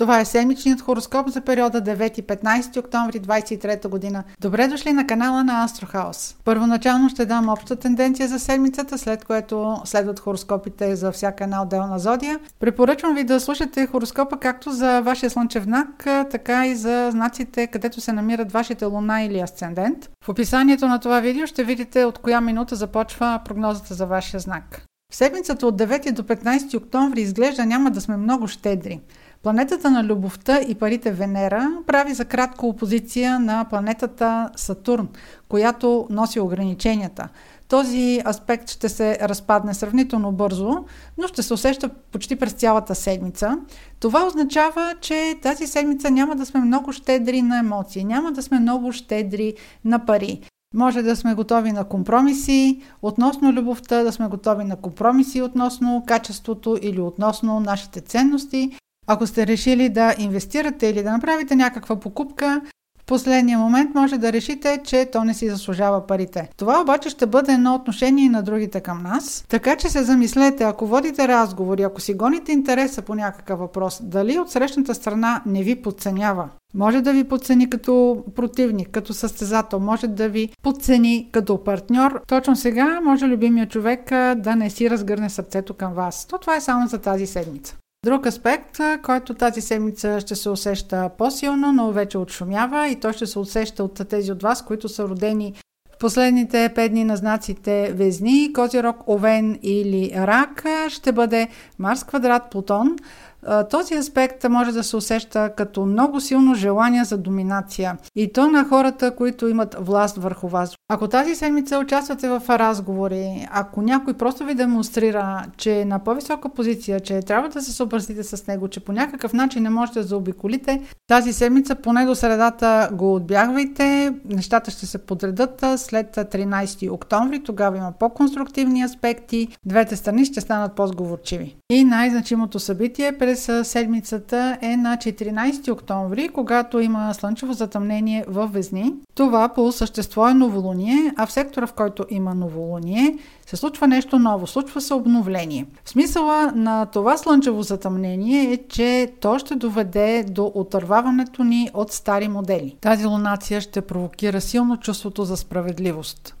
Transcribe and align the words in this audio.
Това 0.00 0.20
е 0.20 0.24
седмичният 0.24 0.80
хороскоп 0.80 1.28
за 1.28 1.40
периода 1.40 1.82
9-15 1.82 2.78
октомври 2.78 3.20
23 3.20 3.88
година. 3.88 4.24
Добре 4.40 4.68
дошли 4.68 4.92
на 4.92 5.06
канала 5.06 5.44
на 5.44 5.64
Астрохаус. 5.64 6.36
Първоначално 6.44 7.08
ще 7.08 7.26
дам 7.26 7.48
обща 7.48 7.76
тенденция 7.76 8.28
за 8.28 8.38
седмицата, 8.38 8.98
след 8.98 9.24
което 9.24 9.76
следват 9.84 10.20
хороскопите 10.20 10.96
за 10.96 11.12
всяка 11.12 11.44
една 11.44 11.62
отделна 11.62 11.98
зодия. 11.98 12.38
Препоръчвам 12.60 13.14
ви 13.14 13.24
да 13.24 13.40
слушате 13.40 13.86
хороскопа 13.86 14.36
както 14.36 14.72
за 14.72 15.00
вашия 15.00 15.30
слънчев 15.30 15.64
знак, 15.64 16.04
така 16.30 16.66
и 16.66 16.74
за 16.74 17.08
знаците, 17.10 17.66
където 17.66 18.00
се 18.00 18.12
намират 18.12 18.52
вашите 18.52 18.84
луна 18.84 19.22
или 19.22 19.40
асцендент. 19.40 20.10
В 20.24 20.28
описанието 20.28 20.88
на 20.88 20.98
това 20.98 21.20
видео 21.20 21.46
ще 21.46 21.64
видите 21.64 22.04
от 22.04 22.18
коя 22.18 22.40
минута 22.40 22.76
започва 22.76 23.40
прогнозата 23.44 23.94
за 23.94 24.06
вашия 24.06 24.40
знак. 24.40 24.82
В 25.12 25.16
седмицата 25.16 25.66
от 25.66 25.78
9 25.78 26.12
до 26.12 26.22
15 26.22 26.76
октомври 26.76 27.20
изглежда 27.20 27.66
няма 27.66 27.90
да 27.90 28.00
сме 28.00 28.16
много 28.16 28.48
щедри. 28.48 29.00
Планетата 29.42 29.90
на 29.90 30.04
любовта 30.04 30.60
и 30.68 30.74
парите 30.74 31.12
Венера 31.12 31.70
прави 31.86 32.14
за 32.14 32.24
кратко 32.24 32.68
опозиция 32.68 33.38
на 33.38 33.66
планетата 33.70 34.50
Сатурн, 34.56 35.08
която 35.48 36.06
носи 36.10 36.40
ограниченията. 36.40 37.28
Този 37.68 38.22
аспект 38.26 38.70
ще 38.70 38.88
се 38.88 39.18
разпадне 39.22 39.74
сравнително 39.74 40.32
бързо, 40.32 40.84
но 41.18 41.28
ще 41.28 41.42
се 41.42 41.54
усеща 41.54 41.88
почти 41.88 42.36
през 42.36 42.52
цялата 42.52 42.94
седмица. 42.94 43.58
Това 44.00 44.26
означава, 44.26 44.94
че 45.00 45.34
тази 45.42 45.66
седмица 45.66 46.10
няма 46.10 46.36
да 46.36 46.46
сме 46.46 46.60
много 46.60 46.92
щедри 46.92 47.42
на 47.42 47.58
емоции, 47.58 48.04
няма 48.04 48.32
да 48.32 48.42
сме 48.42 48.60
много 48.60 48.92
щедри 48.92 49.54
на 49.84 50.06
пари. 50.06 50.40
Може 50.74 51.02
да 51.02 51.16
сме 51.16 51.34
готови 51.34 51.72
на 51.72 51.84
компромиси 51.84 52.82
относно 53.02 53.52
любовта, 53.52 54.02
да 54.02 54.12
сме 54.12 54.28
готови 54.28 54.64
на 54.64 54.76
компромиси 54.76 55.42
относно 55.42 56.04
качеството 56.06 56.78
или 56.82 57.00
относно 57.00 57.60
нашите 57.60 58.00
ценности. 58.00 58.76
Ако 59.12 59.26
сте 59.26 59.46
решили 59.46 59.88
да 59.88 60.14
инвестирате 60.18 60.86
или 60.86 61.02
да 61.02 61.10
направите 61.10 61.56
някаква 61.56 61.96
покупка, 61.96 62.60
в 63.00 63.04
последния 63.04 63.58
момент 63.58 63.94
може 63.94 64.18
да 64.18 64.32
решите, 64.32 64.80
че 64.84 65.08
то 65.12 65.24
не 65.24 65.34
си 65.34 65.50
заслужава 65.50 66.06
парите. 66.06 66.48
Това 66.56 66.80
обаче 66.80 67.08
ще 67.10 67.26
бъде 67.26 67.52
едно 67.52 67.74
отношение 67.74 68.28
на 68.28 68.42
другите 68.42 68.80
към 68.80 69.02
нас. 69.02 69.44
Така 69.48 69.76
че 69.76 69.88
се 69.88 70.02
замислете, 70.02 70.64
ако 70.64 70.86
водите 70.86 71.28
разговори, 71.28 71.82
ако 71.82 72.00
си 72.00 72.14
гоните 72.14 72.52
интереса 72.52 73.02
по 73.02 73.14
някакъв 73.14 73.58
въпрос, 73.58 74.00
дали 74.02 74.38
от 74.38 74.50
срещната 74.50 74.94
страна 74.94 75.42
не 75.46 75.62
ви 75.62 75.82
подценява. 75.82 76.48
Може 76.74 77.00
да 77.00 77.12
ви 77.12 77.24
подцени 77.24 77.70
като 77.70 78.24
противник, 78.36 78.90
като 78.90 79.14
състезател, 79.14 79.80
може 79.80 80.06
да 80.06 80.28
ви 80.28 80.48
подцени 80.62 81.28
като 81.32 81.64
партньор. 81.64 82.20
Точно 82.26 82.56
сега 82.56 83.00
може 83.04 83.26
любимия 83.26 83.68
човек 83.68 84.10
да 84.36 84.56
не 84.56 84.70
си 84.70 84.90
разгърне 84.90 85.30
сърцето 85.30 85.74
към 85.74 85.92
вас. 85.92 86.26
То 86.26 86.38
това 86.38 86.56
е 86.56 86.60
само 86.60 86.86
за 86.86 86.98
тази 86.98 87.26
седмица. 87.26 87.76
Друг 88.04 88.26
аспект, 88.26 88.78
който 89.02 89.34
тази 89.34 89.60
седмица 89.60 90.20
ще 90.20 90.36
се 90.36 90.50
усеща 90.50 91.10
по-силно, 91.18 91.72
но 91.72 91.92
вече 91.92 92.18
отшумява 92.18 92.88
и 92.88 93.00
то 93.00 93.12
ще 93.12 93.26
се 93.26 93.38
усеща 93.38 93.84
от 93.84 94.08
тези 94.08 94.32
от 94.32 94.42
вас, 94.42 94.64
които 94.64 94.88
са 94.88 95.08
родени 95.08 95.54
в 95.94 95.98
последните 95.98 96.72
пет 96.74 96.90
дни 96.92 97.04
на 97.04 97.16
знаците 97.16 97.92
Везни, 97.92 98.52
Козирог, 98.52 99.08
Овен 99.08 99.58
или 99.62 100.12
Рак, 100.14 100.64
ще 100.88 101.12
бъде 101.12 101.48
Марс 101.78 102.04
квадрат 102.04 102.50
Плутон– 102.50 102.96
този 103.70 103.94
аспект 103.94 104.48
може 104.48 104.72
да 104.72 104.84
се 104.84 104.96
усеща 104.96 105.50
като 105.56 105.86
много 105.86 106.20
силно 106.20 106.54
желание 106.54 107.04
за 107.04 107.18
доминация. 107.18 107.98
И 108.16 108.32
то 108.32 108.48
на 108.48 108.64
хората, 108.64 109.16
които 109.16 109.48
имат 109.48 109.76
власт 109.80 110.16
върху 110.16 110.48
вас. 110.48 110.74
Ако 110.88 111.08
тази 111.08 111.34
седмица 111.34 111.78
участвате 111.78 112.28
в 112.28 112.42
разговори, 112.48 113.48
ако 113.50 113.82
някой 113.82 114.14
просто 114.14 114.44
ви 114.44 114.54
демонстрира, 114.54 115.44
че 115.56 115.80
е 115.80 115.84
на 115.84 115.98
по-висока 115.98 116.48
позиция, 116.48 117.00
че 117.00 117.20
трябва 117.20 117.48
да 117.48 117.62
се 117.62 117.72
съобразите 117.72 118.22
с 118.22 118.46
него, 118.46 118.68
че 118.68 118.80
по 118.80 118.92
някакъв 118.92 119.32
начин 119.32 119.62
не 119.62 119.70
можете 119.70 120.00
да 120.00 120.06
заобиколите, 120.06 120.82
тази 121.06 121.32
седмица 121.32 121.74
поне 121.74 122.06
до 122.06 122.14
средата 122.14 122.88
го 122.92 123.14
отбягвайте. 123.14 124.14
Нещата 124.24 124.70
ще 124.70 124.86
се 124.86 124.98
подредат 124.98 125.64
след 125.76 126.16
13 126.16 126.92
октомври. 126.92 127.42
Тогава 127.42 127.76
има 127.76 127.92
по-конструктивни 128.00 128.82
аспекти. 128.82 129.48
Двете 129.66 129.96
страни 129.96 130.24
ще 130.24 130.40
станат 130.40 130.72
по-сговорчиви. 130.72 131.56
И 131.70 131.84
най-значимото 131.84 132.58
събитие 132.58 133.18
през 133.30 133.68
седмицата 133.68 134.58
е 134.62 134.76
на 134.76 134.96
14 134.96 135.72
октомври, 135.72 136.28
когато 136.28 136.80
има 136.80 137.14
слънчево 137.14 137.52
затъмнение 137.52 138.24
в 138.28 138.46
Везни. 138.46 138.94
Това 139.14 139.48
по 139.48 139.72
същество 139.72 140.28
е 140.28 140.34
новолуние, 140.34 141.12
а 141.16 141.26
в 141.26 141.32
сектора, 141.32 141.66
в 141.66 141.72
който 141.72 142.06
има 142.10 142.34
новолуние, 142.34 143.18
се 143.46 143.56
случва 143.56 143.88
нещо 143.88 144.18
ново, 144.18 144.46
случва 144.46 144.80
се 144.80 144.94
обновление. 144.94 145.66
В 145.84 145.90
смисъла 145.90 146.52
на 146.54 146.86
това 146.86 147.16
слънчево 147.16 147.62
затъмнение 147.62 148.52
е, 148.52 148.58
че 148.68 149.12
то 149.20 149.38
ще 149.38 149.54
доведе 149.54 150.24
до 150.28 150.52
отърваването 150.54 151.44
ни 151.44 151.70
от 151.74 151.92
стари 151.92 152.28
модели. 152.28 152.76
Тази 152.80 153.06
лунация 153.06 153.60
ще 153.60 153.80
провокира 153.80 154.40
силно 154.40 154.76
чувството 154.76 155.24
за 155.24 155.36
справедливост. 155.36 156.34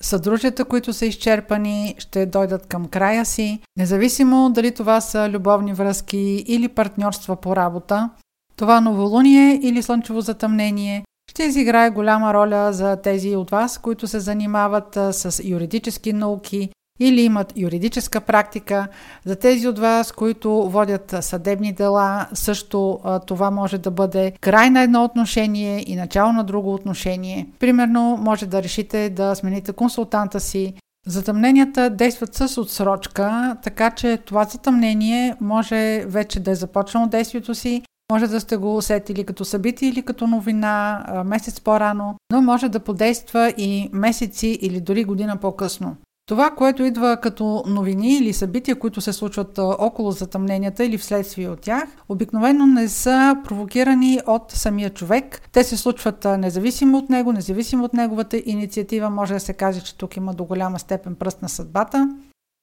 Съдружията, 0.00 0.64
които 0.64 0.92
са 0.92 1.06
изчерпани, 1.06 1.94
ще 1.98 2.26
дойдат 2.26 2.66
към 2.66 2.86
края 2.86 3.24
си, 3.24 3.60
независимо 3.76 4.50
дали 4.50 4.74
това 4.74 5.00
са 5.00 5.28
любовни 5.28 5.72
връзки 5.72 6.44
или 6.46 6.68
партньорства 6.68 7.36
по 7.36 7.56
работа. 7.56 8.10
Това 8.56 8.80
новолуние 8.80 9.60
или 9.62 9.82
слънчево 9.82 10.20
затъмнение 10.20 11.04
ще 11.30 11.44
изиграе 11.44 11.90
голяма 11.90 12.34
роля 12.34 12.72
за 12.72 12.96
тези 12.96 13.36
от 13.36 13.50
вас, 13.50 13.78
които 13.78 14.06
се 14.06 14.20
занимават 14.20 14.98
с 15.10 15.40
юридически 15.44 16.12
науки, 16.12 16.70
или 17.00 17.22
имат 17.22 17.52
юридическа 17.56 18.20
практика. 18.20 18.88
За 19.24 19.36
тези 19.36 19.68
от 19.68 19.78
вас, 19.78 20.12
които 20.12 20.70
водят 20.70 21.14
съдебни 21.20 21.72
дела, 21.72 22.26
също 22.32 23.00
това 23.26 23.50
може 23.50 23.78
да 23.78 23.90
бъде 23.90 24.32
край 24.40 24.70
на 24.70 24.82
едно 24.82 25.04
отношение 25.04 25.84
и 25.86 25.96
начало 25.96 26.32
на 26.32 26.44
друго 26.44 26.74
отношение. 26.74 27.46
Примерно, 27.58 28.18
може 28.20 28.46
да 28.46 28.62
решите 28.62 29.10
да 29.10 29.34
смените 29.34 29.72
консултанта 29.72 30.40
си. 30.40 30.74
Затъмненията 31.06 31.90
действат 31.90 32.34
с 32.34 32.60
отсрочка, 32.60 33.56
така 33.62 33.90
че 33.90 34.16
това 34.16 34.44
затъмнение 34.44 35.34
може 35.40 36.04
вече 36.06 36.40
да 36.40 36.50
е 36.50 36.54
започнало 36.54 37.06
действието 37.06 37.54
си, 37.54 37.82
може 38.12 38.26
да 38.26 38.40
сте 38.40 38.56
го 38.56 38.76
усетили 38.76 39.24
като 39.24 39.44
събитие 39.44 39.88
или 39.88 40.02
като 40.02 40.26
новина 40.26 41.04
месец 41.26 41.60
по-рано, 41.60 42.14
но 42.32 42.42
може 42.42 42.68
да 42.68 42.80
подейства 42.80 43.54
и 43.56 43.90
месеци 43.92 44.58
или 44.62 44.80
дори 44.80 45.04
година 45.04 45.36
по-късно. 45.36 45.96
Това, 46.28 46.50
което 46.50 46.84
идва 46.84 47.16
като 47.16 47.62
новини 47.66 48.16
или 48.16 48.32
събития, 48.32 48.78
които 48.78 49.00
се 49.00 49.12
случват 49.12 49.58
около 49.58 50.10
затъмненията 50.10 50.84
или 50.84 50.98
вследствие 50.98 51.48
от 51.48 51.60
тях, 51.60 51.84
обикновено 52.08 52.66
не 52.66 52.88
са 52.88 53.36
провокирани 53.44 54.20
от 54.26 54.52
самия 54.52 54.90
човек. 54.90 55.48
Те 55.52 55.64
се 55.64 55.76
случват 55.76 56.24
независимо 56.24 56.98
от 56.98 57.10
него, 57.10 57.32
независимо 57.32 57.84
от 57.84 57.94
неговата 57.94 58.42
инициатива. 58.46 59.10
Може 59.10 59.34
да 59.34 59.40
се 59.40 59.52
каже, 59.52 59.80
че 59.80 59.98
тук 59.98 60.16
има 60.16 60.34
до 60.34 60.44
голяма 60.44 60.78
степен 60.78 61.14
пръст 61.14 61.42
на 61.42 61.48
съдбата. 61.48 62.16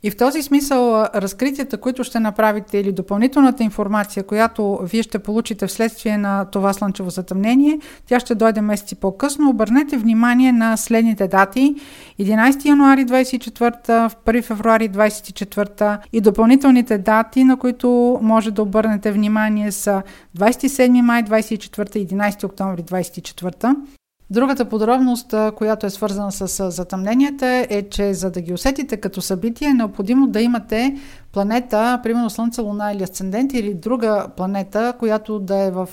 И 0.06 0.12
в 0.12 0.18
този 0.18 0.42
смисъл 0.42 1.06
разкритията, 1.16 1.78
които 1.78 2.04
ще 2.04 2.20
направите 2.20 2.78
или 2.78 2.92
допълнителната 2.92 3.64
информация, 3.64 4.24
която 4.24 4.80
вие 4.84 5.04
ще 5.04 5.20
получите 5.20 5.68
вследствие 5.68 6.18
на 6.18 6.46
това 6.46 6.74
слънчево 6.74 7.10
затъмнение, 7.10 7.80
тя 8.06 8.20
ще 8.20 8.36
дойде 8.36 8.62
месеци 8.62 8.96
по-късно. 8.96 9.50
Обърнете 9.50 9.98
внимание 9.98 10.52
на 10.52 10.78
следните 10.78 11.28
дати. 11.28 11.76
11 12.20 12.66
януари 12.66 13.06
24, 13.06 14.14
1 14.26 14.44
февруари 14.44 14.90
24 14.90 15.98
и 16.14 16.22
допълнителните 16.22 16.98
дати, 16.98 17.44
на 17.44 17.58
които 17.58 18.20
може 18.22 18.52
да 18.52 18.62
обърнете 18.62 19.12
внимание 19.12 19.72
са 19.72 20.02
27 20.38 21.02
май 21.02 21.24
24 21.24 21.98
и 21.98 22.08
11 22.08 22.44
октомври 22.44 22.84
24. 22.84 23.76
Другата 24.30 24.66
подробност, 24.66 25.34
която 25.56 25.86
е 25.86 25.90
свързана 25.90 26.32
с 26.32 26.72
затъмненията 26.72 27.68
е, 27.70 27.90
че 27.90 28.14
за 28.14 28.32
да 28.32 28.42
ги 28.42 28.54
усетите 28.54 28.98
като 28.98 29.22
събитие 29.22 29.68
е 29.68 29.74
необходимо 29.74 30.28
да 30.28 30.42
имате 30.42 30.96
планета, 31.32 32.00
примерно 32.04 32.30
Слънце, 32.30 32.62
Луна 32.62 32.92
или 32.94 33.04
Асцендент 33.04 33.54
или 33.54 33.74
друга 33.74 34.28
планета, 34.38 34.94
която 35.00 35.40
да 35.40 35.58
е 35.58 35.72
в 35.72 35.90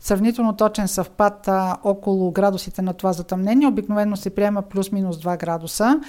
сравнително 0.00 0.56
точен 0.56 0.88
съвпад 0.88 1.48
около 1.84 2.30
градусите 2.30 2.82
на 2.82 2.92
това 2.92 3.12
затъмнение. 3.12 3.68
Обикновено 3.68 4.16
се 4.16 4.30
приема 4.30 4.62
плюс-минус 4.62 5.16
2 5.16 5.38
градуса 5.38 6.00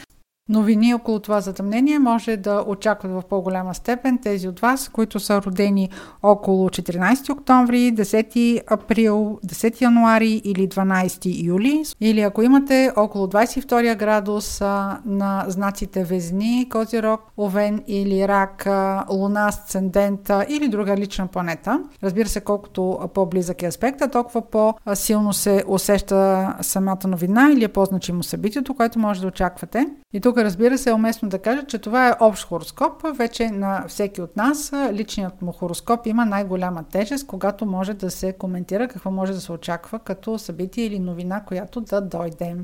новини 0.49 0.94
около 0.94 1.19
това 1.19 1.41
затъмнение 1.41 1.99
може 1.99 2.38
да 2.38 2.63
очакват 2.67 3.11
в 3.11 3.21
по-голяма 3.29 3.73
степен 3.73 4.17
тези 4.23 4.47
от 4.47 4.59
вас, 4.59 4.89
които 4.89 5.19
са 5.19 5.41
родени 5.41 5.89
около 6.23 6.69
14 6.69 7.29
октомври, 7.29 7.94
10 7.94 8.61
април, 8.71 9.39
10 9.47 9.81
януари 9.81 10.41
или 10.44 10.67
12 10.67 11.44
юли. 11.44 11.83
Или 12.01 12.21
ако 12.21 12.41
имате 12.41 12.91
около 12.95 13.27
22 13.27 13.95
градус 13.95 14.61
на 15.05 15.45
знаците 15.47 16.03
Везни, 16.03 16.69
Козирог, 16.69 17.21
Овен 17.38 17.83
или 17.88 18.27
Рак, 18.27 18.67
Луна, 19.09 19.47
Асцендента 19.47 20.45
или 20.50 20.67
друга 20.67 20.97
лична 20.97 21.27
планета. 21.27 21.83
Разбира 22.03 22.27
се, 22.27 22.41
колкото 22.41 23.00
по-близък 23.13 23.63
е 23.63 23.67
аспекта, 23.67 24.07
толкова 24.07 24.41
по-силно 24.41 25.33
се 25.33 25.63
усеща 25.67 26.53
самата 26.61 27.07
новина 27.07 27.50
или 27.53 27.63
е 27.63 27.67
по-значимо 27.67 28.23
събитието, 28.23 28.73
което 28.73 29.00
може 29.00 29.21
да 29.21 29.27
очаквате. 29.27 29.85
И 30.13 30.21
тук 30.21 30.37
Тук 30.38 30.44
разбира 30.44 30.78
се 30.78 30.89
е 30.89 30.94
уместно 30.94 31.30
да 31.30 31.39
кажа, 31.39 31.66
че 31.66 31.80
това 31.80 32.10
е 32.10 32.16
общ 32.19 32.48
хороскоп. 32.48 33.01
Вече 33.13 33.50
на 33.50 33.86
всеки 33.88 34.22
от 34.22 34.38
нас 34.38 34.74
личният 34.92 35.42
му 35.42 35.51
хороскоп 35.51 36.07
има 36.07 36.25
най-голяма 36.25 36.84
тежест, 36.84 37.28
когато 37.28 37.66
може 37.66 37.94
да 37.94 38.12
се 38.12 38.34
коментира 38.34 38.88
какво 38.88 39.12
може 39.12 39.34
да 39.34 39.42
се 39.42 39.51
очаква 39.51 40.00
като 40.00 40.39
събитие 40.39 40.86
или 40.86 41.00
новина, 41.00 41.44
която 41.44 41.81
да 41.81 42.01
дойде. 42.01 42.56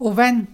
Овен. 0.00 0.46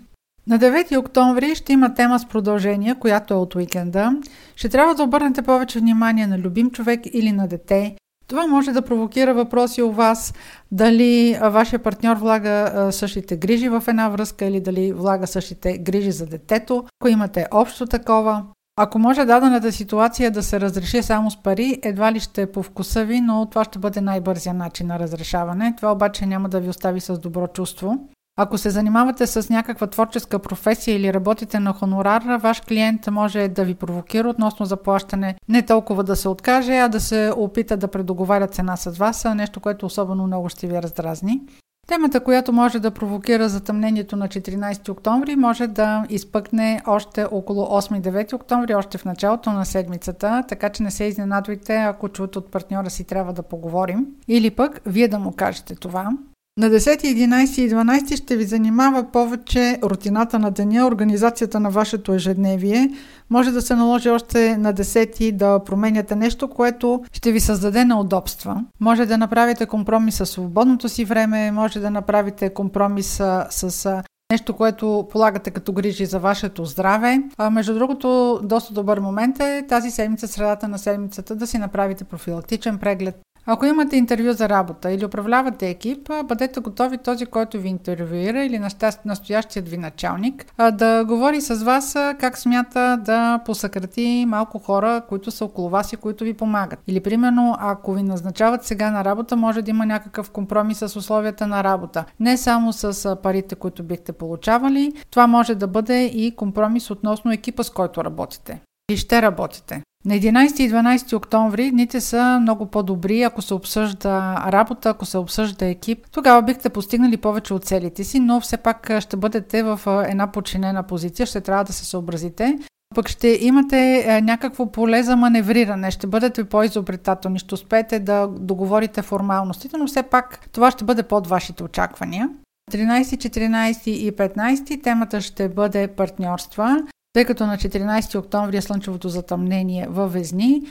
На 0.47 0.59
9 0.59 0.99
октомври 0.99 1.55
ще 1.55 1.73
има 1.73 1.95
тема 1.95 2.19
с 2.19 2.29
продължение, 2.29 2.95
която 2.95 3.35
е 3.35 3.37
от 3.37 3.55
уикенда. 3.55 4.21
Ще 4.57 4.69
трябва 4.69 4.95
да 4.95 5.03
обърнете 5.03 5.43
повече 5.43 5.79
внимание 5.79 6.27
на 6.27 6.39
любим 6.39 6.71
човек 6.71 7.01
или 7.13 7.33
на 7.33 7.49
дете. 7.49 7.97
Това 8.29 8.47
може 8.47 8.73
да 8.73 8.83
провокира 8.83 9.35
въпроси 9.35 9.83
у 9.83 9.93
вас, 9.93 10.35
дали 10.73 11.39
вашия 11.43 11.79
партньор 11.79 12.17
влага 12.17 12.89
същите 12.93 13.37
грижи 13.37 13.69
в 13.69 13.85
една 13.89 14.09
връзка 14.09 14.45
или 14.45 14.61
дали 14.61 14.93
влага 14.93 15.27
същите 15.27 15.79
грижи 15.79 16.13
за 16.13 16.27
детето, 16.27 16.85
ако 17.01 17.09
имате 17.09 17.47
общо 17.51 17.87
такова. 17.87 18.45
Ако 18.79 18.99
може 18.99 19.25
дадената 19.25 19.73
ситуация 19.73 20.31
да 20.31 20.43
се 20.43 20.61
разреши 20.61 21.03
само 21.03 21.31
с 21.31 21.43
пари, 21.43 21.79
едва 21.83 22.13
ли 22.13 22.21
ще 22.21 22.43
е 22.43 22.53
по 22.53 22.63
вкуса 22.63 23.05
ви, 23.05 23.21
но 23.21 23.47
това 23.47 23.65
ще 23.65 23.79
бъде 23.79 24.01
най-бързия 24.01 24.55
начин 24.55 24.87
на 24.87 24.99
разрешаване. 24.99 25.75
Това 25.77 25.93
обаче 25.93 26.27
няма 26.27 26.49
да 26.49 26.61
ви 26.61 26.69
остави 26.69 27.01
с 27.01 27.19
добро 27.19 27.47
чувство. 27.47 28.09
Ако 28.39 28.59
се 28.59 28.71
занимавате 28.71 29.27
с 29.27 29.51
някаква 29.51 29.87
творческа 29.87 30.39
професия 30.39 30.97
или 30.97 31.15
работите 31.15 31.61
на 31.61 31.73
хонорар, 31.73 32.23
ваш 32.41 32.61
клиент 32.61 33.07
може 33.11 33.49
да 33.49 33.65
ви 33.65 33.75
провокира 33.75 34.29
относно 34.29 34.67
заплащане 34.67 35.37
не 35.49 35.67
толкова 35.67 36.05
да 36.05 36.17
се 36.17 36.29
откаже, 36.29 36.77
а 36.77 36.89
да 36.89 37.01
се 37.01 37.33
опита 37.37 37.77
да 37.77 37.89
предоговаря 37.89 38.47
цена 38.47 38.77
с 38.77 38.91
вас, 38.91 39.27
нещо, 39.35 39.61
което 39.61 39.87
особено 39.87 40.27
много 40.27 40.49
ще 40.49 40.67
ви 40.67 40.83
раздразни. 40.83 41.41
Темата, 41.87 42.21
която 42.21 42.53
може 42.53 42.81
да 42.81 42.91
провокира 42.91 43.49
затъмнението 43.49 44.17
на 44.17 44.29
14 44.29 44.89
октомври, 44.89 45.37
може 45.37 45.67
да 45.67 46.07
изпъкне 46.11 46.83
още 46.87 47.25
около 47.25 47.67
8-9 47.67 48.33
октомври, 48.33 48.75
още 48.75 48.99
в 48.99 49.05
началото 49.05 49.53
на 49.53 49.67
седмицата, 49.67 50.45
така 50.49 50.69
че 50.69 50.83
не 50.83 50.91
се 50.91 51.05
изненадвайте, 51.05 51.77
ако 51.77 52.09
чуете 52.09 52.39
от 52.39 52.51
партньора 52.51 52.91
си 52.91 53.05
трябва 53.05 53.33
да 53.33 53.43
поговорим. 53.43 54.07
Или 54.29 54.51
пък 54.51 54.81
вие 54.87 55.09
да 55.09 55.19
му 55.19 55.33
кажете 55.33 55.75
това. 55.75 56.11
На 56.59 56.71
10, 56.71 57.05
11 57.05 57.61
и 57.61 57.71
12 57.71 58.17
ще 58.17 58.37
ви 58.37 58.45
занимава 58.45 59.05
повече 59.13 59.79
рутината 59.83 60.39
на 60.39 60.51
деня, 60.51 60.87
организацията 60.87 61.61
на 61.61 61.71
вашето 61.71 62.13
ежедневие. 62.13 62.91
Може 63.31 63.51
да 63.51 63.63
се 63.63 63.75
наложи 63.75 64.11
още 64.11 64.57
на 64.57 64.75
10 64.75 65.33
да 65.33 65.65
променяте 65.65 66.17
нещо, 66.17 66.49
което 66.49 67.03
ще 67.13 67.33
ви 67.33 67.41
създаде 67.41 67.85
неудобства. 67.85 68.65
Може 68.81 69.07
да 69.07 69.19
направите 69.19 69.67
компромис 69.67 70.17
с 70.17 70.27
свободното 70.27 70.89
си 70.89 71.05
време, 71.05 71.51
може 71.51 71.81
да 71.81 71.91
направите 71.91 72.55
компромис 72.55 73.23
с 73.51 74.03
нещо, 74.33 74.57
което 74.57 75.09
полагате 75.11 75.51
като 75.51 75.73
грижи 75.73 76.07
за 76.07 76.19
вашето 76.19 76.65
здраве. 76.65 77.23
А, 77.37 77.51
между 77.51 77.75
другото, 77.75 78.41
доста 78.43 78.75
добър 78.75 79.01
момент 79.01 79.41
е 79.41 79.65
тази 79.69 79.91
седмица, 79.91 80.29
средата 80.29 80.69
на 80.69 80.79
седмицата, 80.79 81.37
да 81.37 81.47
си 81.47 81.59
направите 81.59 82.05
профилактичен 82.05 82.79
преглед, 82.79 83.17
ако 83.47 83.67
имате 83.67 83.97
интервю 83.97 84.33
за 84.33 84.49
работа 84.49 84.93
или 84.93 85.05
управлявате 85.05 85.69
екип, 85.69 86.11
бъдете 86.25 86.61
готови 86.61 86.99
този, 86.99 87.27
който 87.27 87.61
ви 87.61 87.69
интервюира 87.69 88.45
или 88.45 88.61
настоящият 89.05 89.69
ви 89.69 89.77
началник 89.77 90.47
да 90.73 91.05
говори 91.05 91.41
с 91.41 91.55
вас 91.65 91.93
как 91.93 92.39
смята 92.39 93.01
да 93.05 93.41
посъкрати 93.45 94.25
малко 94.29 94.59
хора, 94.59 95.03
които 95.09 95.31
са 95.31 95.45
около 95.45 95.69
вас 95.69 95.93
и 95.93 95.97
които 95.97 96.25
ви 96.25 96.35
помагат. 96.35 96.79
Или 96.87 97.01
примерно, 97.01 97.57
ако 97.59 97.93
ви 97.93 98.03
назначават 98.03 98.65
сега 98.65 98.91
на 98.91 99.05
работа, 99.05 99.37
може 99.37 99.63
да 99.63 99.71
има 99.71 99.87
някакъв 99.87 100.31
компромис 100.31 100.79
с 100.79 100.97
условията 100.97 101.47
на 101.47 101.65
работа. 101.65 102.05
Не 102.21 102.37
само 102.37 102.73
с 102.73 103.17
парите, 103.23 103.55
които 103.55 103.83
бихте 103.83 104.13
получавали, 104.13 104.93
това 105.11 105.27
може 105.27 105.55
да 105.55 105.67
бъде 105.67 106.05
и 106.05 106.37
компромис 106.37 106.91
относно 106.91 107.33
екипа, 107.33 107.63
с 107.63 107.71
който 107.71 108.05
работите. 108.05 108.61
И 108.91 108.97
ще 108.97 109.23
работите. 109.23 109.83
На 110.05 110.15
11 110.15 110.61
и 110.61 110.71
12 110.71 111.17
октомври 111.17 111.71
дните 111.71 112.01
са 112.01 112.39
много 112.43 112.67
по-добри, 112.67 113.23
ако 113.23 113.43
се 113.43 113.55
обсъжда 113.55 114.45
работа, 114.49 114.91
ако 114.91 115.05
се 115.07 115.19
обсъжда 115.19 115.67
екип. 115.67 116.07
Тогава 116.11 116.43
бихте 116.43 116.69
постигнали 116.69 117.17
повече 117.17 117.55
от 117.55 117.65
целите 117.65 118.05
си, 118.05 118.21
но 118.21 118.41
все 118.41 118.57
пак 118.57 118.91
ще 119.01 119.17
бъдете 119.17 119.63
в 119.63 119.81
една 120.09 120.33
подчинена 120.33 120.83
позиция, 120.83 121.27
ще 121.27 121.41
трябва 121.41 121.65
да 121.65 121.73
се 121.73 121.85
съобразите. 121.85 122.59
Пък 122.95 123.09
ще 123.09 123.39
имате 123.41 124.21
някакво 124.23 124.73
поле 124.73 125.03
за 125.03 125.17
маневриране, 125.17 125.91
ще 125.91 126.07
бъдете 126.07 126.45
по-изобретателни, 126.45 127.39
ще 127.39 127.55
успеете 127.55 127.99
да 127.99 128.27
договорите 128.27 129.03
формалностите, 129.03 129.77
но 129.77 129.87
все 129.87 130.03
пак 130.03 130.49
това 130.53 130.71
ще 130.71 130.85
бъде 130.85 131.03
под 131.03 131.27
вашите 131.27 131.65
очаквания. 131.65 132.29
13, 132.73 133.03
14 133.03 133.89
и 133.89 134.13
15 134.13 134.83
темата 134.83 135.21
ще 135.21 135.49
бъде 135.49 135.89
партньорства. 135.89 136.83
Тъй 137.17 137.25
като 137.25 137.47
на 137.47 137.57
14 137.57 138.19
октомври 138.19 138.57
е 138.57 138.61
слънчевото 138.61 139.09
затъмнение 139.09 139.87
във 139.91 140.13
Везни, 140.13 140.63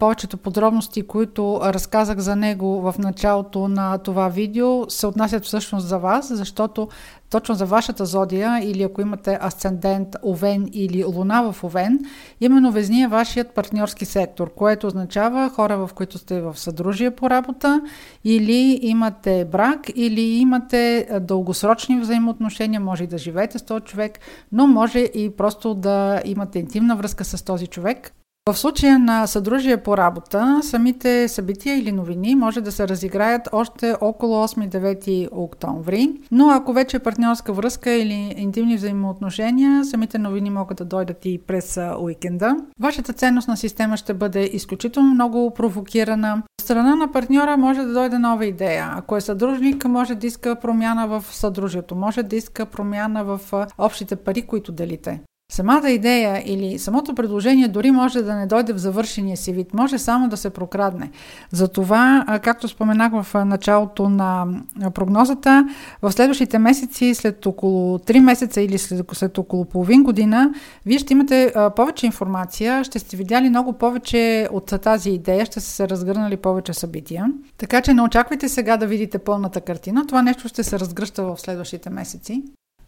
повечето 0.00 0.36
подробности, 0.36 1.06
които 1.06 1.60
разказах 1.62 2.18
за 2.18 2.36
него 2.36 2.80
в 2.80 2.94
началото 2.98 3.68
на 3.68 3.98
това 3.98 4.28
видео, 4.28 4.90
се 4.90 5.06
отнасят 5.06 5.44
всъщност 5.44 5.88
за 5.88 5.98
вас, 5.98 6.28
защото 6.34 6.88
точно 7.30 7.54
за 7.54 7.66
вашата 7.66 8.06
зодия 8.06 8.60
или 8.62 8.82
ако 8.82 9.00
имате 9.00 9.38
асцендент 9.42 10.16
Овен 10.24 10.68
или 10.72 11.04
Луна 11.04 11.52
в 11.52 11.64
Овен, 11.64 11.98
именно 12.40 12.72
Везни 12.72 13.02
е 13.02 13.08
вашият 13.08 13.54
партньорски 13.54 14.04
сектор, 14.04 14.54
което 14.54 14.86
означава 14.86 15.50
хора, 15.50 15.76
в 15.76 15.90
които 15.94 16.18
сте 16.18 16.40
в 16.40 16.58
съдружие 16.58 17.10
по 17.10 17.30
работа 17.30 17.80
или 18.24 18.78
имате 18.82 19.44
брак 19.52 19.80
или 19.94 20.20
имате 20.20 21.08
дългосрочни 21.20 22.00
взаимоотношения, 22.00 22.80
може 22.80 23.04
и 23.04 23.06
да 23.06 23.18
живеете 23.18 23.58
с 23.58 23.62
този 23.62 23.84
човек, 23.84 24.18
но 24.52 24.66
може 24.66 24.98
и 24.98 25.30
просто 25.36 25.74
да 25.74 25.93
имате 26.24 26.58
интимна 26.58 26.96
връзка 26.96 27.24
с 27.24 27.44
този 27.44 27.66
човек. 27.66 28.12
В 28.48 28.56
случая 28.56 28.98
на 28.98 29.26
съдружие 29.26 29.76
по 29.76 29.96
работа, 29.96 30.60
самите 30.62 31.28
събития 31.28 31.78
или 31.78 31.92
новини 31.92 32.34
може 32.34 32.60
да 32.60 32.72
се 32.72 32.88
разиграят 32.88 33.48
още 33.52 33.94
около 34.00 34.46
8-9 34.46 35.28
октомври, 35.32 36.20
но 36.30 36.50
ако 36.50 36.72
вече 36.72 36.96
е 36.96 37.00
партньорска 37.00 37.52
връзка 37.52 37.90
или 37.90 38.34
интимни 38.36 38.76
взаимоотношения, 38.76 39.84
самите 39.84 40.18
новини 40.18 40.50
могат 40.50 40.78
да 40.78 40.84
дойдат 40.84 41.24
и 41.24 41.38
през 41.46 41.78
уикенда. 42.00 42.56
Вашата 42.80 43.12
ценностна 43.12 43.56
система 43.56 43.96
ще 43.96 44.14
бъде 44.14 44.50
изключително 44.52 45.14
много 45.14 45.54
провокирана. 45.54 46.42
От 46.60 46.64
страна 46.64 46.94
на 46.94 47.12
партньора 47.12 47.56
може 47.56 47.80
да 47.82 47.92
дойде 47.92 48.18
нова 48.18 48.46
идея. 48.46 48.94
Ако 48.96 49.16
е 49.16 49.20
съдружник, 49.20 49.84
може 49.84 50.14
да 50.14 50.26
иска 50.26 50.56
промяна 50.56 51.06
в 51.08 51.24
съдружието, 51.30 51.94
може 51.94 52.22
да 52.22 52.36
иска 52.36 52.66
промяна 52.66 53.24
в 53.24 53.40
общите 53.78 54.16
пари, 54.16 54.42
които 54.42 54.72
делите. 54.72 55.20
Самата 55.54 55.90
идея 55.90 56.42
или 56.46 56.78
самото 56.78 57.14
предложение 57.14 57.68
дори 57.68 57.90
може 57.90 58.22
да 58.22 58.34
не 58.34 58.46
дойде 58.46 58.72
в 58.72 58.78
завършения 58.78 59.36
си 59.36 59.52
вид, 59.52 59.74
може 59.74 59.98
само 59.98 60.28
да 60.28 60.36
се 60.36 60.50
прокрадне. 60.50 61.10
Затова, 61.50 62.24
както 62.42 62.68
споменах 62.68 63.22
в 63.22 63.44
началото 63.44 64.08
на 64.08 64.46
прогнозата, 64.94 65.68
в 66.02 66.12
следващите 66.12 66.58
месеци, 66.58 67.14
след 67.14 67.46
около 67.46 67.98
3 67.98 68.20
месеца 68.20 68.60
или 68.60 68.78
след, 68.78 69.06
след 69.12 69.38
около 69.38 69.64
половин 69.64 70.02
година, 70.02 70.54
вие 70.86 70.98
ще 70.98 71.12
имате 71.12 71.52
повече 71.76 72.06
информация, 72.06 72.84
ще 72.84 72.98
сте 72.98 73.16
видяли 73.16 73.48
много 73.48 73.72
повече 73.72 74.48
от 74.52 74.74
тази 74.82 75.10
идея, 75.10 75.46
ще 75.46 75.60
се 75.60 75.88
разгърнали 75.88 76.36
повече 76.36 76.72
събития. 76.72 77.26
Така 77.58 77.80
че 77.80 77.94
не 77.94 78.02
очаквайте 78.02 78.48
сега 78.48 78.76
да 78.76 78.86
видите 78.86 79.18
пълната 79.18 79.60
картина. 79.60 80.06
Това 80.06 80.22
нещо 80.22 80.48
ще 80.48 80.62
се 80.62 80.78
разгръща 80.78 81.24
в 81.24 81.40
следващите 81.40 81.90
месеци. 81.90 82.42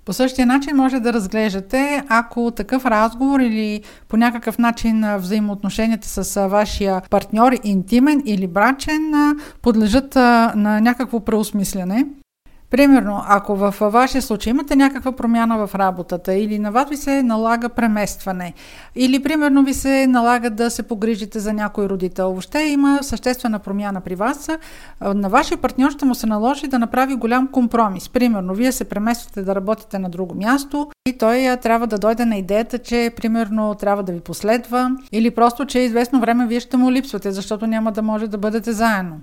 По 0.07 0.13
същия 0.13 0.47
начин 0.47 0.77
може 0.77 1.01
да 1.01 1.13
разглеждате, 1.13 2.03
ако 2.09 2.51
такъв 2.51 2.87
разговор 2.87 3.41
или 3.41 3.83
по 4.09 4.17
някакъв 4.17 4.59
начин 4.59 5.05
взаимоотношенията 5.17 6.09
с 6.09 6.49
вашия 6.49 7.03
партньор, 7.11 7.53
интимен 7.65 8.23
или 8.27 8.47
брачен, 8.47 9.13
подлежат 9.63 10.15
на 10.15 10.81
някакво 10.81 11.21
преосмислене. 11.21 12.07
Примерно, 12.70 13.23
ако 13.28 13.56
в 13.56 13.75
вашия 13.80 14.23
случай 14.23 14.50
имате 14.50 14.76
някаква 14.76 15.12
промяна 15.12 15.66
в 15.66 15.75
работата 15.75 16.35
или 16.35 16.58
на 16.58 16.70
вас 16.73 16.88
ви 16.88 16.96
се 16.96 17.23
налага 17.23 17.68
преместване, 17.68 18.52
или 18.96 19.23
примерно 19.23 19.64
ви 19.64 19.75
се 19.75 20.06
налага 20.06 20.50
да 20.50 20.70
се 20.70 20.82
погрижите 20.82 21.40
за 21.40 21.52
някой 21.52 21.88
родител, 21.88 22.28
въобще 22.28 22.62
има 22.62 22.99
съществена 23.02 23.58
промяна 23.58 24.00
при 24.00 24.14
вас, 24.14 24.49
на 25.00 25.28
вашия 25.28 25.58
партньор 25.58 25.90
ще 25.90 26.04
му 26.04 26.14
се 26.14 26.26
наложи 26.26 26.68
да 26.68 26.78
направи 26.78 27.14
голям 27.14 27.49
компромис. 27.49 28.08
Примерно, 28.08 28.54
вие 28.54 28.73
се 28.73 28.85
премествате 28.85 29.42
да 29.42 29.54
работите 29.54 29.99
на 29.99 30.11
друго 30.11 30.35
място 30.35 30.90
и 31.08 31.18
той 31.18 31.56
трябва 31.62 31.87
да 31.87 31.99
дойде 31.99 32.25
на 32.25 32.37
идеята, 32.37 32.78
че 32.78 33.11
примерно 33.16 33.75
трябва 33.75 34.02
да 34.02 34.12
ви 34.12 34.20
последва 34.20 34.90
или 35.12 35.30
просто, 35.30 35.66
че 35.66 35.78
известно 35.78 36.20
време 36.20 36.46
вие 36.46 36.61
ще 36.61 36.76
му 36.76 36.92
липсвате, 36.92 37.32
защото 37.32 37.66
няма 37.66 37.92
да 37.92 38.02
може 38.02 38.28
да 38.28 38.38
бъдете 38.38 38.73
заедно. 38.73 39.16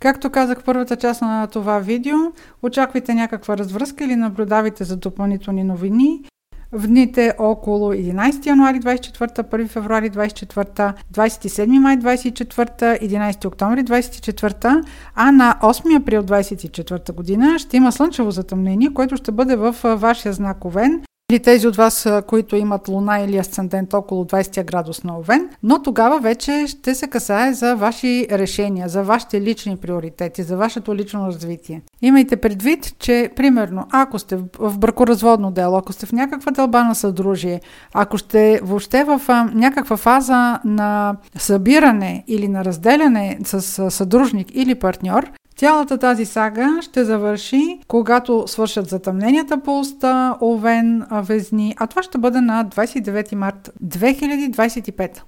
Както 0.00 0.30
казах 0.30 0.60
в 0.60 0.64
първата 0.64 0.96
част 0.96 1.22
на 1.22 1.46
това 1.46 1.78
видео, 1.78 2.16
очаквайте 2.62 3.14
някаква 3.14 3.58
развръзка 3.58 4.04
или 4.04 4.16
наблюдавайте 4.16 4.84
за 4.84 4.96
допълнителни 4.96 5.64
новини. 5.64 6.24
В 6.72 6.86
дните 6.86 7.34
около 7.38 7.92
11 7.92 8.46
януари 8.46 8.80
24, 8.80 9.42
1 9.42 9.68
февруари 9.68 10.10
24, 10.10 10.94
27 11.14 11.78
май 11.78 11.96
24, 11.96 13.02
11 13.02 13.46
октомври 13.46 13.84
24, 13.84 14.82
а 15.14 15.32
на 15.32 15.58
8 15.62 16.00
април 16.00 16.22
24 16.22 17.12
година 17.12 17.58
ще 17.58 17.76
има 17.76 17.92
слънчево 17.92 18.30
затъмнение, 18.30 18.94
което 18.94 19.16
ще 19.16 19.32
бъде 19.32 19.56
в 19.56 19.76
вашия 19.96 20.32
знак 20.32 20.64
Овен 20.64 21.02
или 21.30 21.38
тези 21.38 21.68
от 21.68 21.76
вас, 21.76 22.08
които 22.26 22.56
имат 22.56 22.88
луна 22.88 23.20
или 23.20 23.36
асцендент 23.36 23.94
около 23.94 24.24
20 24.24 24.64
градус 24.64 25.04
на 25.04 25.18
Овен, 25.18 25.48
но 25.62 25.82
тогава 25.82 26.20
вече 26.20 26.64
ще 26.66 26.94
се 26.94 27.08
касае 27.08 27.52
за 27.52 27.74
ваши 27.74 28.26
решения, 28.32 28.88
за 28.88 29.02
вашите 29.02 29.40
лични 29.40 29.76
приоритети, 29.76 30.42
за 30.42 30.56
вашето 30.56 30.94
лично 30.94 31.26
развитие. 31.26 31.82
Имайте 32.02 32.36
предвид, 32.36 32.94
че 32.98 33.30
примерно, 33.36 33.86
ако 33.92 34.18
сте 34.18 34.36
в 34.58 34.78
бракоразводно 34.78 35.50
дело, 35.50 35.76
ако 35.76 35.92
сте 35.92 36.06
в 36.06 36.12
някаква 36.12 36.52
дълба 36.52 36.84
на 36.84 36.94
съдружие, 36.94 37.60
ако 37.94 38.18
сте 38.18 38.60
въобще 38.62 39.04
в 39.04 39.20
някаква 39.54 39.96
фаза 39.96 40.60
на 40.64 41.16
събиране 41.36 42.24
или 42.26 42.48
на 42.48 42.64
разделяне 42.64 43.38
с 43.44 43.90
съдружник 43.90 44.48
или 44.54 44.74
партньор, 44.74 45.30
Цялата 45.60 45.98
тази 45.98 46.26
сага 46.26 46.78
ще 46.82 47.04
завърши, 47.04 47.80
когато 47.88 48.44
свършат 48.46 48.88
затъмненията 48.88 49.62
по 49.62 49.80
уста, 49.80 50.36
Овен, 50.40 51.06
Везни, 51.12 51.74
а 51.78 51.86
това 51.86 52.02
ще 52.02 52.18
бъде 52.18 52.40
на 52.40 52.64
29 52.64 53.34
март 53.34 53.70
2025. 53.84 55.22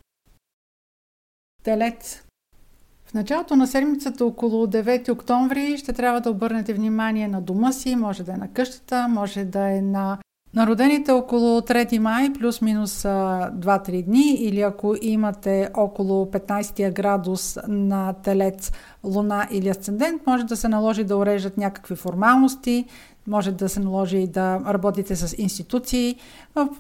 Телец. 1.63 2.23
В 3.05 3.15
началото 3.15 3.57
на 3.57 3.67
седмицата, 3.67 4.25
около 4.25 4.67
9 4.67 5.13
октомври, 5.13 5.79
ще 5.79 5.93
трябва 5.93 6.21
да 6.21 6.31
обърнете 6.31 6.75
внимание 6.75 7.29
на 7.29 7.41
дома 7.41 7.73
си, 7.73 7.97
може 7.97 8.25
да 8.25 8.33
е 8.33 8.37
на 8.37 8.49
къщата, 8.49 9.09
може 9.09 9.45
да 9.45 9.71
е 9.71 9.81
на 9.83 10.19
на 10.55 10.67
родените 10.67 11.13
около 11.13 11.61
3 11.61 11.99
май, 11.99 12.33
плюс-минус 12.33 13.03
2-3 13.03 14.05
дни, 14.05 14.35
или 14.39 14.61
ако 14.61 14.95
имате 15.03 15.69
около 15.77 16.27
15 16.27 16.93
градус 16.93 17.59
на 17.69 18.13
телец, 18.13 18.73
луна 19.05 19.49
или 19.51 19.69
асцендент, 19.69 20.23
може 20.27 20.45
да 20.45 20.57
се 20.57 20.69
наложи 20.69 21.05
да 21.05 21.17
уреждат 21.17 21.57
някакви 21.57 21.97
формалности, 21.97 22.85
може 23.27 23.53
да 23.53 23.69
се 23.69 23.81
наложи 23.81 24.27
да 24.27 24.61
работите 24.67 25.17
с 25.17 25.35
институции, 25.39 26.17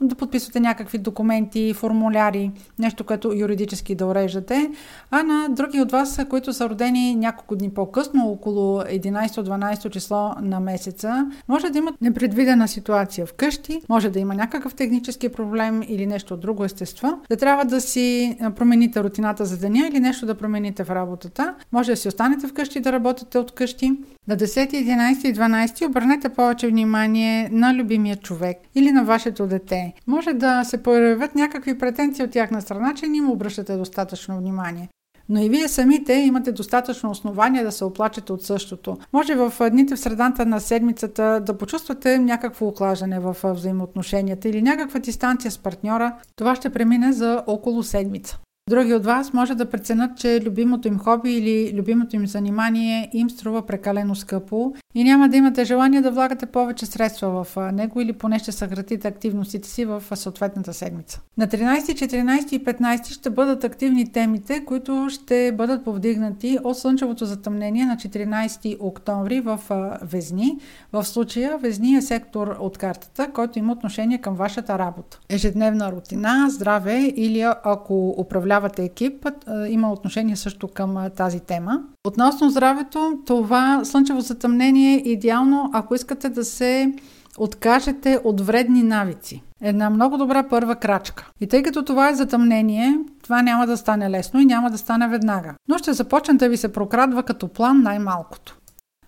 да 0.00 0.14
подписвате 0.14 0.61
някакви 0.61 0.99
документи, 0.99 1.75
формуляри, 1.75 2.50
нещо, 2.78 3.04
което 3.04 3.32
юридически 3.34 3.94
да 3.94 4.06
уреждате. 4.06 4.70
А 5.11 5.22
на 5.22 5.49
други 5.49 5.80
от 5.80 5.92
вас, 5.92 6.20
които 6.30 6.52
са 6.52 6.68
родени 6.68 7.14
няколко 7.14 7.56
дни 7.56 7.70
по-късно, 7.70 8.28
около 8.28 8.80
11-12 8.80 9.90
число 9.90 10.34
на 10.42 10.61
месеца, 10.61 11.26
може 11.49 11.70
да 11.70 11.78
имат 11.78 12.00
непредвидена 12.00 12.68
ситуация 12.68 13.26
вкъщи, 13.26 13.80
може 13.88 14.11
да 14.11 14.18
има 14.18 14.34
някакъв 14.34 14.75
технически 14.75 15.28
проблем 15.28 15.82
или 15.88 16.06
нещо 16.06 16.34
от 16.34 16.40
друго 16.40 16.64
естество, 16.64 17.18
да 17.30 17.37
трябва 17.37 17.64
да 17.64 17.80
си 17.80 18.37
промените 18.56 19.02
рутината 19.02 19.44
за 19.44 19.58
деня 19.58 19.87
или 19.88 20.00
нещо 20.00 20.26
да 20.26 20.34
промените 20.34 20.84
в 20.84 20.90
работата. 20.90 21.54
Може 21.72 21.90
да 21.90 21.96
си 21.96 22.08
останете 22.08 22.46
вкъщи 22.46 22.80
да 22.80 22.92
работите 22.92 23.38
от 23.38 23.54
къщи. 23.54 23.92
На 24.28 24.37
10, 24.37 24.70
11 24.70 25.26
и 25.26 25.34
12 25.34 25.88
обърнете 25.88 26.28
повече 26.33 26.69
внимание 26.69 27.49
на 27.53 27.75
любимия 27.75 28.17
човек 28.17 28.57
или 28.75 28.93
на 28.93 29.05
вашето 29.05 29.47
дете. 29.47 29.93
Може 30.07 30.33
да 30.33 30.65
се 30.65 30.83
появят 30.83 31.35
някакви 31.35 31.79
претенции 31.79 32.25
от 32.25 32.31
тяхна 32.31 32.62
страна, 32.62 32.95
че 32.95 33.07
не 33.07 33.17
им 33.17 33.31
обръщате 33.31 33.77
достатъчно 33.77 34.39
внимание. 34.39 34.89
Но 35.29 35.43
и 35.43 35.49
вие 35.49 35.69
самите 35.69 36.12
имате 36.12 36.53
достатъчно 36.53 37.11
основания 37.11 37.65
да 37.65 37.73
се 37.73 37.85
оплачете 37.85 38.33
от 38.33 38.43
същото. 38.43 38.97
Може 39.12 39.35
в 39.35 39.53
дните 39.71 39.97
в 39.97 40.01
средата 40.01 40.47
на 40.47 40.61
седмицата 40.61 41.43
да 41.47 41.59
почувствате 41.59 42.19
някакво 42.19 42.67
охлаждане 42.67 43.21
в 43.21 43.37
взаимоотношенията 43.45 44.49
или 44.49 44.62
някаква 44.62 45.01
дистанция 45.01 45.51
с 45.51 45.59
партньора. 45.59 46.17
Това 46.37 46.57
ще 46.57 46.71
премине 46.71 47.12
за 47.12 47.43
около 47.47 47.83
седмица. 47.83 48.39
Други 48.73 48.95
от 48.95 49.05
вас 49.05 49.33
може 49.33 49.55
да 49.55 49.71
преценят, 49.71 50.17
че 50.17 50.41
любимото 50.47 50.88
им 50.88 50.99
хоби 50.99 51.33
или 51.33 51.73
любимото 51.76 52.17
им 52.17 52.26
занимание 52.26 53.11
им 53.12 53.31
струва 53.31 53.67
прекалено 53.67 54.14
скъпо 54.14 54.75
и 54.95 55.05
няма 55.05 55.29
да 55.29 55.37
имате 55.37 55.64
желание 55.64 56.00
да 56.00 56.11
влагате 56.11 56.47
повече 56.47 56.87
средства 56.87 57.45
в 57.45 57.73
него 57.73 58.00
или 58.00 58.12
поне 58.12 58.38
ще 58.38 58.52
съкратите 58.52 59.09
активностите 59.09 59.69
си 59.69 59.85
в 59.85 60.02
съответната 60.14 60.75
седмица. 60.75 61.21
На 61.38 61.47
13, 61.47 61.81
14 61.81 62.52
и 62.52 62.64
15 62.64 63.12
ще 63.12 63.31
бъдат 63.31 63.64
активни 63.64 64.12
темите, 64.12 64.64
които 64.64 65.07
ще 65.11 65.52
бъдат 65.52 65.85
повдигнати 65.85 66.59
от 66.64 66.79
слънчевото 66.79 67.25
затъмнение 67.25 67.87
на 67.87 67.97
14 67.97 68.76
октомври 68.81 69.41
в 69.41 69.61
Везни. 70.02 70.59
В 70.93 71.05
случая 71.05 71.59
Везни 71.59 71.97
е 71.97 72.02
сектор 72.02 72.57
от 72.61 72.79
картата, 72.79 73.29
който 73.35 73.59
има 73.59 73.73
отношение 73.73 74.19
към 74.19 74.35
вашата 74.35 74.79
работа. 74.79 75.21
Ежедневна 75.29 75.93
рутина, 75.93 76.47
здраве 76.50 77.12
или 77.17 77.41
ако 77.64 78.09
управлявате 78.09 78.62
екип, 78.78 79.26
има 79.69 79.92
отношение 79.92 80.37
също 80.37 80.69
към 80.69 81.09
тази 81.16 81.40
тема. 81.40 81.83
Относно 82.07 82.50
здравето, 82.50 83.19
това 83.26 83.85
слънчево 83.85 84.21
затъмнение 84.21 84.95
е 84.95 85.11
идеално, 85.11 85.71
ако 85.73 85.95
искате 85.95 86.28
да 86.28 86.45
се 86.45 86.92
откажете 87.38 88.19
от 88.25 88.40
вредни 88.40 88.83
навици. 88.83 89.42
Една 89.62 89.90
много 89.90 90.16
добра 90.16 90.42
първа 90.42 90.76
крачка. 90.76 91.31
И 91.40 91.47
тъй 91.47 91.62
като 91.62 91.85
това 91.85 92.09
е 92.09 92.14
затъмнение, 92.14 92.99
това 93.23 93.42
няма 93.42 93.66
да 93.66 93.76
стане 93.76 94.11
лесно 94.11 94.40
и 94.40 94.45
няма 94.45 94.71
да 94.71 94.78
стане 94.78 95.09
веднага. 95.09 95.54
Но 95.69 95.78
ще 95.78 95.92
започне 95.92 96.35
да 96.35 96.49
ви 96.49 96.57
се 96.57 96.73
прокрадва 96.73 97.23
като 97.23 97.49
план 97.49 97.83
най-малкото. 97.83 98.57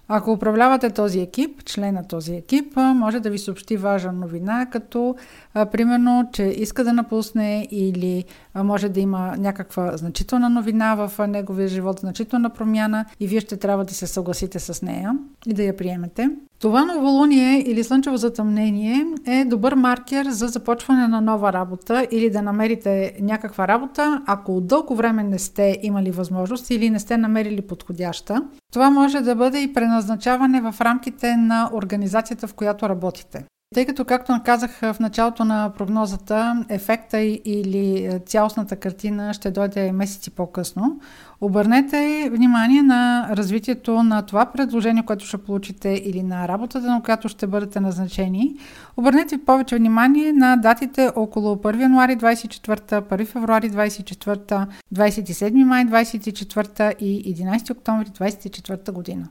Ако 0.08 0.32
управлявате 0.32 0.90
този 0.90 1.20
екип, 1.20 1.64
член 1.64 1.94
на 1.94 2.08
този 2.08 2.34
екип, 2.34 2.76
може 2.76 3.20
да 3.20 3.30
ви 3.30 3.38
съобщи 3.38 3.76
важна 3.76 4.12
новина, 4.12 4.66
като 4.66 5.16
а, 5.54 5.66
примерно, 5.66 6.28
че 6.32 6.42
иска 6.42 6.84
да 6.84 6.92
напусне 6.92 7.68
или 7.70 8.24
а, 8.54 8.62
може 8.62 8.88
да 8.88 9.00
има 9.00 9.34
някаква 9.38 9.96
значителна 9.96 10.50
новина 10.50 10.94
в 10.94 11.26
неговия 11.28 11.68
живот, 11.68 12.00
значителна 12.00 12.50
промяна 12.50 13.04
и 13.20 13.26
вие 13.26 13.40
ще 13.40 13.56
трябва 13.56 13.84
да 13.84 13.94
се 13.94 14.06
съгласите 14.06 14.58
с 14.58 14.82
нея 14.82 15.12
и 15.46 15.52
да 15.52 15.62
я 15.62 15.76
приемете. 15.76 16.30
Това 16.64 16.84
новолуние 16.84 17.62
или 17.66 17.84
слънчево 17.84 18.16
затъмнение 18.16 19.06
е 19.26 19.44
добър 19.44 19.74
маркер 19.74 20.26
за 20.26 20.46
започване 20.46 21.08
на 21.08 21.20
нова 21.20 21.52
работа 21.52 22.06
или 22.10 22.30
да 22.30 22.42
намерите 22.42 23.16
някаква 23.20 23.68
работа, 23.68 24.22
ако 24.26 24.56
от 24.56 24.66
дълго 24.66 24.94
време 24.96 25.22
не 25.22 25.38
сте 25.38 25.78
имали 25.82 26.10
възможност 26.10 26.70
или 26.70 26.90
не 26.90 26.98
сте 26.98 27.16
намерили 27.16 27.60
подходяща. 27.60 28.42
Това 28.72 28.90
може 28.90 29.20
да 29.20 29.34
бъде 29.34 29.62
и 29.62 29.72
преназначаване 29.72 30.60
в 30.60 30.80
рамките 30.80 31.36
на 31.36 31.70
организацията, 31.72 32.46
в 32.46 32.54
която 32.54 32.88
работите. 32.88 33.44
Тъй 33.74 33.86
като, 33.86 34.04
както 34.04 34.40
казах 34.44 34.80
в 34.80 34.96
началото 35.00 35.44
на 35.44 35.72
прогнозата, 35.78 36.64
ефекта 36.68 37.20
или 37.20 38.10
цялостната 38.26 38.76
картина 38.76 39.34
ще 39.34 39.50
дойде 39.50 39.92
месеци 39.92 40.30
по-късно, 40.30 41.00
обърнете 41.40 42.30
внимание 42.32 42.82
на 42.82 43.28
развитието 43.30 44.02
на 44.02 44.22
това 44.22 44.46
предложение, 44.46 45.02
което 45.02 45.26
ще 45.26 45.38
получите 45.38 45.88
или 46.04 46.22
на 46.22 46.48
работата, 46.48 46.86
на 46.86 47.02
която 47.02 47.28
ще 47.28 47.46
бъдете 47.46 47.80
назначени. 47.80 48.56
Обърнете 48.96 49.38
повече 49.38 49.76
внимание 49.76 50.32
на 50.32 50.56
датите 50.56 51.10
около 51.16 51.56
1 51.56 51.80
януари 51.80 52.16
24, 52.16 53.00
1 53.00 53.26
февруари 53.26 53.70
24, 53.70 54.66
27 54.94 55.64
май 55.64 55.84
24 55.84 56.96
и 56.96 57.36
11 57.36 57.70
октомври 57.70 58.06
24 58.06 58.92
година. 58.92 59.28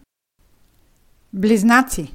Близнаци 1.34 2.14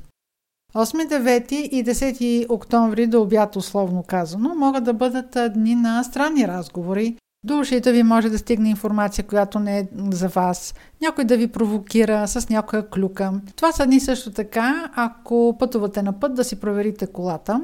8, 0.75 1.09
9 1.09 1.53
и 1.53 1.85
10 1.85 2.47
октомври 2.49 3.07
до 3.07 3.23
обяд, 3.23 3.57
условно 3.57 4.05
казано, 4.07 4.55
могат 4.55 4.85
да 4.85 4.93
бъдат 4.93 5.37
дни 5.55 5.75
на 5.75 6.03
странни 6.03 6.49
разговори. 6.49 7.17
До 7.45 7.59
ушите 7.59 7.93
ви 7.93 8.03
може 8.03 8.31
да 8.31 8.39
стигне 8.39 8.71
информация, 8.71 9.27
която 9.27 9.59
не 9.59 9.79
е 9.79 9.89
за 10.11 10.29
вас. 10.29 10.75
Някой 11.01 11.25
да 11.25 11.37
ви 11.37 11.49
провокира 11.49 12.29
с 12.29 12.49
някоя 12.49 12.91
клюка. 12.91 13.33
Това 13.57 13.73
са 13.73 13.87
дни 13.87 14.01
също 14.01 14.33
така, 14.33 14.91
ако 14.95 15.57
пътувате 15.59 16.03
на 16.03 16.21
път, 16.21 16.35
да 16.35 16.45
си 16.45 16.61
проверите 16.61 17.07
колата. 17.07 17.63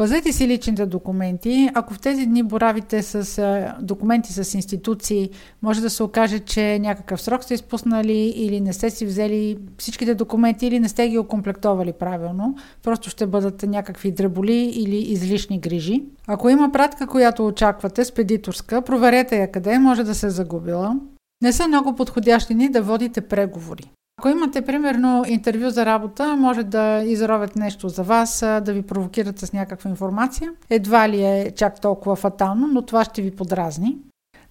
Пазете 0.00 0.32
си 0.32 0.48
личните 0.48 0.86
документи. 0.86 1.70
Ако 1.74 1.94
в 1.94 2.00
тези 2.00 2.26
дни 2.26 2.42
боравите 2.42 3.02
с 3.02 3.42
документи 3.80 4.32
с 4.32 4.54
институции, 4.54 5.30
може 5.62 5.80
да 5.80 5.90
се 5.90 6.02
окаже, 6.02 6.38
че 6.38 6.78
някакъв 6.78 7.22
срок 7.22 7.44
сте 7.44 7.54
изпуснали 7.54 8.32
или 8.36 8.60
не 8.60 8.72
сте 8.72 8.90
си 8.90 9.06
взели 9.06 9.58
всичките 9.78 10.14
документи 10.14 10.66
или 10.66 10.80
не 10.80 10.88
сте 10.88 11.08
ги 11.08 11.18
окомплектовали 11.18 11.92
правилно. 11.92 12.56
Просто 12.82 13.10
ще 13.10 13.26
бъдат 13.26 13.62
някакви 13.62 14.12
дреболи 14.12 14.72
или 14.74 14.96
излишни 14.96 15.58
грижи. 15.58 16.02
Ако 16.26 16.48
има 16.48 16.72
пратка, 16.72 17.06
която 17.06 17.46
очаквате, 17.46 18.04
спедиторска, 18.04 18.82
проверете 18.82 19.36
я 19.36 19.52
къде 19.52 19.78
може 19.78 20.04
да 20.04 20.14
се 20.14 20.30
загубила. 20.30 20.96
Не 21.42 21.52
са 21.52 21.68
много 21.68 21.94
подходящи 21.94 22.54
ни 22.54 22.68
да 22.68 22.82
водите 22.82 23.20
преговори. 23.20 23.90
Ако 24.20 24.28
имате, 24.28 24.62
примерно, 24.62 25.24
интервю 25.28 25.70
за 25.70 25.86
работа, 25.86 26.36
може 26.36 26.62
да 26.62 27.02
изровят 27.06 27.56
нещо 27.56 27.88
за 27.88 28.02
вас, 28.02 28.40
да 28.40 28.72
ви 28.72 28.82
провокират 28.82 29.38
с 29.38 29.52
някаква 29.52 29.90
информация. 29.90 30.52
Едва 30.70 31.08
ли 31.08 31.24
е 31.24 31.52
чак 31.56 31.80
толкова 31.80 32.16
фатално, 32.16 32.66
но 32.66 32.82
това 32.82 33.04
ще 33.04 33.22
ви 33.22 33.30
подразни. 33.30 33.96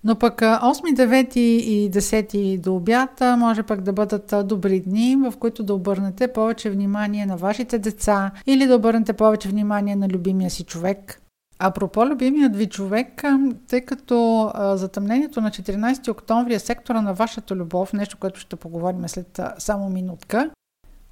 Но 0.03 0.15
пък 0.15 0.41
8, 0.41 0.95
9 0.95 1.37
и 1.37 1.91
10 1.91 2.59
до 2.59 2.75
обяд 2.75 3.21
може 3.37 3.63
пък 3.63 3.81
да 3.81 3.93
бъдат 3.93 4.33
добри 4.47 4.79
дни, 4.79 5.15
в 5.15 5.33
които 5.39 5.63
да 5.63 5.73
обърнете 5.73 6.27
повече 6.27 6.69
внимание 6.69 7.25
на 7.25 7.37
вашите 7.37 7.79
деца 7.79 8.31
или 8.45 8.65
да 8.65 8.75
обърнете 8.75 9.13
повече 9.13 9.49
внимание 9.49 9.95
на 9.95 10.09
любимия 10.09 10.49
си 10.49 10.63
човек. 10.63 11.21
Апропо 11.59 12.05
любимият 12.05 12.55
ви 12.55 12.65
човек, 12.65 13.23
тъй 13.67 13.81
като 13.81 14.49
а, 14.53 14.77
затъмнението 14.77 15.41
на 15.41 15.49
14 15.49 16.11
октомври 16.11 16.53
е 16.53 16.59
сектора 16.59 17.01
на 17.01 17.13
вашата 17.13 17.55
любов, 17.55 17.93
нещо, 17.93 18.17
което 18.17 18.39
ще 18.39 18.55
поговорим 18.55 19.07
след 19.07 19.39
а, 19.39 19.55
само 19.57 19.89
минутка, 19.89 20.49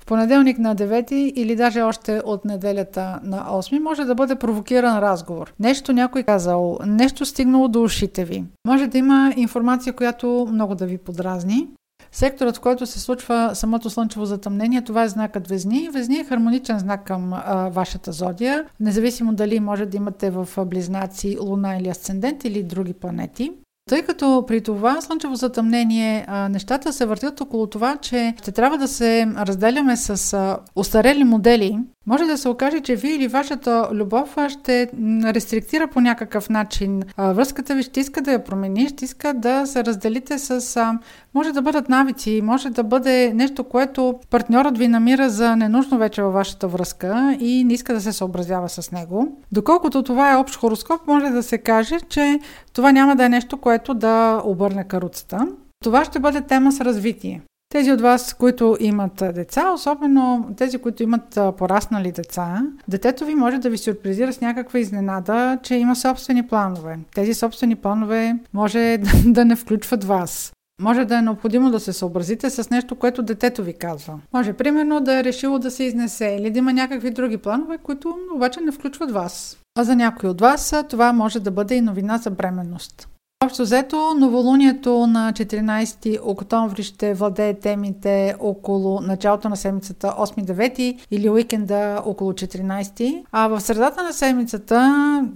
понеделник 0.07 0.59
на 0.59 0.75
9 0.75 1.11
или 1.13 1.55
даже 1.55 1.81
още 1.81 2.21
от 2.25 2.45
неделята 2.45 3.19
на 3.23 3.45
8 3.45 3.79
може 3.79 4.05
да 4.05 4.15
бъде 4.15 4.35
провокиран 4.35 4.99
разговор. 4.99 5.53
Нещо 5.59 5.93
някой 5.93 6.23
казал, 6.23 6.79
нещо 6.85 7.25
стигнало 7.25 7.67
до 7.67 7.83
ушите 7.83 8.25
ви. 8.25 8.43
Може 8.67 8.87
да 8.87 8.97
има 8.97 9.33
информация, 9.37 9.93
която 9.93 10.47
много 10.51 10.75
да 10.75 10.85
ви 10.85 10.97
подразни. 10.97 11.67
Секторът, 12.11 12.57
в 12.57 12.61
който 12.61 12.85
се 12.85 12.99
случва 12.99 13.51
самото 13.53 13.89
слънчево 13.89 14.25
затъмнение, 14.25 14.81
това 14.81 15.03
е 15.03 15.09
знакът 15.09 15.47
Везни. 15.47 15.89
Везни 15.93 16.19
е 16.19 16.23
хармоничен 16.23 16.79
знак 16.79 17.03
към 17.03 17.33
а, 17.33 17.69
вашата 17.69 18.11
зодия, 18.11 18.65
независимо 18.79 19.33
дали 19.33 19.59
може 19.59 19.85
да 19.85 19.97
имате 19.97 20.29
в 20.29 20.49
близнаци 20.65 21.37
Луна 21.41 21.77
или 21.77 21.89
Асцендент 21.89 22.43
или 22.43 22.63
други 22.63 22.93
планети. 22.93 23.51
Тъй 23.89 24.01
като 24.01 24.43
при 24.47 24.61
това 24.61 25.01
слънчево 25.01 25.35
затъмнение 25.35 26.25
нещата 26.49 26.93
се 26.93 27.05
въртят 27.05 27.41
около 27.41 27.67
това, 27.67 27.97
че 27.97 28.33
ще 28.41 28.51
трябва 28.51 28.77
да 28.77 28.87
се 28.87 29.27
разделяме 29.37 29.97
с 29.97 30.57
устарели 30.75 31.23
модели, 31.23 31.79
може 32.07 32.25
да 32.25 32.37
се 32.37 32.49
окаже, 32.49 32.79
че 32.79 32.95
вие 32.95 33.15
или 33.15 33.27
вашата 33.27 33.89
любов 33.93 34.37
ще 34.47 34.89
рестриктира 35.23 35.87
по 35.87 36.01
някакъв 36.01 36.49
начин 36.49 37.01
връзката 37.17 37.75
ви, 37.75 37.83
ще 37.83 37.99
иска 37.99 38.21
да 38.21 38.31
я 38.31 38.43
промени, 38.43 38.89
ще 38.89 39.05
иска 39.05 39.33
да 39.33 39.65
се 39.65 39.85
разделите 39.85 40.39
с... 40.39 40.97
Може 41.33 41.51
да 41.51 41.61
бъдат 41.61 41.89
навици, 41.89 42.41
може 42.43 42.69
да 42.69 42.83
бъде 42.83 43.33
нещо, 43.33 43.63
което 43.63 44.19
партньорът 44.29 44.77
ви 44.77 44.87
намира 44.87 45.29
за 45.29 45.55
ненужно 45.55 45.97
вече 45.97 46.21
във 46.21 46.33
вашата 46.33 46.67
връзка 46.67 47.37
и 47.39 47.63
не 47.63 47.73
иска 47.73 47.93
да 47.93 48.01
се 48.01 48.13
съобразява 48.13 48.69
с 48.69 48.91
него. 48.91 49.37
Доколкото 49.51 50.03
това 50.03 50.33
е 50.33 50.35
общ 50.35 50.55
хороскоп, 50.55 51.07
може 51.07 51.29
да 51.29 51.43
се 51.43 51.57
каже, 51.57 51.97
че 52.09 52.39
това 52.73 52.91
няма 52.91 53.15
да 53.15 53.25
е 53.25 53.29
нещо, 53.29 53.57
което 53.57 53.93
да 53.93 54.41
обърне 54.45 54.83
каруцата. 54.87 55.47
Това 55.83 56.05
ще 56.05 56.19
бъде 56.19 56.41
тема 56.41 56.71
с 56.71 56.81
развитие. 56.81 57.41
Тези 57.69 57.91
от 57.91 58.01
вас, 58.01 58.33
които 58.33 58.77
имат 58.79 59.23
деца, 59.33 59.71
особено 59.73 60.53
тези, 60.57 60.77
които 60.77 61.03
имат 61.03 61.39
пораснали 61.57 62.11
деца, 62.11 62.61
детето 62.87 63.25
ви 63.25 63.35
може 63.35 63.57
да 63.57 63.69
ви 63.69 63.77
сюрпризира 63.77 64.33
с 64.33 64.41
някаква 64.41 64.79
изненада, 64.79 65.59
че 65.63 65.75
има 65.75 65.95
собствени 65.95 66.47
планове. 66.47 66.99
Тези 67.15 67.33
собствени 67.33 67.75
планове 67.75 68.35
може 68.53 68.97
да 69.25 69.45
не 69.45 69.55
включват 69.55 70.03
вас. 70.03 70.53
Може 70.81 71.05
да 71.05 71.17
е 71.17 71.21
необходимо 71.21 71.71
да 71.71 71.79
се 71.79 71.93
съобразите 71.93 72.49
с 72.49 72.69
нещо, 72.69 72.95
което 72.95 73.23
детето 73.23 73.63
ви 73.63 73.73
казва. 73.73 74.19
Може, 74.33 74.53
примерно, 74.53 74.99
да 74.99 75.19
е 75.19 75.23
решило 75.23 75.59
да 75.59 75.71
се 75.71 75.83
изнесе 75.83 76.37
или 76.39 76.51
да 76.51 76.59
има 76.59 76.73
някакви 76.73 77.11
други 77.11 77.37
планове, 77.37 77.77
които 77.77 78.17
обаче 78.35 78.61
не 78.61 78.71
включват 78.71 79.11
вас. 79.11 79.57
А 79.79 79.83
за 79.83 79.95
някой 79.95 80.29
от 80.29 80.41
вас 80.41 80.73
това 80.89 81.13
може 81.13 81.39
да 81.39 81.51
бъде 81.51 81.75
и 81.75 81.81
новина 81.81 82.17
за 82.17 82.29
бременност. 82.29 83.07
Общо 83.45 83.63
взето, 83.63 84.13
новолунието 84.13 85.07
на 85.07 85.33
14 85.33 86.19
октомври 86.23 86.83
ще 86.83 87.13
владее 87.13 87.53
темите 87.53 88.35
около 88.39 89.01
началото 89.01 89.49
на 89.49 89.57
седмицата 89.57 90.07
8-9 90.07 90.99
или 91.11 91.29
уикенда 91.29 92.01
около 92.05 92.33
14, 92.33 93.23
а 93.31 93.47
в 93.47 93.61
средата 93.61 94.03
на 94.03 94.13
седмицата 94.13 94.75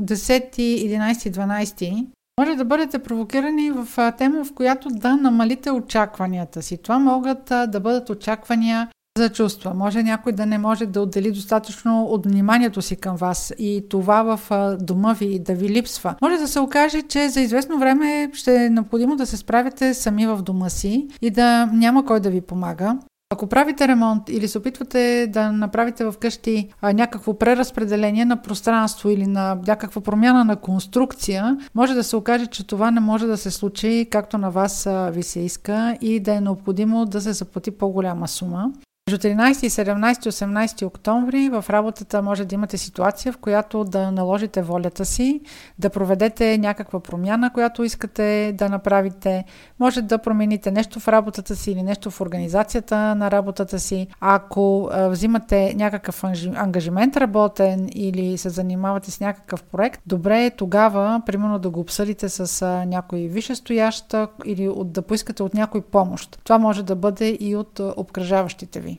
10, 0.02 0.56
11, 0.56 1.14
12 1.14 2.08
може 2.40 2.56
да 2.56 2.66
бъдете 2.66 3.00
провокирани 3.00 3.72
в 3.72 4.14
тема, 4.18 4.44
в 4.44 4.54
която 4.54 4.90
да 4.90 5.18
намалите 5.18 5.72
очакванията 5.72 6.62
си. 6.62 6.78
Това 6.78 7.00
могат 7.00 7.46
да 7.46 7.80
бъдат 7.80 8.10
очаквания 8.10 8.90
за 9.18 9.30
чувства. 9.30 9.74
Може 9.74 10.04
някой 10.04 10.32
да 10.32 10.46
не 10.46 10.58
може 10.58 10.86
да 10.86 11.02
отдели 11.02 11.32
достатъчно 11.32 12.04
от 12.04 12.26
вниманието 12.26 12.82
си 12.82 12.96
към 12.96 13.16
вас 13.16 13.54
и 13.60 13.86
това 13.90 14.38
в 14.38 14.52
дома 14.82 15.14
ви 15.14 15.40
да 15.40 15.54
ви 15.54 15.70
липсва. 15.70 16.16
Може 16.22 16.38
да 16.38 16.48
се 16.48 16.60
окаже, 16.60 17.02
че 17.02 17.30
за 17.30 17.42
известно 17.42 17.80
време 17.80 18.30
ще 18.34 18.66
е 18.66 18.70
необходимо 18.70 19.16
да 19.16 19.26
се 19.26 19.38
справяте 19.38 19.94
сами 19.94 20.28
в 20.28 20.42
дома 20.42 20.70
си 20.70 21.08
и 21.22 21.30
да 21.30 21.66
няма 21.66 22.06
кой 22.06 22.20
да 22.20 22.30
ви 22.30 22.42
помага. 22.42 22.98
Ако 23.34 23.48
правите 23.48 23.88
ремонт 23.88 24.30
или 24.30 24.48
се 24.48 24.58
опитвате 24.58 25.28
да 25.30 25.52
направите 25.52 26.12
вкъщи 26.12 26.70
а, 26.82 26.94
някакво 26.94 27.38
преразпределение 27.38 28.26
на 28.26 28.42
пространство 28.42 29.10
или 29.10 29.28
на 29.28 29.58
някаква 29.68 30.02
промяна 30.02 30.46
на 30.46 30.56
конструкция, 30.56 31.58
може 31.76 31.94
да 31.94 32.04
се 32.04 32.16
окаже, 32.16 32.46
че 32.46 32.68
това 32.68 32.92
не 32.92 33.00
може 33.00 33.28
да 33.28 33.38
се 33.38 33.52
случи 33.52 34.08
както 34.12 34.38
на 34.38 34.52
вас 34.52 34.86
а, 34.86 35.10
ви 35.10 35.24
се 35.24 35.40
иска 35.40 35.98
и 36.02 36.20
да 36.20 36.34
е 36.34 36.42
необходимо 36.42 37.06
да 37.06 37.22
се 37.22 37.34
заплати 37.34 37.72
по-голяма 37.72 38.28
сума. 38.28 38.72
Между 39.10 39.28
13 39.28 39.66
и 39.66 39.70
17 39.70 40.30
18 40.30 40.86
октомври 40.86 41.50
в 41.50 41.66
работата 41.70 42.22
може 42.22 42.46
да 42.46 42.56
имате 42.56 42.78
ситуация, 42.78 43.34
в 43.34 43.38
която 43.38 43.84
да 43.84 44.12
наложите 44.12 44.62
волята 44.62 45.06
си, 45.06 45.42
да 45.80 45.90
проведете 45.90 46.58
някаква 46.58 47.00
промяна, 47.00 47.54
която 47.54 47.84
искате 47.84 48.54
да 48.58 48.70
направите. 48.70 49.44
Може 49.80 50.02
да 50.02 50.18
промените 50.18 50.72
нещо 50.72 51.00
в 51.00 51.08
работата 51.08 51.56
си 51.56 51.72
или 51.72 51.84
нещо 51.84 52.12
в 52.12 52.22
организацията 52.22 53.16
на 53.16 53.32
работата 53.32 53.80
си. 53.80 54.08
Ако 54.20 54.90
взимате 54.94 55.74
някакъв 55.76 56.24
ангажимент 56.56 57.18
работен 57.18 57.90
или 57.96 58.38
се 58.38 58.50
занимавате 58.50 59.12
с 59.12 59.20
някакъв 59.20 59.64
проект, 59.64 60.02
добре 60.06 60.46
е 60.46 60.56
тогава, 60.56 61.22
примерно, 61.26 61.60
да 61.60 61.70
го 61.70 61.80
обсъдите 61.80 62.30
с 62.30 62.66
някой 62.88 63.20
висшестоящ 63.20 64.16
или 64.46 64.72
да 64.86 65.02
поискате 65.02 65.44
от 65.44 65.54
някой 65.54 65.82
помощ. 65.82 66.40
Това 66.44 66.58
може 66.58 66.84
да 66.84 66.96
бъде 66.96 67.38
и 67.40 67.56
от 67.56 67.80
обкръжаващите 67.80 68.80
ви. 68.80 68.98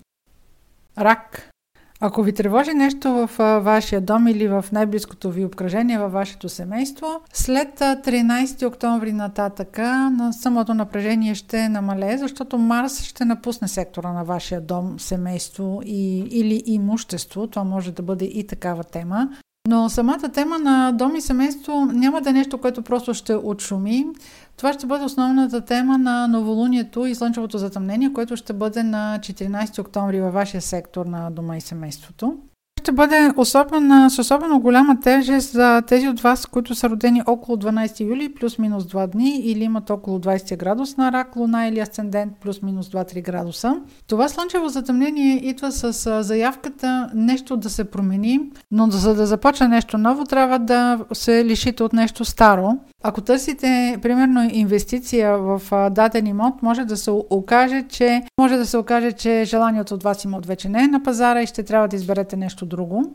Рак. 0.99 1.53
Ако 2.05 2.23
ви 2.23 2.33
тревожи 2.33 2.75
нещо 2.75 3.13
в 3.13 3.61
вашия 3.61 4.01
дом 4.01 4.29
или 4.29 4.49
в 4.49 4.65
най-близкото 4.73 5.31
ви 5.31 5.45
обкръжение 5.45 5.99
във 5.99 6.13
вашето 6.13 6.49
семейство, 6.49 7.07
след 7.33 7.79
13 7.79 8.67
октомври 8.67 9.13
нататъка 9.13 10.11
на 10.11 10.33
самото 10.33 10.75
напрежение 10.75 11.35
ще 11.35 11.69
намалее, 11.69 12.19
защото 12.19 12.59
Марс 12.59 13.03
ще 13.03 13.25
напусне 13.25 13.69
сектора 13.69 14.13
на 14.13 14.25
вашия 14.25 14.61
дом, 14.61 15.01
семейство 15.01 15.81
и, 15.85 16.19
или 16.19 16.63
имущество. 16.67 17.47
Това 17.47 17.65
може 17.65 17.93
да 17.93 18.03
бъде 18.03 18.25
и 18.25 18.47
такава 18.47 18.85
тема. 18.85 19.29
Но 19.69 19.89
самата 19.89 20.29
тема 20.33 20.59
на 20.59 20.93
дом 20.93 21.17
и 21.17 21.21
семейство 21.21 21.85
няма 21.85 22.21
да 22.21 22.31
е 22.31 22.33
нещо, 22.33 22.59
което 22.59 22.83
просто 22.83 23.15
ще 23.15 23.35
отшуми. 23.35 24.07
Това 24.57 24.73
ще 24.73 24.87
бъде 24.87 25.05
основната 25.05 25.65
тема 25.65 25.99
на 25.99 26.29
новолунието 26.29 27.07
и 27.07 27.15
слънчевото 27.15 27.59
затъмнение, 27.59 28.13
което 28.13 28.37
ще 28.37 28.53
бъде 28.53 28.83
на 28.83 29.19
14 29.21 29.79
октомври 29.79 30.21
във 30.21 30.35
вашия 30.35 30.61
сектор 30.61 31.07
на 31.07 31.31
дома 31.31 31.57
и 31.57 31.61
семейството 31.61 32.39
ще 32.83 32.93
бъде 32.93 33.31
особена, 33.37 34.11
с 34.11 34.19
особено 34.19 34.61
голяма 34.61 35.01
тежест 35.01 35.53
за 35.53 35.83
тези 35.87 36.09
от 36.09 36.21
вас, 36.21 36.47
които 36.47 36.75
са 36.75 36.91
родени 36.91 37.23
около 37.27 37.59
12 37.59 38.01
юли, 38.01 38.35
плюс-минус 38.35 38.85
2 38.85 39.07
дни 39.07 39.41
или 39.45 39.65
имат 39.65 39.91
около 39.91 40.19
20 40.19 40.57
градус 40.57 40.97
на 40.97 41.13
рак, 41.13 41.37
луна 41.37 41.67
или 41.67 41.81
асцендент, 41.81 42.33
плюс-минус 42.41 42.89
2-3 42.89 43.23
градуса. 43.23 43.77
Това 44.07 44.29
слънчево 44.29 44.69
затъмнение 44.69 45.37
идва 45.37 45.73
с 45.73 46.23
заявката 46.23 47.11
нещо 47.15 47.57
да 47.57 47.71
се 47.71 47.85
промени, 47.85 48.41
но 48.71 48.91
за 48.91 49.15
да 49.15 49.27
започне 49.27 49.69
нещо 49.69 49.99
ново, 49.99 50.25
трябва 50.25 50.59
да 50.59 50.99
се 51.13 51.45
лишите 51.45 51.83
от 51.83 51.93
нещо 51.93 52.25
старо. 52.25 52.79
Ако 53.05 53.21
търсите, 53.21 53.99
примерно, 54.03 54.51
инвестиция 54.53 55.39
в 55.39 55.63
даден 55.91 56.27
имот, 56.27 56.63
може 56.63 56.85
да 56.85 56.97
се 56.97 57.11
окаже, 57.11 57.85
че 57.89 58.23
може 58.39 58.57
да 58.57 58.67
се 58.67 58.77
окаже, 58.77 59.13
че 59.13 59.45
желанието 59.45 59.95
от 59.95 60.03
вас 60.03 60.25
имот 60.25 60.47
вече 60.47 60.69
не 60.69 60.85
е 60.85 60.89
на 60.89 61.03
пазара 61.03 61.43
и 61.43 61.47
ще 61.47 61.63
трябва 61.63 61.89
да 61.89 61.97
изберете 61.97 62.37
нещо 62.37 62.67
друго. 62.77 63.15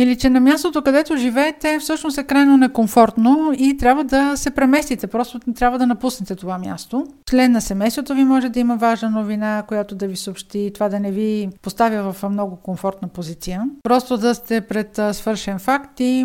Или 0.00 0.16
че 0.16 0.30
на 0.30 0.40
мястото, 0.40 0.82
където 0.82 1.16
живеете, 1.16 1.78
всъщност 1.78 2.18
е 2.18 2.24
крайно 2.24 2.56
некомфортно 2.56 3.52
и 3.58 3.76
трябва 3.76 4.04
да 4.04 4.36
се 4.36 4.50
преместите. 4.50 5.06
Просто 5.06 5.40
трябва 5.56 5.78
да 5.78 5.86
напуснете 5.86 6.34
това 6.36 6.58
място. 6.58 7.06
Член 7.30 7.52
на 7.52 7.60
семейството 7.60 8.14
ви 8.14 8.24
може 8.24 8.48
да 8.48 8.60
има 8.60 8.76
важна 8.76 9.10
новина, 9.10 9.64
която 9.68 9.94
да 9.94 10.06
ви 10.06 10.16
съобщи. 10.16 10.70
Това 10.74 10.88
да 10.88 11.00
не 11.00 11.10
ви 11.10 11.48
поставя 11.62 12.12
в 12.12 12.30
много 12.30 12.56
комфортна 12.56 13.08
позиция. 13.08 13.64
Просто 13.82 14.16
да 14.16 14.34
сте 14.34 14.60
пред 14.60 15.00
свършен 15.12 15.58
факт 15.58 16.00
и 16.00 16.24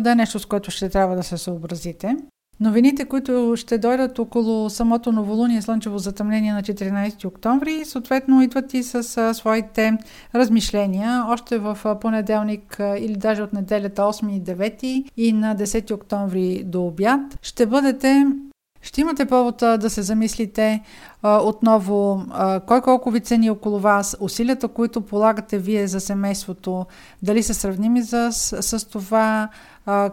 да 0.00 0.10
е 0.10 0.14
нещо, 0.14 0.38
с 0.38 0.46
което 0.46 0.70
ще 0.70 0.88
трябва 0.88 1.16
да 1.16 1.22
се 1.22 1.38
съобразите. 1.38 2.16
Новините, 2.60 3.04
които 3.04 3.54
ще 3.56 3.78
дойдат 3.78 4.18
около 4.18 4.70
самото 4.70 5.12
новолуние 5.12 5.62
слънчево 5.62 5.98
затъмнение 5.98 6.52
на 6.52 6.62
14 6.62 7.24
октомври, 7.24 7.84
съответно 7.84 8.42
идват 8.42 8.74
и 8.74 8.82
с 8.82 9.34
своите 9.34 9.92
размишления. 10.34 11.24
Още 11.28 11.58
в 11.58 11.98
понеделник 12.00 12.76
или 12.98 13.16
даже 13.16 13.42
от 13.42 13.52
неделята 13.52 14.02
8 14.02 14.30
и 14.32 14.42
9 14.42 15.04
и 15.16 15.32
на 15.32 15.56
10 15.56 15.94
октомври 15.94 16.62
до 16.64 16.86
обяд 16.86 17.38
ще 17.42 17.66
бъдете 17.66 18.26
ще 18.84 19.00
имате 19.00 19.24
повод 19.24 19.56
да 19.56 19.90
се 19.90 20.02
замислите 20.02 20.82
а, 21.22 21.38
отново 21.42 22.24
а, 22.30 22.60
кой 22.60 22.80
колко 22.80 23.10
ви 23.10 23.20
цени 23.20 23.50
около 23.50 23.78
вас, 23.78 24.16
усилията, 24.20 24.68
които 24.68 25.00
полагате 25.00 25.58
вие 25.58 25.86
за 25.86 26.00
семейството, 26.00 26.86
дали 27.22 27.42
са 27.42 27.54
сравними 27.54 28.02
с, 28.02 28.32
с 28.62 28.88
това, 28.88 29.48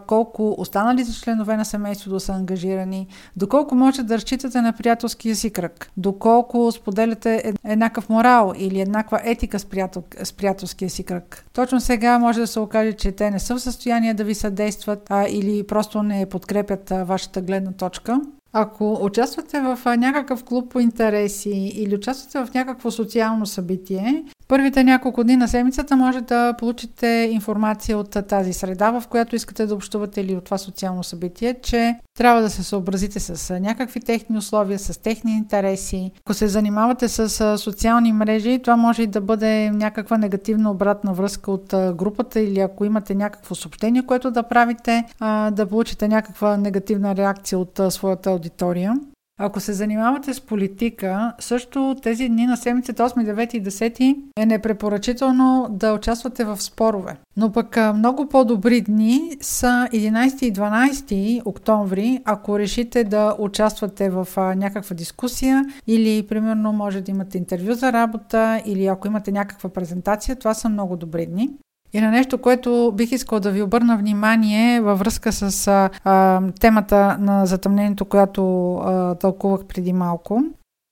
колко 0.06 0.54
останалите 0.58 1.12
членове 1.12 1.56
на 1.56 1.64
семейството 1.64 2.20
са 2.20 2.32
ангажирани, 2.32 3.06
доколко 3.36 3.74
можете 3.74 4.02
да 4.02 4.14
разчитате 4.14 4.60
на 4.60 4.72
приятелския 4.72 5.36
си 5.36 5.50
кръг, 5.50 5.90
доколко 5.96 6.72
споделяте 6.72 7.52
еднакъв 7.64 8.08
морал 8.08 8.52
или 8.58 8.80
еднаква 8.80 9.20
етика 9.24 9.58
с, 9.58 9.64
приятел, 9.64 10.02
с 10.22 10.32
приятелския 10.32 10.90
си 10.90 11.04
кръг. 11.04 11.44
Точно 11.52 11.80
сега 11.80 12.18
може 12.18 12.40
да 12.40 12.46
се 12.46 12.60
окаже, 12.60 12.92
че 12.92 13.12
те 13.12 13.30
не 13.30 13.38
са 13.38 13.54
в 13.54 13.60
състояние 13.60 14.14
да 14.14 14.24
ви 14.24 14.34
съдействат 14.34 15.06
а, 15.10 15.26
или 15.28 15.66
просто 15.66 16.02
не 16.02 16.26
подкрепят 16.26 16.90
а, 16.90 17.04
вашата 17.04 17.40
гледна 17.40 17.72
точка. 17.72 18.20
Ако 18.52 18.98
участвате 19.02 19.60
в 19.60 19.96
някакъв 19.96 20.44
клуб 20.44 20.70
по 20.70 20.80
интереси 20.80 21.72
или 21.74 21.94
участвате 21.94 22.50
в 22.50 22.54
някакво 22.54 22.90
социално 22.90 23.46
събитие, 23.46 24.24
Първите 24.48 24.84
няколко 24.84 25.24
дни 25.24 25.36
на 25.36 25.48
седмицата 25.48 25.96
може 25.96 26.20
да 26.20 26.54
получите 26.58 27.28
информация 27.32 27.98
от 27.98 28.16
тази 28.28 28.52
среда, 28.52 29.00
в 29.00 29.08
която 29.08 29.36
искате 29.36 29.66
да 29.66 29.74
общувате 29.74 30.20
или 30.20 30.36
от 30.36 30.44
това 30.44 30.58
социално 30.58 31.04
събитие, 31.04 31.54
че 31.62 31.96
трябва 32.18 32.42
да 32.42 32.50
се 32.50 32.62
съобразите 32.62 33.20
с 33.20 33.60
някакви 33.60 34.00
техни 34.00 34.38
условия, 34.38 34.78
с 34.78 35.02
техни 35.02 35.32
интереси. 35.32 36.10
Ако 36.20 36.34
се 36.34 36.48
занимавате 36.48 37.08
с 37.08 37.58
социални 37.58 38.12
мрежи, 38.12 38.60
това 38.62 38.76
може 38.76 39.02
и 39.02 39.06
да 39.06 39.20
бъде 39.20 39.70
някаква 39.70 40.18
негативна 40.18 40.70
обратна 40.70 41.12
връзка 41.12 41.50
от 41.50 41.66
групата 41.94 42.40
или 42.40 42.60
ако 42.60 42.84
имате 42.84 43.14
някакво 43.14 43.54
съобщение, 43.54 44.06
което 44.06 44.30
да 44.30 44.42
правите, 44.42 45.04
да 45.52 45.66
получите 45.70 46.08
някаква 46.08 46.56
негативна 46.56 47.16
реакция 47.16 47.58
от 47.58 47.80
своята 47.90 48.30
аудитория. 48.30 48.94
Ако 49.38 49.60
се 49.60 49.72
занимавате 49.72 50.34
с 50.34 50.40
политика, 50.40 51.32
също 51.38 51.96
тези 52.02 52.28
дни 52.28 52.46
на 52.46 52.56
седмицата 52.56 53.08
8, 53.08 53.34
9 53.34 53.54
и 53.54 53.62
10 53.62 54.16
е 54.36 54.46
непрепоръчително 54.46 55.66
да 55.70 55.92
участвате 55.92 56.44
в 56.44 56.62
спорове. 56.62 57.16
Но 57.36 57.52
пък 57.52 57.78
много 57.94 58.28
по-добри 58.28 58.80
дни 58.80 59.36
са 59.40 59.88
11 59.92 60.42
и 60.42 60.52
12 60.52 61.42
октомври, 61.44 62.20
ако 62.24 62.58
решите 62.58 63.04
да 63.04 63.36
участвате 63.38 64.10
в 64.10 64.28
някаква 64.56 64.96
дискусия 64.96 65.64
или 65.86 66.26
примерно 66.26 66.72
може 66.72 67.00
да 67.00 67.10
имате 67.10 67.38
интервю 67.38 67.74
за 67.74 67.92
работа 67.92 68.62
или 68.66 68.86
ако 68.86 69.06
имате 69.06 69.32
някаква 69.32 69.70
презентация, 69.70 70.36
това 70.36 70.54
са 70.54 70.68
много 70.68 70.96
добри 70.96 71.26
дни. 71.26 71.50
И 71.92 72.00
на 72.00 72.10
нещо, 72.10 72.38
което 72.38 72.92
бих 72.94 73.12
искал 73.12 73.40
да 73.40 73.50
ви 73.50 73.62
обърна 73.62 73.96
внимание 73.96 74.80
във 74.80 74.98
връзка 74.98 75.32
с 75.32 75.68
а, 75.68 75.90
а, 76.04 76.40
темата 76.60 77.16
на 77.20 77.46
затъмнението, 77.46 78.04
която 78.04 78.74
а, 78.74 79.14
тълкувах 79.14 79.64
преди 79.64 79.92
малко. 79.92 80.42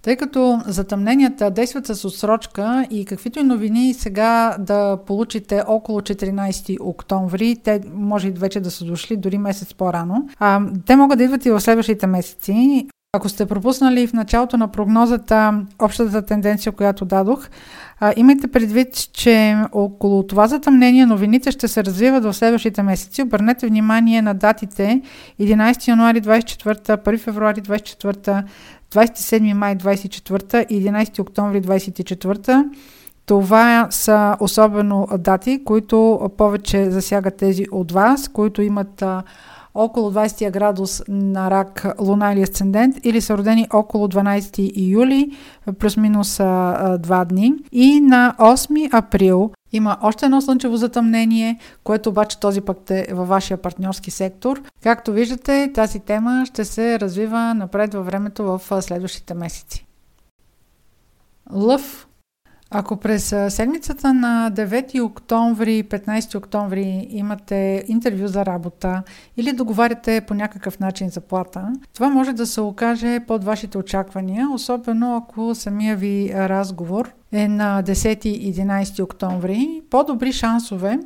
Тъй 0.02 0.16
като 0.16 0.60
затъмненията 0.66 1.50
действат 1.50 1.86
с 1.86 2.04
отсрочка 2.04 2.86
и 2.90 3.04
каквито 3.04 3.38
и 3.38 3.42
новини 3.42 3.94
сега 3.94 4.56
да 4.58 4.98
получите 5.06 5.62
около 5.66 6.00
14 6.00 6.80
октомври, 6.80 7.56
те 7.64 7.80
може 7.94 8.28
и 8.28 8.30
вече 8.30 8.60
да 8.60 8.70
са 8.70 8.84
дошли 8.84 9.16
дори 9.16 9.38
месец 9.38 9.74
по-рано, 9.74 10.28
а, 10.38 10.60
те 10.86 10.96
могат 10.96 11.18
да 11.18 11.24
идват 11.24 11.46
и 11.46 11.50
в 11.50 11.60
следващите 11.60 12.06
месеци. 12.06 12.86
Ако 13.12 13.28
сте 13.28 13.46
пропуснали 13.46 14.06
в 14.06 14.12
началото 14.12 14.56
на 14.56 14.68
прогнозата 14.68 15.64
общата 15.78 16.22
тенденция, 16.22 16.72
която 16.72 17.04
дадох, 17.04 17.48
а, 18.00 18.12
имайте 18.16 18.48
предвид, 18.48 19.12
че 19.12 19.56
около 19.72 20.26
това 20.26 20.46
затъмнение 20.46 21.06
новините 21.06 21.50
ще 21.50 21.68
се 21.68 21.84
развиват 21.84 22.24
в 22.24 22.34
следващите 22.34 22.82
месеци. 22.82 23.22
Обърнете 23.22 23.66
внимание 23.66 24.22
на 24.22 24.34
датите 24.34 25.02
11 25.40 25.88
януари 25.88 26.22
24, 26.22 26.96
1 26.96 27.18
февруари 27.18 27.60
24, 27.60 28.44
27 28.92 29.52
май 29.52 29.76
24 29.76 30.66
и 30.66 30.86
11 30.86 31.20
октомври 31.20 31.62
24. 31.62 32.64
Това 33.26 33.86
са 33.90 34.36
особено 34.40 35.08
дати, 35.18 35.64
които 35.64 36.30
повече 36.36 36.90
засягат 36.90 37.36
тези 37.36 37.66
от 37.72 37.92
вас, 37.92 38.28
които 38.28 38.62
имат 38.62 39.04
около 39.74 40.12
20 40.12 40.50
градус 40.50 41.02
на 41.08 41.50
рак, 41.50 41.86
луна 42.00 42.32
или 42.32 42.42
асцендент, 42.42 42.96
или 43.04 43.20
са 43.20 43.38
родени 43.38 43.66
около 43.72 44.08
12 44.08 44.72
юли, 44.76 45.36
плюс-минус 45.78 46.38
2 46.38 47.24
дни. 47.24 47.54
И 47.72 48.00
на 48.00 48.34
8 48.38 48.94
април 48.94 49.50
има 49.72 49.98
още 50.02 50.24
едно 50.24 50.40
слънчево 50.40 50.76
затъмнение, 50.76 51.58
което 51.84 52.08
обаче 52.08 52.40
този 52.40 52.60
път 52.60 52.90
е 52.90 53.06
във 53.12 53.28
вашия 53.28 53.56
партньорски 53.56 54.10
сектор. 54.10 54.62
Както 54.82 55.12
виждате, 55.12 55.70
тази 55.74 56.00
тема 56.00 56.42
ще 56.46 56.64
се 56.64 57.00
развива 57.00 57.54
напред 57.54 57.94
във 57.94 58.06
времето 58.06 58.44
в 58.44 58.82
следващите 58.82 59.34
месеци. 59.34 59.86
Лъв 61.52 62.06
ако 62.70 62.96
през 62.96 63.34
седмицата 63.48 64.14
на 64.14 64.50
9 64.54 65.02
октомври, 65.02 65.84
15 65.84 66.38
октомври 66.38 67.06
имате 67.10 67.84
интервю 67.88 68.26
за 68.26 68.46
работа 68.46 69.02
или 69.36 69.52
договаряте 69.52 70.20
по 70.20 70.34
някакъв 70.34 70.80
начин 70.80 71.08
заплата, 71.08 71.72
това 71.94 72.08
може 72.08 72.32
да 72.32 72.46
се 72.46 72.60
окаже 72.60 73.20
под 73.26 73.44
вашите 73.44 73.78
очаквания, 73.78 74.48
особено 74.50 75.16
ако 75.16 75.54
самия 75.54 75.96
ви 75.96 76.32
разговор 76.34 77.12
е 77.32 77.48
на 77.48 77.82
10-11 77.82 79.02
октомври. 79.02 79.82
По-добри 79.90 80.32
шансове 80.32 80.98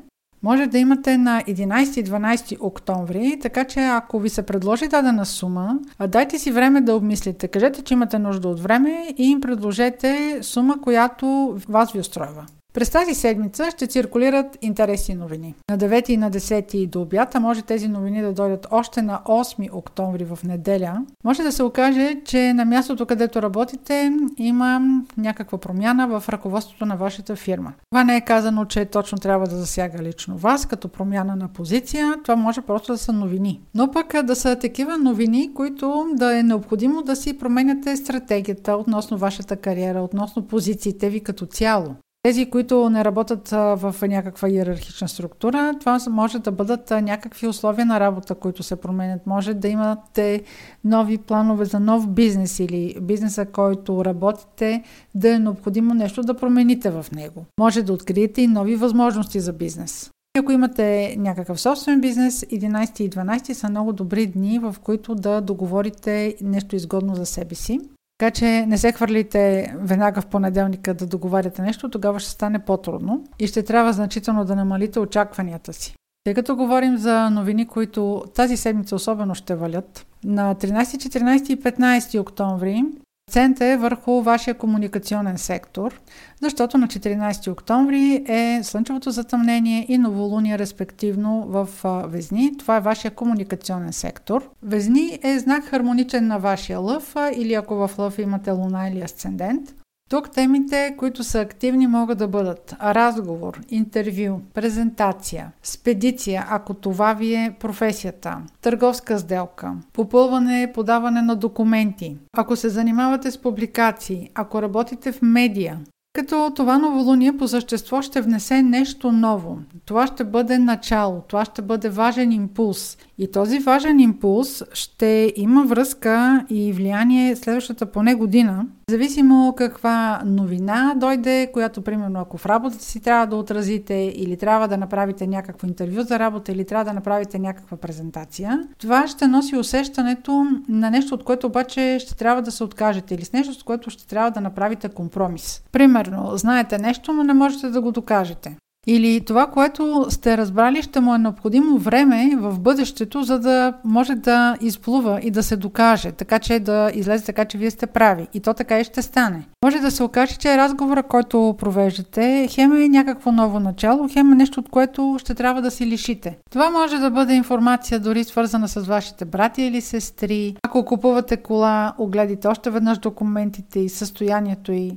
може 0.45 0.67
да 0.67 0.79
имате 0.79 1.17
на 1.17 1.43
11 1.49 2.01
и 2.01 2.05
12 2.05 2.57
октомври, 2.61 3.39
така 3.43 3.65
че 3.65 3.81
ако 3.81 4.21
ви 4.21 4.29
се 4.29 4.43
предложи 4.43 4.89
дадена 4.89 5.27
сума, 5.27 5.79
дайте 6.09 6.39
си 6.39 6.53
време 6.53 6.81
да 6.81 6.95
обмислите. 6.95 7.49
Кажете, 7.49 7.83
че 7.83 7.95
имате 7.95 8.19
нужда 8.19 8.49
от 8.49 8.61
време 8.61 9.15
и 9.19 9.31
им 9.31 9.41
предложете 9.41 10.39
сума, 10.43 10.81
която 10.83 11.57
вас 11.69 11.93
ви 11.93 12.01
устройва. 12.01 12.47
През 12.75 12.91
тази 12.91 13.15
седмица 13.15 13.71
ще 13.71 13.87
циркулират 13.87 14.59
интересни 14.63 15.15
новини. 15.15 15.55
На 15.71 15.79
9 15.79 16.11
и 16.11 16.17
на 16.17 16.31
10 16.31 16.87
до 16.87 17.03
обята 17.03 17.41
може 17.41 17.63
тези 17.63 17.89
новини 17.89 18.23
да 18.23 18.33
дойдат 18.33 18.67
още 18.71 19.03
на 19.03 19.21
8 19.25 19.69
октомври 19.73 20.25
в 20.25 20.39
неделя. 20.45 21.03
Може 21.25 21.43
да 21.43 21.53
се 21.53 21.63
окаже, 21.63 22.21
че 22.25 22.53
на 22.53 22.65
мястото, 22.65 23.07
където 23.07 23.43
работите, 23.43 24.13
има 24.37 24.81
някаква 25.17 25.59
промяна 25.59 26.09
в 26.09 26.29
ръководството 26.29 26.87
на 26.87 26.97
вашата 26.97 27.37
фирма. 27.37 27.73
Това 27.91 28.05
не 28.05 28.17
е 28.17 28.21
казано, 28.21 28.65
че 28.65 28.85
точно 28.85 29.19
трябва 29.19 29.47
да 29.47 29.57
засяга 29.57 30.03
лично 30.03 30.37
вас, 30.37 30.67
като 30.67 30.89
промяна 30.89 31.37
на 31.37 31.49
позиция. 31.49 32.15
Това 32.23 32.37
може 32.37 32.61
просто 32.61 32.93
да 32.93 32.99
са 32.99 33.13
новини. 33.13 33.61
Но 33.75 33.91
пък 33.91 34.23
да 34.23 34.37
са 34.37 34.57
такива 34.57 34.99
новини, 34.99 35.51
които 35.55 36.07
да 36.15 36.39
е 36.39 36.43
необходимо 36.43 37.03
да 37.03 37.17
си 37.17 37.39
променяте 37.39 37.97
стратегията 37.97 38.77
относно 38.77 39.19
вашата 39.19 39.57
кариера, 39.57 40.03
относно 40.03 40.43
позициите 40.43 41.11
ви 41.11 41.21
като 41.21 41.47
цяло. 41.47 41.95
Тези, 42.27 42.51
които 42.51 42.91
не 42.91 43.05
работят 43.05 43.49
в 43.51 43.95
някаква 44.03 44.49
иерархична 44.49 45.09
структура, 45.09 45.75
това 45.81 45.99
може 46.11 46.39
да 46.39 46.53
бъдат 46.53 46.91
някакви 46.91 47.47
условия 47.47 47.87
на 47.87 48.01
работа, 48.01 48.35
които 48.35 48.63
се 48.63 48.77
променят. 48.77 49.27
Може 49.27 49.55
да 49.55 49.69
имате 49.69 50.43
нови 50.85 51.19
планове 51.19 51.65
за 51.65 51.81
нов 51.81 52.09
бизнес 52.09 52.59
или 52.59 52.97
бизнеса, 53.01 53.47
който 53.47 54.05
работите, 54.05 54.83
да 55.15 55.35
е 55.35 55.39
необходимо 55.39 55.95
нещо 55.95 56.23
да 56.23 56.35
промените 56.37 56.91
в 56.91 57.07
него. 57.13 57.45
Може 57.61 57.83
да 57.83 57.93
откриете 57.93 58.43
и 58.43 58.47
нови 58.47 58.77
възможности 58.77 59.41
за 59.41 59.53
бизнес. 59.53 60.11
Ако 60.39 60.53
имате 60.53 61.17
някакъв 61.19 61.61
собствен 61.61 62.01
бизнес, 62.01 62.41
11 62.41 63.01
и 63.01 63.11
12 63.11 63.53
са 63.53 63.71
много 63.71 63.93
добри 63.93 64.27
дни, 64.27 64.59
в 64.59 64.77
които 64.83 65.15
да 65.15 65.41
договорите 65.41 66.37
нещо 66.43 66.77
изгодно 66.77 67.15
за 67.15 67.27
себе 67.27 67.55
си. 67.55 67.81
Така 68.19 68.31
че 68.31 68.67
не 68.67 68.79
се 68.79 68.93
хвърлите 68.93 69.75
веднага 69.79 70.21
в 70.21 70.27
понеделника 70.27 70.95
да 70.95 71.07
договаряте 71.07 71.63
нещо, 71.63 71.91
тогава 71.91 72.21
ще 72.21 72.31
стане 72.31 72.59
по-трудно 72.59 73.25
и 73.39 73.47
ще 73.47 73.63
трябва 73.63 73.93
значително 73.93 74.45
да 74.45 74.57
намалите 74.57 75.01
очакванията 75.01 75.73
си. 75.73 75.95
Тъй 76.25 76.35
като 76.35 76.57
говорим 76.57 76.97
за 76.97 77.31
новини, 77.31 77.69
които 77.69 78.25
тази 78.35 78.57
седмица 78.57 78.97
особено 78.97 79.35
ще 79.35 79.55
валят, 79.55 80.07
на 80.25 80.55
13, 80.55 80.83
14 80.83 81.51
и 81.51 81.63
15 81.63 82.21
октомври 82.21 82.85
Акцента 83.29 83.65
е 83.65 83.77
върху 83.77 84.23
вашия 84.23 84.55
комуникационен 84.55 85.39
сектор, 85.39 86.01
защото 86.43 86.79
на 86.79 86.87
14 86.87 87.53
октомври 87.53 88.25
е 88.29 88.61
слънчевото 88.63 89.11
затъмнение 89.11 89.87
и 89.89 89.99
новолуние 89.99 90.59
респективно 90.59 91.45
в 91.49 91.69
Везни. 92.09 92.57
Това 92.59 92.77
е 92.77 92.81
вашия 92.81 93.11
комуникационен 93.11 93.93
сектор. 93.93 94.51
Везни 94.63 95.19
е 95.23 95.39
знак 95.39 95.65
хармоничен 95.65 96.27
на 96.27 96.39
вашия 96.39 96.79
лъв 96.79 97.17
или 97.37 97.55
ако 97.55 97.75
в 97.75 97.91
лъв 97.99 98.19
имате 98.19 98.51
луна 98.51 98.89
или 98.89 99.01
асцендент. 99.01 99.75
Тук 100.11 100.31
темите, 100.31 100.95
които 100.99 101.25
са 101.25 101.41
активни, 101.41 101.87
могат 101.87 102.19
да 102.19 102.29
бъдат 102.29 102.75
разговор, 102.83 103.61
интервю, 103.69 104.41
презентация, 104.55 105.53
спедиция, 105.63 106.47
ако 106.51 106.75
това 106.75 107.15
ви 107.15 107.35
е 107.35 107.57
професията, 107.61 108.39
търговска 108.61 109.19
сделка, 109.19 109.73
попълване, 109.93 110.73
подаване 110.75 111.23
на 111.23 111.37
документи, 111.37 112.17
ако 112.37 112.57
се 112.57 112.69
занимавате 112.69 113.31
с 113.31 113.39
публикации, 113.39 114.31
ако 114.35 114.63
работите 114.63 115.13
в 115.13 115.23
медия, 115.23 115.79
като 116.15 116.53
това 116.57 116.79
новолуние 116.79 117.37
по 117.37 117.49
същество 117.49 118.03
ще 118.03 118.21
внесе 118.21 118.63
нещо 118.63 119.13
ново. 119.13 119.59
Това 119.85 120.07
ще 120.07 120.25
бъде 120.25 120.59
начало, 120.59 121.23
това 121.29 121.45
ще 121.45 121.63
бъде 121.63 121.89
важен 121.89 122.33
импулс. 122.33 122.99
И 123.19 123.31
този 123.31 123.59
важен 123.59 124.01
импулс 124.01 124.63
ще 124.73 125.33
има 125.37 125.65
връзка 125.65 126.45
и 126.51 126.73
влияние 126.73 127.37
следващата 127.37 127.87
поне 127.87 128.15
година, 128.15 128.67
зависимо 128.91 129.55
каква 129.57 130.23
новина 130.25 130.95
дойде, 130.97 131.51
която 131.53 131.83
примерно 131.83 132.21
ако 132.21 132.39
в 132.39 132.47
работата 132.47 132.85
си 132.85 133.01
трябва 133.01 133.27
да 133.27 133.37
отразите 133.37 133.95
или 133.95 134.37
трябва 134.37 134.69
да 134.69 134.77
направите 134.77 135.27
някакво 135.27 135.67
интервю 135.67 136.03
за 136.03 136.19
работа 136.19 136.53
или 136.53 136.65
трябва 136.65 136.85
да 136.85 136.93
направите 136.93 137.39
някаква 137.39 137.77
презентация, 137.77 138.63
това 138.79 139.09
ще 139.09 139.27
носи 139.27 139.57
усещането 139.57 140.47
на 140.69 140.91
нещо, 140.91 141.15
от 141.15 141.25
което 141.25 141.47
обаче 141.47 141.99
ще 142.01 142.17
трябва 142.17 142.43
да 142.43 142.51
се 142.51 142.65
откажете 142.65 143.15
или 143.15 143.25
с 143.25 143.33
нещо, 143.33 143.55
с 143.55 143.63
което 143.63 143.91
ще 143.91 144.07
трябва 144.07 144.31
да 144.31 144.41
направите 144.41 144.89
компромис. 144.89 145.63
Примерно, 145.73 146.31
знаете 146.37 146.79
нещо, 146.79 147.13
но 147.13 147.25
не 147.25 147.35
можете 147.35 147.69
да 147.69 147.81
го 147.81 147.93
докажете. 147.93 148.57
Или 148.87 149.21
това, 149.21 149.47
което 149.47 150.07
сте 150.09 150.37
разбрали, 150.37 150.83
ще 150.83 151.01
му 151.01 151.15
е 151.15 151.19
необходимо 151.19 151.79
време 151.79 152.37
в 152.37 152.61
бъдещето, 152.61 153.23
за 153.23 153.39
да 153.39 153.73
може 153.85 154.15
да 154.15 154.57
изплува 154.61 155.21
и 155.23 155.31
да 155.31 155.43
се 155.43 155.57
докаже, 155.57 156.13
така 156.13 156.39
че 156.39 156.61
да 156.61 156.91
излезе 156.95 157.25
така, 157.25 157.45
че 157.45 157.59
вие 157.59 157.71
сте 157.71 157.87
прави. 157.87 158.27
И 158.35 158.41
то 158.41 158.55
така 158.55 158.81
и 158.81 158.85
ще 158.85 159.03
стане. 159.03 159.47
Може 159.65 159.79
да 159.79 159.91
се 159.91 160.03
окаже, 160.03 160.37
че 160.37 160.57
разговора, 160.57 161.03
който 161.03 161.55
провеждате, 161.59 162.49
хем 162.51 162.73
е 162.73 162.89
някакво 162.89 163.33
ново 163.33 163.61
начало, 163.61 164.09
хем 164.13 164.33
е 164.33 164.37
нещо, 164.37 164.61
от 164.61 164.69
което 164.69 165.17
ще 165.21 165.35
трябва 165.35 165.63
да 165.63 165.71
се 165.71 165.87
лишите. 165.87 166.39
Това 166.51 166.71
може 166.71 166.99
да 166.99 167.11
бъде 167.11 167.35
информация 167.35 168.01
дори 168.01 168.25
свързана 168.25 168.69
с 168.69 168.81
вашите 168.81 169.25
брати 169.25 169.63
или 169.63 169.81
сестри. 169.81 170.57
Ако 170.63 170.85
купувате 170.85 171.37
кола, 171.37 171.95
огледайте 171.99 172.49
още 172.49 172.71
веднъж 172.71 172.99
документите 172.99 173.81
и 173.81 173.89
състоянието 173.89 174.73
и 174.73 174.93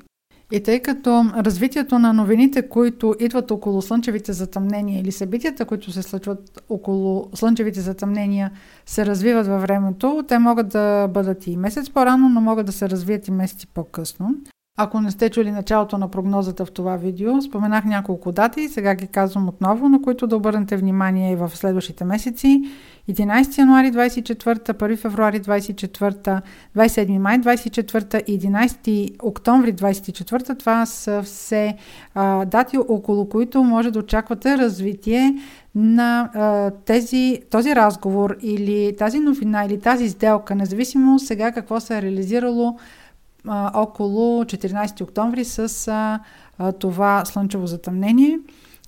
и 0.51 0.63
тъй 0.63 0.79
като 0.79 1.25
развитието 1.35 1.99
на 1.99 2.13
новините, 2.13 2.69
които 2.69 3.15
идват 3.19 3.51
около 3.51 3.81
слънчевите 3.81 4.33
затъмнения 4.33 5.01
или 5.01 5.11
събитията, 5.11 5.65
които 5.65 5.91
се 5.91 6.01
случват 6.03 6.63
около 6.69 7.29
слънчевите 7.33 7.81
затъмнения, 7.81 8.51
се 8.85 9.05
развиват 9.05 9.47
във 9.47 9.61
времето, 9.61 10.23
те 10.27 10.39
могат 10.39 10.69
да 10.69 11.07
бъдат 11.07 11.47
и 11.47 11.57
месец 11.57 11.89
по-рано, 11.89 12.29
но 12.29 12.41
могат 12.41 12.65
да 12.65 12.71
се 12.71 12.89
развият 12.89 13.27
и 13.27 13.31
месеци 13.31 13.67
по-късно. 13.67 14.35
Ако 14.79 15.01
не 15.01 15.11
сте 15.11 15.29
чули 15.29 15.51
началото 15.51 15.97
на 15.97 16.07
прогнозата 16.07 16.65
в 16.65 16.71
това 16.71 16.97
видео, 16.97 17.41
споменах 17.41 17.85
няколко 17.85 18.31
дати 18.31 18.61
и 18.61 18.69
сега 18.69 18.95
ги 18.95 19.07
казвам 19.07 19.47
отново, 19.47 19.89
на 19.89 20.01
които 20.01 20.27
да 20.27 20.35
обърнете 20.35 20.77
внимание 20.77 21.31
и 21.31 21.35
в 21.35 21.51
следващите 21.53 22.05
месеци. 22.05 22.61
11 23.09 23.57
януари 23.57 23.91
24, 23.91 24.73
1 24.73 24.97
февруари 24.97 25.41
24, 25.41 26.41
27 26.75 27.17
май 27.17 27.39
24 27.39 28.23
и 28.23 28.39
11 28.39 29.15
октомври 29.23 29.73
24. 29.73 30.59
Това 30.59 30.85
са 30.85 31.21
все 31.23 31.77
а, 32.15 32.45
дати, 32.45 32.77
около 32.77 33.29
които 33.29 33.63
може 33.63 33.91
да 33.91 33.99
очаквате 33.99 34.57
развитие 34.57 35.35
на 35.75 36.29
а, 36.33 36.71
тези, 36.85 37.41
този 37.51 37.75
разговор 37.75 38.35
или 38.41 38.95
тази 38.97 39.19
новина 39.19 39.65
или 39.65 39.79
тази 39.79 40.09
сделка, 40.09 40.55
независимо 40.55 41.19
сега 41.19 41.51
какво 41.51 41.79
се 41.79 41.97
е 41.97 42.01
реализирало 42.01 42.77
около 43.73 44.43
14 44.43 45.01
октомври 45.01 45.45
с 45.45 46.19
това 46.79 47.25
слънчево 47.25 47.67
затъмнение. 47.67 48.39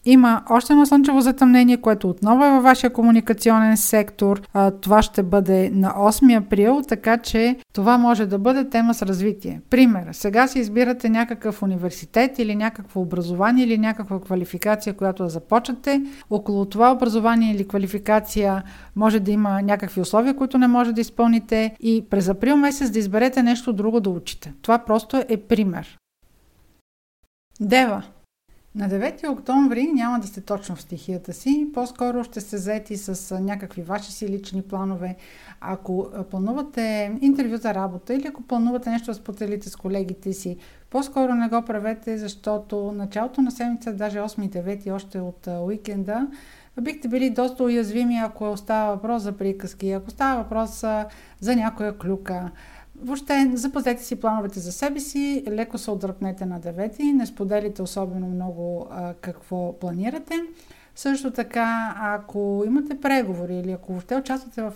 Има 0.09 0.41
още 0.49 0.73
едно 0.73 0.85
слънчево 0.85 1.21
затъмнение, 1.21 1.77
което 1.77 2.09
отново 2.09 2.45
е 2.45 2.49
във 2.49 2.63
вашия 2.63 2.89
комуникационен 2.89 3.77
сектор. 3.77 4.41
А, 4.53 4.71
това 4.71 5.01
ще 5.01 5.23
бъде 5.23 5.69
на 5.73 5.93
8 5.93 6.45
април, 6.45 6.81
така 6.87 7.17
че 7.17 7.55
това 7.73 7.97
може 7.97 8.25
да 8.25 8.39
бъде 8.39 8.69
тема 8.69 8.93
с 8.93 9.01
развитие. 9.01 9.61
Пример, 9.69 10.07
сега 10.11 10.47
си 10.47 10.59
избирате 10.59 11.09
някакъв 11.09 11.63
университет 11.63 12.39
или 12.39 12.55
някакво 12.55 13.01
образование 13.01 13.65
или 13.65 13.77
някаква 13.77 14.21
квалификация, 14.21 14.93
която 14.93 15.23
да 15.23 15.29
започнете. 15.29 16.01
Около 16.29 16.65
това 16.65 16.91
образование 16.91 17.53
или 17.53 17.67
квалификация 17.67 18.63
може 18.95 19.19
да 19.19 19.31
има 19.31 19.61
някакви 19.61 20.01
условия, 20.01 20.35
които 20.35 20.57
не 20.57 20.67
може 20.67 20.93
да 20.93 21.01
изпълните 21.01 21.75
и 21.79 22.05
през 22.09 22.29
април 22.29 22.57
месец 22.57 22.89
да 22.89 22.99
изберете 22.99 23.43
нещо 23.43 23.73
друго 23.73 23.99
да 23.99 24.09
учите. 24.09 24.53
Това 24.61 24.77
просто 24.77 25.23
е 25.29 25.37
пример. 25.37 25.97
Дева. 27.61 28.03
На 28.79 28.89
9 28.89 29.29
октомври 29.29 29.87
няма 29.93 30.19
да 30.19 30.27
сте 30.27 30.41
точно 30.41 30.75
в 30.75 30.81
стихията 30.81 31.33
си, 31.33 31.69
по-скоро 31.73 32.23
ще 32.23 32.41
се 32.41 32.57
заети 32.57 32.97
с 32.97 33.39
някакви 33.39 33.81
ваши 33.81 34.11
си 34.11 34.27
лични 34.29 34.61
планове. 34.61 35.15
Ако 35.61 36.07
планувате 36.31 37.17
интервю 37.21 37.57
за 37.57 37.73
работа 37.73 38.13
или 38.13 38.27
ако 38.27 38.41
планувате 38.41 38.89
нещо 38.89 39.11
да 39.11 39.15
споделите 39.15 39.69
с 39.69 39.75
колегите 39.75 40.33
си, 40.33 40.57
по-скоро 40.89 41.35
не 41.35 41.49
го 41.49 41.61
правете, 41.61 42.17
защото 42.17 42.91
началото 42.91 43.41
на 43.41 43.51
седмица, 43.51 43.93
даже 43.93 44.19
8-9 44.19 44.93
още 44.93 45.19
от 45.19 45.47
уикенда, 45.47 46.27
бихте 46.81 47.07
били 47.07 47.29
доста 47.29 47.63
уязвими, 47.63 48.17
ако 48.17 48.51
остава 48.51 48.91
въпрос 48.93 49.21
за 49.23 49.31
приказки, 49.31 49.91
ако 49.91 50.09
става 50.11 50.43
въпрос 50.43 50.83
за 51.39 51.55
някоя 51.55 51.97
клюка. 51.97 52.51
Въобще, 53.01 53.51
запазете 53.53 54.03
си 54.03 54.15
плановете 54.15 54.59
за 54.59 54.71
себе 54.71 54.99
си, 54.99 55.43
леко 55.47 55.77
се 55.77 55.91
отдръпнете 55.91 56.45
на 56.45 56.59
девети, 56.59 57.13
не 57.13 57.25
споделите 57.25 57.81
особено 57.81 58.27
много 58.27 58.87
а, 58.91 59.13
какво 59.13 59.79
планирате. 59.79 60.33
Също 60.95 61.31
така, 61.31 61.95
ако 61.99 62.63
имате 62.65 63.01
преговори 63.01 63.55
или 63.55 63.71
ако 63.71 63.91
въобще 63.91 64.15
участвате 64.15 64.61
в 64.61 64.73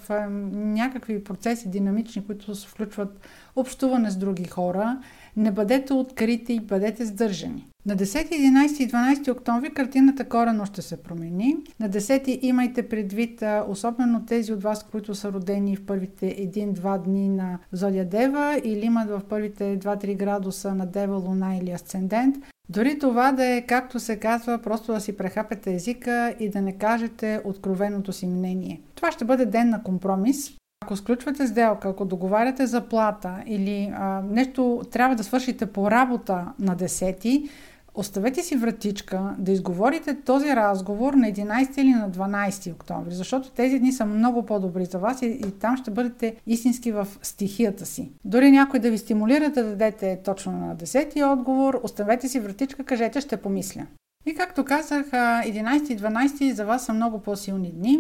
някакви 0.52 1.24
процеси 1.24 1.70
динамични, 1.70 2.26
които 2.26 2.56
се 2.56 2.68
включват 2.68 3.20
общуване 3.56 4.12
с 4.12 4.18
други 4.18 4.46
хора, 4.46 4.98
не 5.38 5.52
бъдете 5.52 5.94
открити 5.94 6.54
и 6.54 6.60
бъдете 6.60 7.06
сдържани. 7.06 7.68
На 7.86 7.96
10, 7.96 8.04
11 8.04 8.84
и 8.84 8.90
12 8.90 9.32
октомври 9.32 9.70
картината 9.70 10.30
корено 10.30 10.66
ще 10.66 10.82
се 10.82 10.98
промени. 10.98 11.58
На 11.80 11.90
10 11.90 12.40
имайте 12.42 12.90
предвид, 12.90 13.44
особено 13.68 14.26
тези 14.26 14.54
от 14.54 14.64
вас, 14.64 14.84
които 14.84 15.16
са 15.16 15.32
родени 15.32 15.76
в 15.76 15.86
първите 15.86 16.26
1-2 16.26 17.04
дни 17.04 17.30
на 17.30 17.60
Зодия 17.72 18.06
Дева 18.06 18.62
или 18.64 18.86
имат 18.86 19.10
в 19.10 19.22
първите 19.30 19.80
2-3 19.80 20.18
градуса 20.18 20.76
на 20.76 20.86
Дева, 20.86 21.18
Луна 21.18 21.56
или 21.56 21.72
Асцендент. 21.72 22.36
Дори 22.70 23.00
това 23.00 23.32
да 23.32 23.46
е, 23.46 23.62
както 23.62 24.00
се 24.00 24.20
казва, 24.20 24.58
просто 24.58 24.94
да 24.94 25.02
си 25.02 25.18
прехапете 25.18 25.74
езика 25.74 26.36
и 26.40 26.50
да 26.50 26.62
не 26.62 26.78
кажете 26.78 27.42
откровеното 27.44 28.14
си 28.14 28.28
мнение. 28.28 28.82
Това 28.96 29.12
ще 29.12 29.26
бъде 29.26 29.46
ден 29.46 29.70
на 29.70 29.84
компромис. 29.84 30.54
Ако 30.84 30.96
сключвате 30.96 31.48
сделка, 31.48 31.90
ако 31.90 32.06
договаряте 32.06 32.66
заплата 32.66 33.44
или 33.46 33.94
а, 33.96 34.22
нещо 34.32 34.82
трябва 34.92 35.16
да 35.16 35.24
свършите 35.24 35.66
по 35.66 35.92
работа 35.92 36.46
на 36.60 36.76
10, 36.76 37.50
Оставете 37.96 38.44
си 38.44 38.56
вратичка 38.56 39.36
да 39.38 39.52
изговорите 39.52 40.22
този 40.22 40.56
разговор 40.56 41.14
на 41.14 41.28
11 41.28 41.80
или 41.80 41.90
на 41.90 42.10
12 42.10 42.74
октомври, 42.74 43.14
защото 43.14 43.52
тези 43.52 43.80
дни 43.80 43.92
са 43.92 44.06
много 44.06 44.46
по-добри 44.46 44.86
за 44.86 45.00
вас 45.00 45.22
и, 45.22 45.26
и 45.26 45.52
там 45.52 45.78
ще 45.78 45.92
бъдете 45.92 46.36
истински 46.48 46.92
в 46.92 47.08
стихията 47.22 47.86
си. 47.86 48.12
Дори 48.26 48.52
някой 48.52 48.80
да 48.80 48.92
ви 48.92 48.98
стимулира 48.98 49.50
да 49.50 49.64
дадете 49.64 50.20
точно 50.26 50.52
на 50.52 50.76
10 50.76 51.34
отговор, 51.34 51.80
оставете 51.84 52.28
си 52.28 52.40
вратичка, 52.40 52.84
кажете 52.84 53.22
ще 53.22 53.38
помисля. 53.38 53.86
И 54.26 54.36
както 54.36 54.66
казах, 54.66 55.06
11 55.06 55.92
и 55.92 55.98
12 55.98 56.52
за 56.52 56.66
вас 56.66 56.86
са 56.86 56.94
много 56.94 57.20
по-силни 57.20 57.72
дни. 57.72 58.00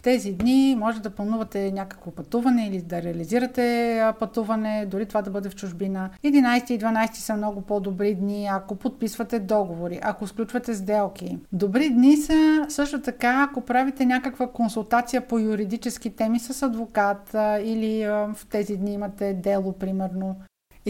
В 0.00 0.02
тези 0.02 0.32
дни 0.32 0.76
може 0.78 1.00
да 1.00 1.10
планувате 1.10 1.72
някакво 1.72 2.10
пътуване 2.10 2.66
или 2.66 2.82
да 2.82 3.02
реализирате 3.02 4.02
пътуване, 4.20 4.86
дори 4.90 5.06
това 5.06 5.22
да 5.22 5.30
бъде 5.30 5.48
в 5.48 5.54
чужбина. 5.54 6.10
11 6.24 6.70
и 6.70 6.78
12 6.78 7.14
са 7.14 7.36
много 7.36 7.60
по-добри 7.60 8.14
дни, 8.14 8.48
ако 8.50 8.76
подписвате 8.76 9.38
договори, 9.38 9.98
ако 10.02 10.26
сключвате 10.26 10.74
сделки. 10.74 11.38
Добри 11.52 11.90
дни 11.90 12.16
са 12.16 12.66
също 12.68 13.02
така, 13.02 13.46
ако 13.50 13.60
правите 13.60 14.06
някаква 14.06 14.46
консултация 14.46 15.28
по 15.28 15.38
юридически 15.38 16.10
теми 16.10 16.38
с 16.38 16.62
адвокат 16.62 17.36
или 17.62 18.06
в 18.06 18.36
тези 18.50 18.76
дни 18.76 18.92
имате 18.92 19.34
дело, 19.34 19.72
примерно. 19.72 20.36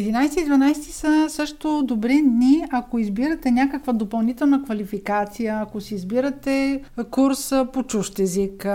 11 0.00 0.40
и 0.40 0.50
12 0.50 0.72
са 0.74 1.26
също 1.28 1.82
добри 1.82 2.22
дни, 2.22 2.64
ако 2.70 2.98
избирате 2.98 3.50
някаква 3.50 3.92
допълнителна 3.92 4.62
квалификация, 4.62 5.58
ако 5.60 5.80
си 5.80 5.94
избирате 5.94 6.82
курс 7.10 7.52
по 7.72 7.82
чужд 7.82 8.18
език 8.18 8.66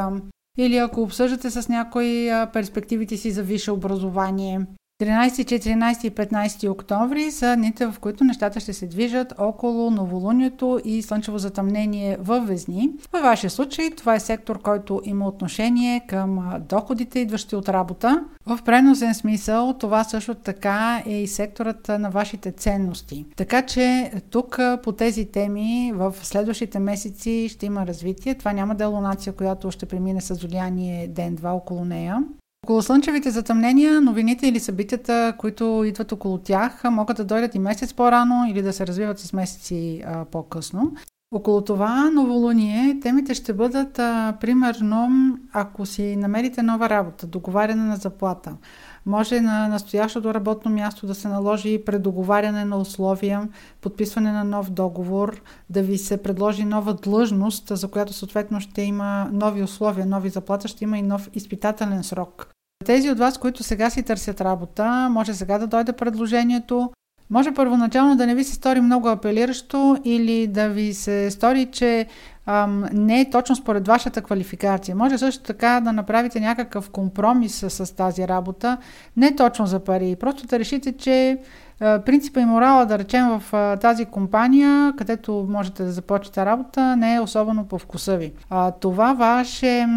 или 0.57 0.77
ако 0.77 1.01
обсъждате 1.01 1.49
с 1.49 1.69
някой 1.69 2.29
перспективите 2.53 3.17
си 3.17 3.31
за 3.31 3.43
висше 3.43 3.71
образование. 3.71 4.59
13, 5.01 5.43
14 5.43 6.07
и 6.07 6.11
15 6.11 6.71
октомври 6.71 7.31
са 7.31 7.55
дните, 7.55 7.85
в 7.85 7.95
които 7.99 8.23
нещата 8.23 8.59
ще 8.59 8.73
се 8.73 8.87
движат 8.87 9.33
около 9.37 9.91
новолунието 9.91 10.79
и 10.85 11.01
слънчево 11.01 11.37
затъмнение 11.37 12.17
в 12.19 12.39
Везни. 12.39 12.89
Във 13.13 13.21
вашия 13.21 13.49
случай 13.49 13.89
това 13.91 14.15
е 14.15 14.19
сектор, 14.19 14.61
който 14.61 15.01
има 15.05 15.27
отношение 15.27 16.05
към 16.07 16.53
доходите, 16.69 17.19
идващи 17.19 17.55
от 17.55 17.69
работа. 17.69 18.23
В 18.45 18.59
преносен 18.65 19.13
смисъл 19.13 19.73
това 19.79 20.03
също 20.03 20.35
така 20.35 21.03
е 21.05 21.13
и 21.13 21.27
секторът 21.27 21.87
на 21.87 22.09
вашите 22.09 22.51
ценности. 22.51 23.25
Така 23.35 23.61
че 23.61 24.11
тук 24.29 24.59
по 24.83 24.91
тези 24.91 25.25
теми 25.25 25.91
в 25.95 26.15
следващите 26.21 26.79
месеци 26.79 27.49
ще 27.49 27.65
има 27.65 27.87
развитие. 27.87 28.35
Това 28.35 28.53
няма 28.53 28.75
да 28.75 28.83
е 28.83 28.87
лунация, 28.87 29.33
която 29.33 29.71
ще 29.71 29.85
премине 29.85 30.21
с 30.21 30.33
влияние 30.33 31.07
ден-два 31.07 31.51
около 31.51 31.85
нея. 31.85 32.23
Около 32.65 32.81
слънчевите 32.81 33.31
затъмнения, 33.31 34.01
новините 34.01 34.47
или 34.47 34.59
събитията, 34.59 35.33
които 35.37 35.83
идват 35.85 36.11
около 36.11 36.37
тях, 36.37 36.83
могат 36.83 37.17
да 37.17 37.25
дойдат 37.25 37.55
и 37.55 37.59
месец 37.59 37.93
по-рано 37.93 38.45
или 38.49 38.61
да 38.61 38.73
се 38.73 38.87
развиват 38.87 39.19
с 39.19 39.33
месеци 39.33 40.03
а, 40.05 40.25
по-късно. 40.25 40.93
Около 41.31 41.61
това 41.61 42.11
новолуние 42.11 42.99
темите 43.01 43.33
ще 43.33 43.53
бъдат, 43.53 43.99
а, 43.99 44.37
примерно, 44.41 45.09
ако 45.53 45.85
си 45.85 46.15
намерите 46.15 46.63
нова 46.63 46.89
работа, 46.89 47.27
договаряне 47.27 47.83
на 47.83 47.95
заплата, 47.95 48.57
може 49.05 49.41
на 49.41 49.67
настоящото 49.67 50.33
работно 50.33 50.71
място 50.71 51.07
да 51.07 51.15
се 51.15 51.27
наложи 51.27 51.85
предоговаряне 51.85 52.65
на 52.65 52.77
условия, 52.77 53.49
подписване 53.81 54.31
на 54.31 54.43
нов 54.43 54.71
договор, 54.71 55.41
да 55.69 55.81
ви 55.81 55.97
се 55.97 56.23
предложи 56.23 56.65
нова 56.65 56.93
длъжност, 56.93 57.77
за 57.77 57.87
която 57.87 58.13
съответно 58.13 58.59
ще 58.59 58.81
има 58.81 59.29
нови 59.31 59.63
условия, 59.63 60.05
нови 60.05 60.29
заплата, 60.29 60.67
ще 60.67 60.83
има 60.83 60.97
и 60.97 61.01
нов 61.01 61.29
изпитателен 61.33 62.03
срок. 62.03 62.54
Тези 62.85 63.09
от 63.09 63.19
вас, 63.19 63.37
които 63.37 63.63
сега 63.63 63.89
си 63.89 64.03
търсят 64.03 64.41
работа, 64.41 65.07
може 65.11 65.33
сега 65.33 65.57
да 65.57 65.67
дойде 65.67 65.93
предложението. 65.93 66.91
Може 67.29 67.53
първоначално 67.53 68.15
да 68.15 68.27
не 68.27 68.35
ви 68.35 68.43
се 68.43 68.53
стори 68.53 68.81
много 68.81 69.07
апелиращо 69.07 69.97
или 70.03 70.47
да 70.47 70.69
ви 70.69 70.93
се 70.93 71.31
стори, 71.31 71.65
че 71.65 72.07
ам, 72.45 72.85
не 72.93 73.21
е 73.21 73.29
точно 73.29 73.55
според 73.55 73.87
вашата 73.87 74.21
квалификация. 74.21 74.95
Може 74.95 75.17
също 75.17 75.43
така 75.43 75.81
да 75.81 75.93
направите 75.93 76.39
някакъв 76.39 76.89
компромис 76.89 77.55
с, 77.55 77.69
с 77.85 77.95
тази 77.95 78.27
работа, 78.27 78.77
не 79.17 79.35
точно 79.35 79.65
за 79.65 79.79
пари. 79.79 80.15
Просто 80.19 80.47
да 80.47 80.59
решите, 80.59 80.91
че 80.91 81.37
принципа 81.79 82.39
и 82.39 82.45
морала, 82.45 82.85
да 82.85 82.99
речем, 82.99 83.39
в 83.39 83.77
тази 83.81 84.05
компания, 84.05 84.93
където 84.97 85.47
можете 85.49 85.83
да 85.83 85.91
започнете 85.91 86.45
работа, 86.45 86.95
не 86.95 87.15
е 87.15 87.19
особено 87.19 87.65
по 87.65 87.79
вкуса 87.79 88.17
ви. 88.17 88.33
Това 88.79 89.13
ваше, 89.13 89.87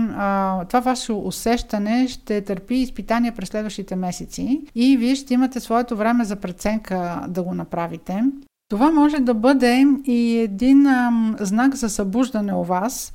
това 0.68 0.80
ваше 0.80 1.12
усещане 1.12 2.08
ще 2.08 2.40
търпи 2.40 2.74
изпитания 2.74 3.34
през 3.34 3.48
следващите 3.48 3.96
месеци 3.96 4.62
и 4.74 4.96
вие 4.96 5.14
ще 5.14 5.34
имате 5.34 5.60
своето 5.60 5.96
време 5.96 6.24
за 6.24 6.36
преценка 6.36 7.20
да 7.28 7.42
го 7.42 7.54
направите. 7.54 8.24
Това 8.70 8.90
може 8.90 9.18
да 9.18 9.34
бъде 9.34 9.86
и 10.04 10.38
един 10.38 10.86
знак 11.40 11.74
за 11.74 11.88
събуждане 11.88 12.54
у 12.54 12.64
вас, 12.64 13.12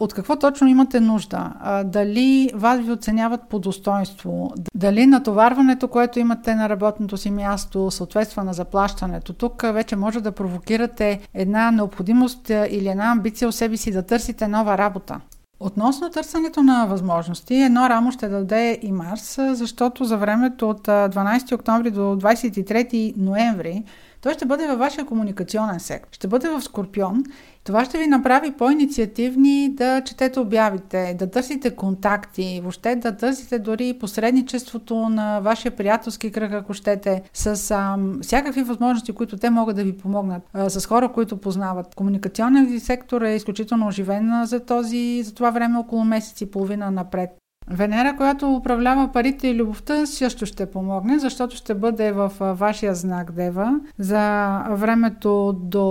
от 0.00 0.14
какво 0.14 0.36
точно 0.36 0.68
имате 0.68 1.00
нужда? 1.00 1.52
Дали 1.84 2.50
вас 2.54 2.80
ви 2.80 2.92
оценяват 2.92 3.40
по 3.48 3.58
достоинство? 3.58 4.52
Дали 4.74 5.06
натоварването, 5.06 5.88
което 5.88 6.18
имате 6.18 6.54
на 6.54 6.68
работното 6.68 7.16
си 7.16 7.30
място, 7.30 7.90
съответства 7.90 8.44
на 8.44 8.52
заплащането? 8.52 9.32
Тук 9.32 9.62
вече 9.62 9.96
може 9.96 10.20
да 10.20 10.32
провокирате 10.32 11.20
една 11.34 11.70
необходимост 11.70 12.48
или 12.48 12.88
една 12.88 13.10
амбиция 13.10 13.48
у 13.48 13.52
себе 13.52 13.76
си 13.76 13.92
да 13.92 14.02
търсите 14.02 14.48
нова 14.48 14.78
работа. 14.78 15.20
Относно 15.60 16.10
търсенето 16.10 16.62
на 16.62 16.86
възможности, 16.86 17.54
едно 17.54 17.88
рамо 17.88 18.12
ще 18.12 18.28
даде 18.28 18.78
и 18.82 18.92
Марс, 18.92 19.38
защото 19.52 20.04
за 20.04 20.16
времето 20.16 20.70
от 20.70 20.86
12 20.86 21.54
октомври 21.54 21.90
до 21.90 22.00
23 22.00 23.14
ноември 23.16 23.84
той 24.22 24.34
ще 24.34 24.46
бъде 24.46 24.66
във 24.66 24.78
вашия 24.78 25.04
комуникационен 25.04 25.80
сектор. 25.80 26.08
Ще 26.12 26.28
бъде 26.28 26.48
в 26.48 26.62
Скорпион. 26.62 27.22
Това 27.64 27.84
ще 27.84 27.98
ви 27.98 28.06
направи 28.06 28.52
по-инициативни 28.52 29.68
да 29.74 30.02
четете 30.04 30.40
обявите, 30.40 31.16
да 31.18 31.30
търсите 31.30 31.70
контакти, 31.70 32.60
въобще 32.62 32.96
да 32.96 33.16
търсите 33.16 33.58
дори 33.58 33.98
посредничеството 34.00 34.96
на 35.08 35.40
вашия 35.40 35.76
приятелски 35.76 36.32
кръг, 36.32 36.52
ако 36.52 36.74
щете, 36.74 37.22
с 37.32 37.70
а, 37.70 37.98
всякакви 38.22 38.62
възможности, 38.62 39.12
които 39.12 39.36
те 39.36 39.50
могат 39.50 39.76
да 39.76 39.84
ви 39.84 39.98
помогнат, 39.98 40.42
а, 40.52 40.70
с 40.70 40.86
хора, 40.86 41.12
които 41.12 41.36
познават. 41.36 41.94
Комуникационният 41.94 42.82
сектор 42.82 43.22
е 43.22 43.34
изключително 43.34 43.86
оживен 43.86 44.44
за, 44.44 44.60
този, 44.60 45.22
за 45.22 45.34
това 45.34 45.50
време 45.50 45.78
около 45.78 46.04
месец 46.04 46.40
и 46.40 46.50
половина 46.50 46.90
напред. 46.90 47.41
Венера, 47.70 48.16
която 48.16 48.54
управлява 48.54 49.12
парите 49.12 49.48
и 49.48 49.56
любовта, 49.56 50.06
също 50.06 50.46
ще 50.46 50.70
помогне, 50.70 51.18
защото 51.18 51.56
ще 51.56 51.74
бъде 51.74 52.12
в 52.12 52.32
вашия 52.40 52.94
знак 52.94 53.32
Дева 53.32 53.80
за 53.98 54.58
времето 54.70 55.52
до 55.62 55.86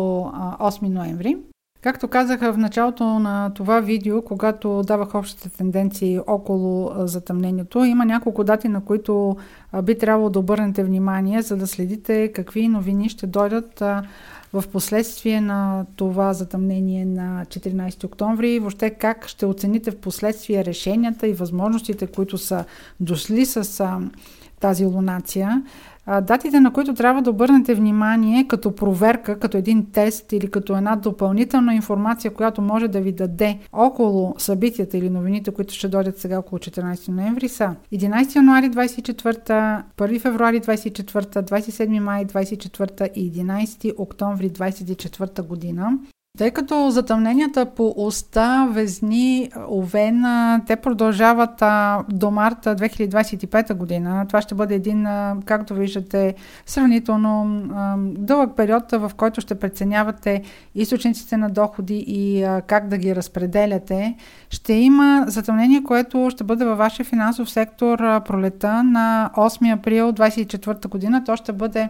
8 0.60 0.90
ноември. 0.90 1.38
Както 1.82 2.08
казах 2.08 2.40
в 2.40 2.58
началото 2.58 3.04
на 3.04 3.50
това 3.54 3.80
видео, 3.80 4.22
когато 4.22 4.82
давах 4.88 5.16
общите 5.16 5.50
тенденции 5.50 6.20
около 6.28 6.92
затъмнението, 6.96 7.84
има 7.84 8.06
няколко 8.06 8.44
дати, 8.44 8.68
на 8.68 8.86
които 8.86 9.38
би 9.84 9.98
трябвало 9.98 10.30
да 10.30 10.40
обърнете 10.40 10.84
внимание, 10.84 11.42
за 11.42 11.58
да 11.58 11.68
следите 11.68 12.32
какви 12.32 12.68
новини 12.68 13.10
ще 13.10 13.28
дойдат 13.28 13.84
в 14.54 14.64
последствие 14.72 15.42
на 15.42 15.86
това 15.96 16.34
затъмнение 16.34 17.06
на 17.06 17.46
14 17.46 18.04
октомври 18.04 18.52
и 18.52 18.60
въобще 18.60 18.90
как 18.90 19.28
ще 19.28 19.46
оцените 19.46 19.92
в 19.92 19.98
последствие 19.98 20.66
решенията 20.66 21.28
и 21.28 21.34
възможностите, 21.34 22.08
които 22.08 22.38
са 22.38 22.66
дошли 23.00 23.46
с 23.46 23.84
тази 24.60 24.86
лунация. 24.86 25.64
Датите, 26.08 26.60
на 26.60 26.74
които 26.74 26.94
трябва 26.94 27.22
да 27.22 27.30
обърнете 27.30 27.76
внимание 27.76 28.48
като 28.48 28.76
проверка, 28.76 29.40
като 29.40 29.58
един 29.58 29.92
тест 29.92 30.32
или 30.32 30.52
като 30.52 30.78
една 30.78 30.96
допълнителна 30.96 31.76
информация, 31.76 32.34
която 32.34 32.62
може 32.62 32.88
да 32.88 33.02
ви 33.02 33.12
даде 33.12 33.60
около 33.74 34.36
събитията 34.38 34.98
или 34.98 35.10
новините, 35.10 35.52
които 35.52 35.74
ще 35.74 35.88
дойдат 35.88 36.18
сега 36.18 36.40
около 36.40 36.60
14 36.60 37.08
ноември 37.08 37.50
са 37.50 37.76
11 37.94 38.36
януари 38.36 38.70
24, 38.70 39.84
1 39.98 40.20
февруари 40.20 40.62
24, 40.62 41.42
27 41.42 42.00
май 42.00 42.26
24 42.26 43.14
и 43.14 43.32
11 43.32 43.94
октомври 43.98 44.50
24 44.50 45.42
година. 45.42 46.00
Тъй 46.38 46.52
като 46.52 46.90
затъмненията 46.92 47.66
по 47.66 47.94
уста, 47.98 48.68
везни, 48.72 49.52
овен, 49.70 50.26
те 50.68 50.76
продължават 50.76 51.62
а, 51.62 52.04
до 52.10 52.32
марта 52.32 52.76
2025 52.76 53.74
година. 53.74 54.26
Това 54.28 54.42
ще 54.42 54.56
бъде 54.56 54.76
един, 54.76 55.06
а, 55.06 55.36
както 55.46 55.74
виждате, 55.74 56.36
сравнително 56.66 57.64
а, 57.76 57.96
дълъг 58.00 58.56
период, 58.56 58.92
в 58.92 59.12
който 59.18 59.42
ще 59.42 59.60
преценявате 59.60 60.42
източниците 60.76 61.38
на 61.38 61.50
доходи 61.50 62.04
и 62.08 62.44
а, 62.44 62.62
как 62.62 62.88
да 62.88 62.98
ги 62.98 63.16
разпределяте. 63.16 64.16
Ще 64.50 64.74
има 64.74 65.26
затъмнение, 65.28 65.84
което 65.84 66.30
ще 66.30 66.44
бъде 66.44 66.66
във 66.66 66.78
вашия 66.78 67.06
финансов 67.06 67.50
сектор 67.50 68.00
а, 68.00 68.20
пролета 68.20 68.84
на 68.84 69.32
8 69.38 69.80
април 69.80 70.12
2024 70.12 70.88
година. 70.88 71.24
То 71.24 71.36
ще 71.36 71.54
бъде 71.54 71.90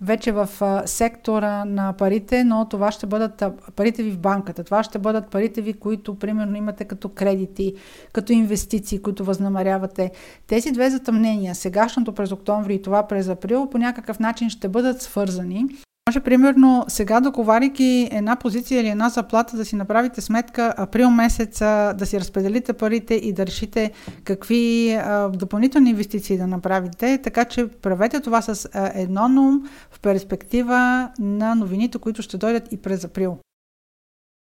вече 0.00 0.32
в 0.32 0.48
сектора 0.86 1.64
на 1.64 1.92
парите, 1.92 2.44
но 2.44 2.68
това 2.68 2.92
ще 2.92 3.06
бъдат 3.06 3.42
парите 3.76 4.02
ви 4.02 4.10
в 4.10 4.18
банката. 4.18 4.64
Това 4.64 4.82
ще 4.82 4.98
бъдат 4.98 5.30
парите 5.30 5.62
ви, 5.62 5.72
които 5.72 6.18
примерно 6.18 6.56
имате 6.56 6.84
като 6.84 7.08
кредити, 7.08 7.74
като 8.12 8.32
инвестиции, 8.32 9.02
които 9.02 9.24
възнамерявате. 9.24 10.10
Тези 10.46 10.72
две 10.72 10.90
затъмнения, 10.90 11.54
сегашното 11.54 12.14
през 12.14 12.32
октомври 12.32 12.74
и 12.74 12.82
това 12.82 13.06
през 13.06 13.28
април, 13.28 13.70
по 13.70 13.78
някакъв 13.78 14.18
начин 14.18 14.50
ще 14.50 14.68
бъдат 14.68 15.02
свързани. 15.02 15.64
Може, 16.08 16.20
примерно, 16.20 16.84
сега 16.88 17.20
договаряйки 17.20 18.08
една 18.12 18.36
позиция 18.36 18.80
или 18.80 18.88
една 18.88 19.08
заплата 19.08 19.56
да 19.56 19.64
си 19.64 19.76
направите 19.76 20.20
сметка 20.20 20.74
април 20.76 21.10
месец 21.10 21.58
да 21.94 22.06
си 22.06 22.20
разпределите 22.20 22.72
парите 22.72 23.14
и 23.14 23.32
да 23.32 23.46
решите 23.46 23.92
какви 24.24 24.94
а, 24.94 25.28
допълнителни 25.28 25.90
инвестиции 25.90 26.38
да 26.38 26.46
направите, 26.46 27.18
така 27.22 27.44
че 27.44 27.68
правете 27.68 28.20
това 28.20 28.42
с 28.42 28.68
а, 28.72 28.90
едно 28.94 29.28
ном 29.28 29.68
в 29.90 30.00
перспектива 30.00 31.10
на 31.18 31.54
новините, 31.54 31.98
които 31.98 32.22
ще 32.22 32.38
дойдат 32.38 32.72
и 32.72 32.76
през 32.76 33.04
април. 33.04 33.38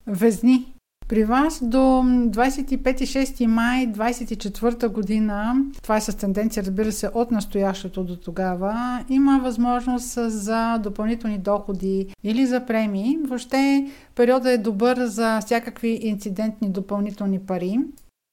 Везни. 0.07 0.76
При 1.09 1.25
вас 1.25 1.65
до 1.65 1.79
25-6 1.79 3.47
май 3.47 3.93
24 3.93 4.89
година, 4.89 5.55
това 5.83 5.97
е 5.97 6.01
с 6.01 6.17
тенденция, 6.17 6.63
разбира 6.63 6.93
се, 6.93 7.11
от 7.15 7.31
настоящето 7.31 8.05
до 8.05 8.17
тогава, 8.17 9.05
има 9.09 9.41
възможност 9.43 10.19
за 10.31 10.79
допълнителни 10.79 11.39
доходи 11.39 12.15
или 12.25 12.47
за 12.47 12.67
премии. 12.67 13.19
Въобще 13.29 13.91
периода 14.15 14.51
е 14.51 14.59
добър 14.59 15.05
за 15.05 15.41
всякакви 15.41 15.99
инцидентни 16.03 16.71
допълнителни 16.71 17.39
пари. 17.39 17.79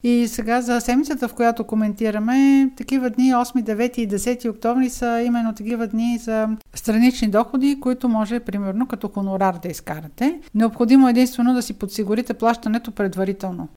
И 0.04 0.28
сега 0.28 0.62
за 0.62 0.82
седмицата, 0.82 1.28
в 1.28 1.34
която 1.34 1.63
коментираме, 1.63 2.70
такива 2.78 3.10
дни 3.10 3.24
8, 3.24 3.63
9 3.63 4.00
и 4.00 4.10
10 4.10 4.50
октомври 4.50 4.89
са 4.89 5.24
именно 5.26 5.54
такива 5.54 5.88
дни 5.88 6.18
за 6.18 6.50
странични 6.76 7.28
доходи, 7.28 7.80
които 7.80 8.10
може 8.10 8.39
примерно 8.39 8.88
като 8.88 9.08
хонорар 9.08 9.60
да 9.62 9.68
изкарате. 9.68 10.39
Необходимо 10.56 11.08
е 11.08 11.12
единствено 11.12 11.54
да 11.54 11.62
си 11.62 11.74
подсигурите 11.74 12.34
плащането 12.34 12.92
предварително. 12.92 13.68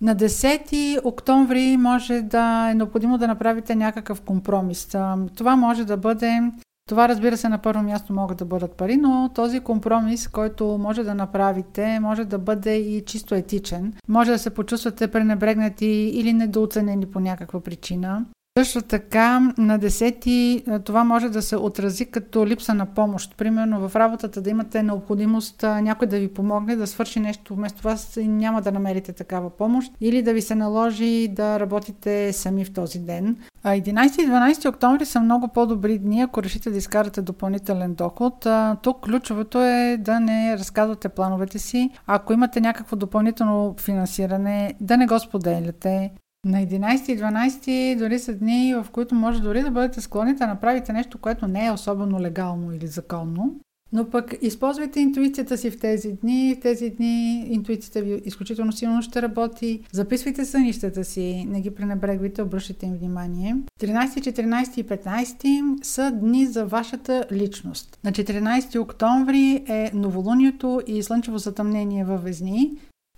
На 0.00 0.16
10 0.16 1.00
октомври 1.04 1.76
може 1.76 2.20
да 2.20 2.68
е 2.70 2.74
необходимо 2.74 3.18
да 3.18 3.28
направите 3.28 3.74
някакъв 3.74 4.20
компромис. 4.20 4.88
Това 5.36 5.56
може 5.56 5.84
да 5.84 5.96
бъде 5.96 6.40
това, 6.88 7.08
разбира 7.08 7.36
се, 7.36 7.48
на 7.48 7.58
първо 7.58 7.82
място 7.82 8.12
могат 8.12 8.38
да 8.38 8.44
бъдат 8.44 8.76
пари, 8.76 8.96
но 8.96 9.30
този 9.34 9.60
компромис, 9.60 10.28
който 10.28 10.78
може 10.78 11.02
да 11.02 11.14
направите, 11.14 12.00
може 12.00 12.24
да 12.24 12.38
бъде 12.38 12.76
и 12.76 13.04
чисто 13.04 13.34
етичен. 13.34 13.94
Може 14.08 14.30
да 14.30 14.38
се 14.38 14.50
почувствате 14.50 15.08
пренебрегнати 15.08 15.86
или 15.86 16.32
недооценени 16.32 17.06
по 17.06 17.20
някаква 17.20 17.60
причина. 17.60 18.24
Също 18.58 18.82
така 18.82 19.40
на 19.58 19.78
10 19.78 20.84
това 20.84 21.04
може 21.04 21.28
да 21.28 21.42
се 21.42 21.56
отрази 21.56 22.06
като 22.06 22.46
липса 22.46 22.74
на 22.74 22.86
помощ. 22.86 23.36
Примерно 23.36 23.88
в 23.88 23.96
работата 23.96 24.40
да 24.40 24.50
имате 24.50 24.82
необходимост 24.82 25.62
някой 25.62 26.08
да 26.08 26.18
ви 26.18 26.28
помогне 26.28 26.76
да 26.76 26.86
свърши 26.86 27.20
нещо 27.20 27.54
вместо 27.54 27.82
вас 27.82 28.16
и 28.16 28.28
няма 28.28 28.62
да 28.62 28.72
намерите 28.72 29.12
такава 29.12 29.50
помощ 29.50 29.92
или 30.00 30.22
да 30.22 30.32
ви 30.32 30.42
се 30.42 30.54
наложи 30.54 31.28
да 31.28 31.60
работите 31.60 32.32
сами 32.32 32.64
в 32.64 32.72
този 32.72 32.98
ден. 32.98 33.36
11 33.64 34.22
и 34.22 34.26
12 34.26 34.68
октомври 34.68 35.04
са 35.04 35.20
много 35.20 35.48
по-добри 35.48 35.98
дни, 35.98 36.20
ако 36.20 36.42
решите 36.42 36.70
да 36.70 36.78
изкарате 36.78 37.22
допълнителен 37.22 37.94
доход. 37.94 38.46
Тук 38.82 39.00
ключовото 39.00 39.62
е 39.62 39.96
да 40.00 40.20
не 40.20 40.58
разказвате 40.58 41.08
плановете 41.08 41.58
си. 41.58 41.90
Ако 42.06 42.32
имате 42.32 42.60
някакво 42.60 42.96
допълнително 42.96 43.74
финансиране, 43.80 44.74
да 44.80 44.96
не 44.96 45.06
го 45.06 45.18
споделяте. 45.18 46.10
На 46.46 46.58
11 46.58 47.10
и 47.10 47.18
12 47.18 47.98
дори 47.98 48.18
са 48.18 48.34
дни, 48.34 48.74
в 48.74 48.86
които 48.92 49.14
може 49.14 49.42
дори 49.42 49.62
да 49.62 49.70
бъдете 49.70 50.00
склонни 50.00 50.34
да 50.34 50.46
направите 50.46 50.92
нещо, 50.92 51.18
което 51.18 51.48
не 51.48 51.66
е 51.66 51.72
особено 51.72 52.20
легално 52.20 52.72
или 52.72 52.86
законно. 52.86 53.60
Но 53.92 54.10
пък 54.10 54.34
използвайте 54.42 55.00
интуицията 55.00 55.58
си 55.58 55.70
в 55.70 55.78
тези 55.78 56.12
дни. 56.12 56.54
В 56.58 56.60
тези 56.60 56.90
дни 56.90 57.46
интуицията 57.48 58.02
ви 58.02 58.22
изключително 58.24 58.72
силно 58.72 59.02
ще 59.02 59.22
работи. 59.22 59.80
Записвайте 59.92 60.44
сънищата 60.44 61.04
си, 61.04 61.46
не 61.48 61.60
ги 61.60 61.74
пренебрегвайте, 61.74 62.42
обръщайте 62.42 62.86
им 62.86 62.94
внимание. 62.94 63.56
13, 63.80 64.06
14 64.06 64.78
и 64.78 64.84
15 64.84 65.84
са 65.84 66.12
дни 66.12 66.46
за 66.46 66.66
вашата 66.66 67.24
личност. 67.32 67.98
На 68.04 68.12
14 68.12 68.80
октомври 68.80 69.64
е 69.68 69.90
новолунието 69.94 70.80
и 70.86 71.02
слънчево 71.02 71.38
затъмнение 71.38 72.04
във 72.04 72.24
Везни. 72.24 72.70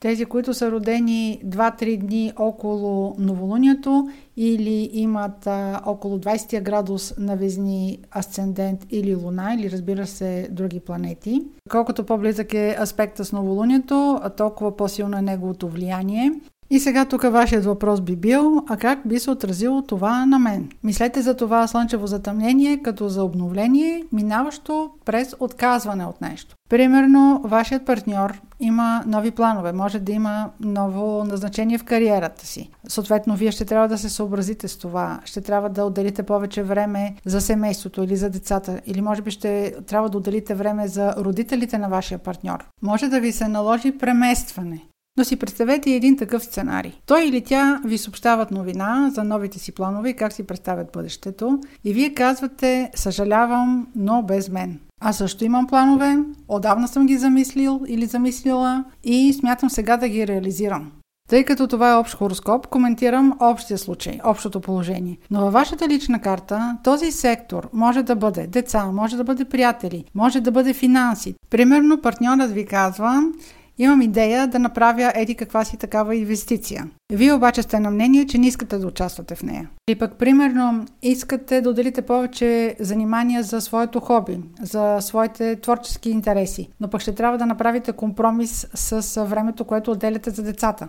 Тези, 0.04 0.24
които 0.24 0.54
са 0.54 0.70
родени 0.70 1.40
2-3 1.46 1.98
дни 1.98 2.32
около 2.36 3.14
новолунието 3.18 4.08
или 4.36 4.90
имат 4.92 5.46
а, 5.46 5.80
около 5.86 6.18
20 6.18 6.62
градус 6.62 7.14
на 7.18 7.36
везни 7.36 7.98
асцендент 8.16 8.86
или 8.90 9.14
луна, 9.14 9.54
или 9.58 9.70
разбира 9.70 10.06
се 10.06 10.48
други 10.50 10.80
планети. 10.80 11.42
Колкото 11.70 12.04
по-близък 12.04 12.54
е 12.54 12.76
аспекта 12.80 13.24
с 13.24 13.32
новолунието, 13.32 14.20
толкова 14.36 14.76
по-силно 14.76 15.18
е 15.18 15.22
неговото 15.22 15.68
влияние. 15.68 16.32
И 16.70 16.80
сега 16.80 17.04
тук 17.04 17.22
вашият 17.22 17.64
въпрос 17.64 18.00
би 18.00 18.16
бил, 18.16 18.64
а 18.68 18.76
как 18.76 19.08
би 19.08 19.18
се 19.18 19.30
отразило 19.30 19.82
това 19.82 20.26
на 20.26 20.38
мен? 20.38 20.68
Мислете 20.82 21.22
за 21.22 21.36
това 21.36 21.66
слънчево 21.66 22.06
затъмнение 22.06 22.82
като 22.82 23.08
за 23.08 23.24
обновление, 23.24 24.04
минаващо 24.12 24.90
през 25.04 25.34
отказване 25.40 26.04
от 26.04 26.20
нещо. 26.20 26.56
Примерно, 26.74 27.40
вашият 27.44 27.86
партньор 27.86 28.40
има 28.60 29.04
нови 29.06 29.30
планове, 29.30 29.72
може 29.72 29.98
да 30.00 30.12
има 30.12 30.50
ново 30.60 31.24
назначение 31.24 31.78
в 31.78 31.84
кариерата 31.84 32.46
си. 32.46 32.70
Съответно, 32.88 33.36
вие 33.36 33.52
ще 33.52 33.64
трябва 33.64 33.88
да 33.88 33.98
се 33.98 34.08
съобразите 34.08 34.68
с 34.68 34.78
това, 34.78 35.20
ще 35.24 35.40
трябва 35.40 35.70
да 35.70 35.84
отделите 35.84 36.22
повече 36.22 36.62
време 36.62 37.14
за 37.24 37.40
семейството 37.40 38.02
или 38.02 38.16
за 38.16 38.30
децата, 38.30 38.80
или 38.86 39.00
може 39.00 39.22
би 39.22 39.30
ще 39.30 39.74
трябва 39.86 40.10
да 40.10 40.18
отделите 40.18 40.54
време 40.54 40.88
за 40.88 41.14
родителите 41.16 41.78
на 41.78 41.88
вашия 41.88 42.18
партньор. 42.18 42.64
Може 42.82 43.08
да 43.08 43.20
ви 43.20 43.32
се 43.32 43.48
наложи 43.48 43.98
преместване. 43.98 44.84
Но 45.16 45.24
си 45.24 45.36
представете 45.36 45.90
един 45.90 46.16
такъв 46.16 46.44
сценарий. 46.44 46.92
Той 47.06 47.24
или 47.24 47.40
тя 47.44 47.80
ви 47.84 47.98
съобщават 47.98 48.50
новина 48.50 49.10
за 49.14 49.24
новите 49.24 49.58
си 49.58 49.72
планове 49.72 50.08
и 50.08 50.16
как 50.16 50.32
си 50.32 50.46
представят 50.46 50.92
бъдещето 50.92 51.60
и 51.84 51.92
вие 51.92 52.14
казвате 52.14 52.90
съжалявам, 52.94 53.86
но 53.96 54.22
без 54.22 54.48
мен. 54.48 54.80
Аз 55.00 55.18
също 55.18 55.44
имам 55.44 55.66
планове, 55.66 56.18
отдавна 56.48 56.88
съм 56.88 57.06
ги 57.06 57.16
замислил 57.16 57.80
или 57.88 58.06
замислила 58.06 58.84
и 59.04 59.32
смятам 59.32 59.70
сега 59.70 59.96
да 59.96 60.08
ги 60.08 60.26
реализирам. 60.26 60.92
Тъй 61.28 61.44
като 61.44 61.66
това 61.68 61.90
е 61.90 61.94
общ 61.94 62.14
хороскоп, 62.14 62.66
коментирам 62.66 63.36
общия 63.40 63.78
случай, 63.78 64.18
общото 64.24 64.60
положение. 64.60 65.18
Но 65.30 65.40
във 65.40 65.52
вашата 65.52 65.88
лична 65.88 66.20
карта 66.20 66.78
този 66.84 67.12
сектор 67.12 67.68
може 67.72 68.02
да 68.02 68.16
бъде 68.16 68.46
деца, 68.46 68.86
може 68.92 69.16
да 69.16 69.24
бъде 69.24 69.44
приятели, 69.44 70.04
може 70.14 70.40
да 70.40 70.50
бъде 70.50 70.74
финанси. 70.74 71.34
Примерно 71.50 72.00
партньорът 72.00 72.50
ви 72.50 72.66
казва, 72.66 73.22
Имам 73.78 74.02
идея 74.02 74.48
да 74.48 74.58
направя 74.58 75.12
еди 75.14 75.34
каква 75.34 75.64
си 75.64 75.76
такава 75.76 76.16
инвестиция. 76.16 76.86
Вие 77.12 77.32
обаче 77.32 77.62
сте 77.62 77.80
на 77.80 77.90
мнение, 77.90 78.26
че 78.26 78.38
не 78.38 78.46
искате 78.46 78.78
да 78.78 78.86
участвате 78.86 79.34
в 79.34 79.42
нея. 79.42 79.70
Или 79.88 79.98
пък, 79.98 80.14
примерно, 80.14 80.86
искате 81.02 81.60
да 81.60 81.70
отделите 81.70 82.02
повече 82.02 82.76
занимания 82.80 83.42
за 83.42 83.60
своето 83.60 84.00
хоби, 84.00 84.40
за 84.60 84.98
своите 85.00 85.56
творчески 85.56 86.10
интереси, 86.10 86.68
но 86.80 86.90
пък 86.90 87.00
ще 87.00 87.14
трябва 87.14 87.38
да 87.38 87.46
направите 87.46 87.92
компромис 87.92 88.66
с 88.74 89.24
времето, 89.24 89.64
което 89.64 89.90
отделяте 89.90 90.30
за 90.30 90.42
децата. 90.42 90.88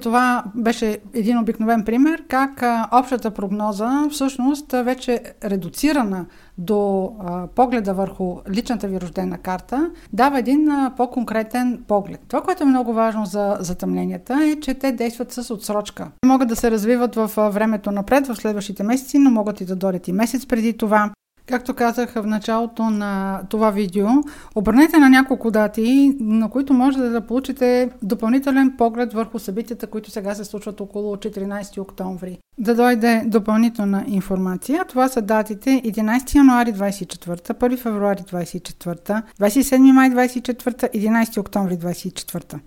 Това 0.00 0.44
беше 0.54 0.98
един 1.14 1.38
обикновен 1.38 1.84
пример 1.84 2.22
как 2.28 2.62
общата 2.92 3.30
прогноза 3.30 4.08
всъщност 4.10 4.72
вече 4.72 5.12
е 5.12 5.48
редуцирана 5.48 6.26
до 6.58 7.12
погледа 7.54 7.94
върху 7.94 8.36
личната 8.50 8.88
ви 8.88 9.00
рождена 9.00 9.38
карта, 9.38 9.90
дава 10.12 10.38
един 10.38 10.68
по-конкретен 10.96 11.84
поглед. 11.88 12.20
Това, 12.28 12.42
което 12.42 12.62
е 12.62 12.66
много 12.66 12.92
важно 12.92 13.26
за 13.26 13.56
затъмненията 13.60 14.38
е, 14.44 14.60
че 14.60 14.74
те 14.74 14.92
действат 14.92 15.32
с 15.32 15.54
отсрочка. 15.54 16.08
Могат 16.24 16.48
да 16.48 16.56
се 16.56 16.70
развиват 16.70 17.14
в 17.14 17.50
времето 17.52 17.90
напред, 17.90 18.26
в 18.26 18.36
следващите 18.36 18.82
месеци, 18.82 19.18
но 19.18 19.30
могат 19.30 19.60
и 19.60 19.64
да 19.64 19.76
дойдат 19.76 20.08
и 20.08 20.12
месец 20.12 20.46
преди 20.46 20.76
това. 20.76 21.10
Както 21.46 21.74
казах 21.74 22.12
в 22.12 22.26
началото 22.26 22.82
на 22.90 23.42
това 23.50 23.70
видео, 23.70 24.06
обърнете 24.54 24.98
на 24.98 25.10
няколко 25.10 25.50
дати, 25.50 26.16
на 26.20 26.50
които 26.50 26.72
може 26.72 26.98
да 26.98 27.20
получите 27.20 27.90
допълнителен 28.02 28.74
поглед 28.78 29.12
върху 29.12 29.38
събитията, 29.38 29.86
които 29.86 30.10
сега 30.10 30.34
се 30.34 30.44
случват 30.44 30.80
около 30.80 31.16
14 31.16 31.80
октомври. 31.80 32.38
Да 32.58 32.74
дойде 32.74 33.22
допълнителна 33.26 34.04
информация. 34.06 34.84
Това 34.88 35.08
са 35.08 35.22
датите 35.22 35.70
11 35.70 36.34
януари 36.34 36.72
24, 36.72 37.52
1 37.52 37.78
февруари 37.78 38.20
24, 38.20 39.22
27 39.40 39.92
май 39.92 40.10
24, 40.10 40.90
11 40.94 41.40
октомври 41.40 41.74
24. 41.74 42.58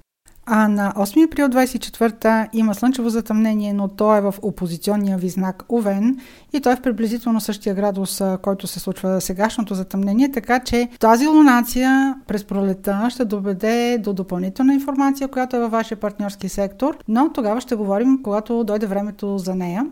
А 0.52 0.68
на 0.68 0.93
8 0.97 1.26
април 1.26 1.47
24 1.47 2.47
има 2.54 2.76
слънчево 2.76 3.10
затъмнение, 3.10 3.74
но 3.74 3.88
то 3.88 4.16
е 4.16 4.22
в 4.22 4.36
опозиционния 4.41 5.18
ви 5.18 5.30
знак 5.30 5.64
Овен 5.70 6.20
и 6.54 6.62
той 6.62 6.74
е 6.74 6.76
в 6.76 6.82
приблизително 6.82 7.41
същия 7.41 7.76
градус, 7.76 8.22
който 8.41 8.68
се 8.68 8.80
случва 8.80 9.22
сегашното 9.22 9.76
затъмнение, 9.76 10.32
така 10.32 10.60
че 10.60 10.89
тази 11.00 11.28
лунация 11.28 12.16
през 12.28 12.43
пролета 12.43 13.08
ще 13.10 13.26
доведе 13.26 13.97
до 14.04 14.14
допълнителна 14.14 14.74
информация, 14.74 15.28
която 15.28 15.56
е 15.56 15.60
във 15.60 15.72
вашия 15.72 15.97
партньорски 15.97 16.50
сектор, 16.50 16.97
но 17.08 17.30
тогава 17.34 17.62
ще 17.62 17.76
говорим, 17.76 18.24
когато 18.24 18.64
дойде 18.64 18.86
времето 18.86 19.38
за 19.38 19.56
нея. 19.56 19.86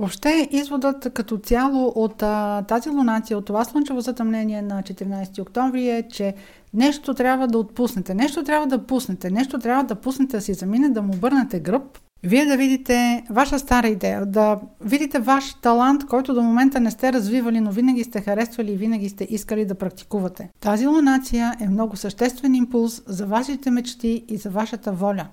Въобще, 0.00 0.48
изводът 0.50 1.12
като 1.14 1.38
цяло 1.38 1.92
от 1.94 2.22
а, 2.22 2.62
тази 2.62 2.90
лунация, 2.90 3.38
от 3.38 3.44
това 3.44 3.64
слънчево 3.64 4.00
затъмнение 4.00 4.62
на 4.62 4.82
14 4.82 5.42
октомври 5.42 5.88
е, 5.88 6.08
че 6.08 6.34
нещо 6.74 7.14
трябва 7.14 7.46
да 7.46 7.58
отпуснете, 7.58 8.14
нещо 8.14 8.44
трябва 8.44 8.66
да 8.66 8.86
пуснете, 8.86 9.30
нещо 9.30 9.58
трябва 9.58 9.84
да 9.84 9.94
пуснете 9.94 10.36
да 10.36 10.42
си 10.42 10.54
замине, 10.54 10.88
да 10.88 11.02
му 11.02 11.12
обърнете 11.14 11.60
гръб. 11.60 11.98
Вие 12.22 12.44
да 12.44 12.56
видите 12.56 13.24
ваша 13.30 13.58
стара 13.58 13.88
идея, 13.88 14.26
да 14.26 14.60
видите 14.80 15.18
ваш 15.18 15.54
талант, 15.54 16.06
който 16.06 16.34
до 16.34 16.42
момента 16.42 16.80
не 16.80 16.90
сте 16.90 17.12
развивали, 17.12 17.60
но 17.60 17.70
винаги 17.70 18.04
сте 18.04 18.20
харесвали 18.20 18.72
и 18.72 18.76
винаги 18.76 19.08
сте 19.08 19.26
искали 19.30 19.64
да 19.64 19.74
практикувате. 19.74 20.50
Тази 20.60 20.86
лунация 20.86 21.54
е 21.60 21.68
много 21.68 21.96
съществен 21.96 22.54
импулс 22.54 23.02
за 23.06 23.26
вашите 23.26 23.70
мечти 23.70 24.24
и 24.28 24.36
за 24.36 24.50
вашата 24.50 24.92
воля. 24.92 25.26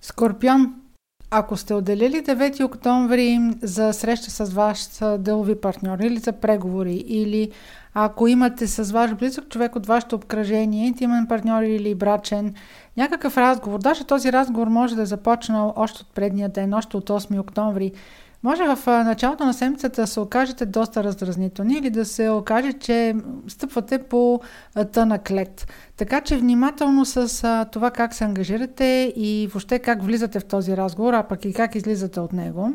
Скорпион 0.00 0.74
ако 1.36 1.56
сте 1.56 1.74
отделили 1.74 2.24
9 2.24 2.64
октомври 2.64 3.38
за 3.62 3.92
среща 3.92 4.30
с 4.30 4.52
ваш 4.52 4.88
делови 5.18 5.60
партньор 5.60 5.98
или 5.98 6.18
за 6.18 6.32
преговори, 6.32 6.94
или 6.94 7.50
ако 7.94 8.28
имате 8.28 8.66
с 8.66 8.92
ваш 8.92 9.14
близък 9.14 9.48
човек 9.48 9.76
от 9.76 9.86
вашето 9.86 10.16
обкръжение, 10.16 10.86
интимен 10.86 11.26
партньор 11.26 11.62
или 11.62 11.94
брачен, 11.94 12.54
някакъв 12.96 13.36
разговор, 13.36 13.78
даже 13.78 14.04
този 14.04 14.32
разговор 14.32 14.66
може 14.66 14.96
да 14.96 15.02
е 15.02 15.06
започнал 15.06 15.72
още 15.76 16.02
от 16.02 16.14
предния 16.14 16.48
ден, 16.48 16.74
още 16.74 16.96
от 16.96 17.10
8 17.10 17.40
октомври, 17.40 17.92
може 18.44 18.64
в 18.76 18.86
началото 18.86 19.44
на 19.44 19.54
седмицата 19.54 20.00
да 20.00 20.06
се 20.06 20.20
окажете 20.20 20.66
доста 20.66 21.04
раздразнителни 21.04 21.74
или 21.74 21.90
да 21.90 22.04
се 22.04 22.28
окаже, 22.28 22.72
че 22.72 23.14
стъпвате 23.48 23.98
по 23.98 24.40
тънък 24.92 25.30
лед. 25.30 25.66
Така 25.96 26.20
че 26.20 26.36
внимателно 26.36 27.04
с 27.04 27.66
това 27.72 27.90
как 27.90 28.14
се 28.14 28.24
ангажирате 28.24 29.12
и 29.16 29.48
въобще 29.52 29.78
как 29.78 30.02
влизате 30.02 30.40
в 30.40 30.44
този 30.44 30.76
разговор, 30.76 31.12
а 31.12 31.22
пък 31.22 31.44
и 31.44 31.52
как 31.52 31.74
излизате 31.74 32.20
от 32.20 32.32
него. 32.32 32.74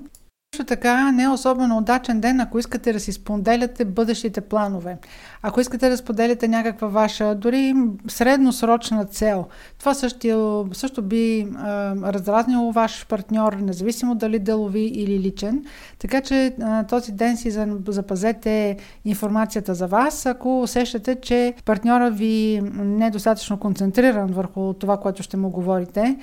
Също 0.59 0.65
така 0.65 1.11
не 1.11 1.23
е 1.23 1.29
особено 1.29 1.77
удачен 1.77 2.21
ден, 2.21 2.39
ако 2.39 2.59
искате 2.59 2.93
да 2.93 2.99
си 2.99 3.11
споделяте 3.11 3.85
бъдещите 3.85 4.41
планове. 4.41 4.97
Ако 5.41 5.61
искате 5.61 5.89
да 5.89 5.97
споделяте 5.97 6.47
някаква 6.47 6.87
ваша, 6.87 7.35
дори 7.35 7.75
средносрочна 8.07 9.05
цел, 9.05 9.45
това 9.79 9.93
също, 9.93 10.67
също 10.73 11.01
би 11.01 11.47
а, 11.57 11.95
раздразнило 12.13 12.71
ваш 12.71 13.05
партньор, 13.07 13.53
независимо 13.53 14.15
дали 14.15 14.39
делови 14.39 14.85
или 14.85 15.19
личен. 15.19 15.65
Така 15.99 16.21
че 16.21 16.55
а, 16.61 16.83
този 16.83 17.11
ден 17.11 17.37
си 17.37 17.51
запазете 17.87 18.77
информацията 19.05 19.75
за 19.75 19.87
вас, 19.87 20.25
ако 20.25 20.61
усещате, 20.61 21.15
че 21.15 21.53
партньора 21.65 22.11
ви 22.11 22.61
не 22.73 23.07
е 23.07 23.11
достатъчно 23.11 23.59
концентриран 23.59 24.27
върху 24.27 24.73
това, 24.73 24.97
което 24.97 25.23
ще 25.23 25.37
му 25.37 25.49
говорите, 25.49 26.17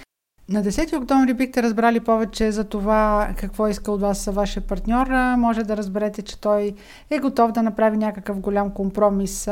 на 0.48 0.62
10 0.62 0.98
октомври 0.98 1.34
бихте 1.34 1.62
разбрали 1.62 2.00
повече 2.00 2.52
за 2.52 2.64
това 2.64 3.28
какво 3.36 3.68
иска 3.68 3.92
от 3.92 4.00
вас 4.00 4.24
вашия 4.24 4.62
партньор. 4.62 5.06
Може 5.38 5.62
да 5.62 5.76
разберете, 5.76 6.22
че 6.22 6.40
той 6.40 6.74
е 7.10 7.18
готов 7.18 7.52
да 7.52 7.62
направи 7.62 7.96
някакъв 7.96 8.40
голям 8.40 8.70
компромис. 8.70 9.48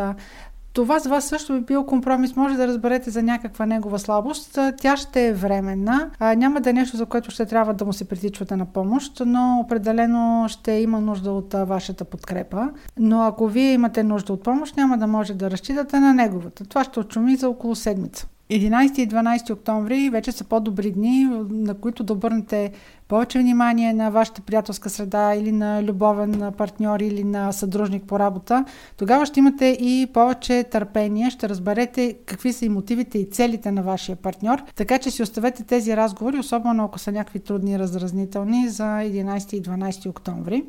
Това 0.72 0.98
за 0.98 1.08
вас 1.08 1.24
също 1.24 1.52
би 1.52 1.60
бил 1.60 1.84
компромис. 1.84 2.36
Може 2.36 2.56
да 2.56 2.66
разберете 2.66 3.10
за 3.10 3.22
някаква 3.22 3.66
негова 3.66 3.98
слабост. 3.98 4.58
Тя 4.78 4.96
ще 4.96 5.26
е 5.26 5.32
временна. 5.32 6.10
Няма 6.20 6.60
да 6.60 6.70
е 6.70 6.72
нещо, 6.72 6.96
за 6.96 7.06
което 7.06 7.30
ще 7.30 7.46
трябва 7.46 7.74
да 7.74 7.84
му 7.84 7.92
се 7.92 8.08
притичвате 8.08 8.56
на 8.56 8.66
помощ, 8.66 9.22
но 9.26 9.60
определено 9.64 10.46
ще 10.48 10.72
има 10.72 11.00
нужда 11.00 11.32
от 11.32 11.52
вашата 11.52 12.04
подкрепа. 12.04 12.70
Но 12.98 13.22
ако 13.22 13.46
вие 13.46 13.72
имате 13.72 14.02
нужда 14.02 14.32
от 14.32 14.42
помощ, 14.42 14.76
няма 14.76 14.98
да 14.98 15.06
може 15.06 15.34
да 15.34 15.50
разчитате 15.50 16.00
на 16.00 16.14
неговата. 16.14 16.64
Това 16.64 16.84
ще 16.84 17.00
очуми 17.00 17.36
за 17.36 17.48
около 17.48 17.74
седмица. 17.74 18.26
11 18.50 18.98
и 18.98 19.08
12 19.08 19.52
октомври 19.52 20.10
вече 20.10 20.32
са 20.32 20.44
по-добри 20.44 20.90
дни, 20.90 21.28
на 21.50 21.74
които 21.74 22.04
да 22.04 22.12
обърнете 22.12 22.72
повече 23.08 23.38
внимание 23.38 23.92
на 23.92 24.10
вашата 24.10 24.42
приятелска 24.42 24.90
среда 24.90 25.34
или 25.34 25.52
на 25.52 25.82
любовен 25.82 26.52
партньор 26.58 27.00
или 27.00 27.24
на 27.24 27.52
съдружник 27.52 28.04
по 28.04 28.18
работа. 28.18 28.64
Тогава 28.96 29.26
ще 29.26 29.40
имате 29.40 29.66
и 29.80 30.06
повече 30.12 30.64
търпение, 30.64 31.30
ще 31.30 31.48
разберете 31.48 32.16
какви 32.26 32.52
са 32.52 32.64
и 32.64 32.68
мотивите 32.68 33.18
и 33.18 33.30
целите 33.30 33.72
на 33.72 33.82
вашия 33.82 34.16
партньор, 34.16 34.62
така 34.74 34.98
че 34.98 35.10
си 35.10 35.22
оставете 35.22 35.64
тези 35.64 35.96
разговори, 35.96 36.38
особено 36.38 36.84
ако 36.84 36.98
са 36.98 37.12
някакви 37.12 37.40
трудни 37.40 37.72
и 37.72 37.78
разразнителни 37.78 38.68
за 38.68 38.84
11 38.84 39.54
и 39.54 39.62
12 39.62 40.08
октомври. 40.08 40.64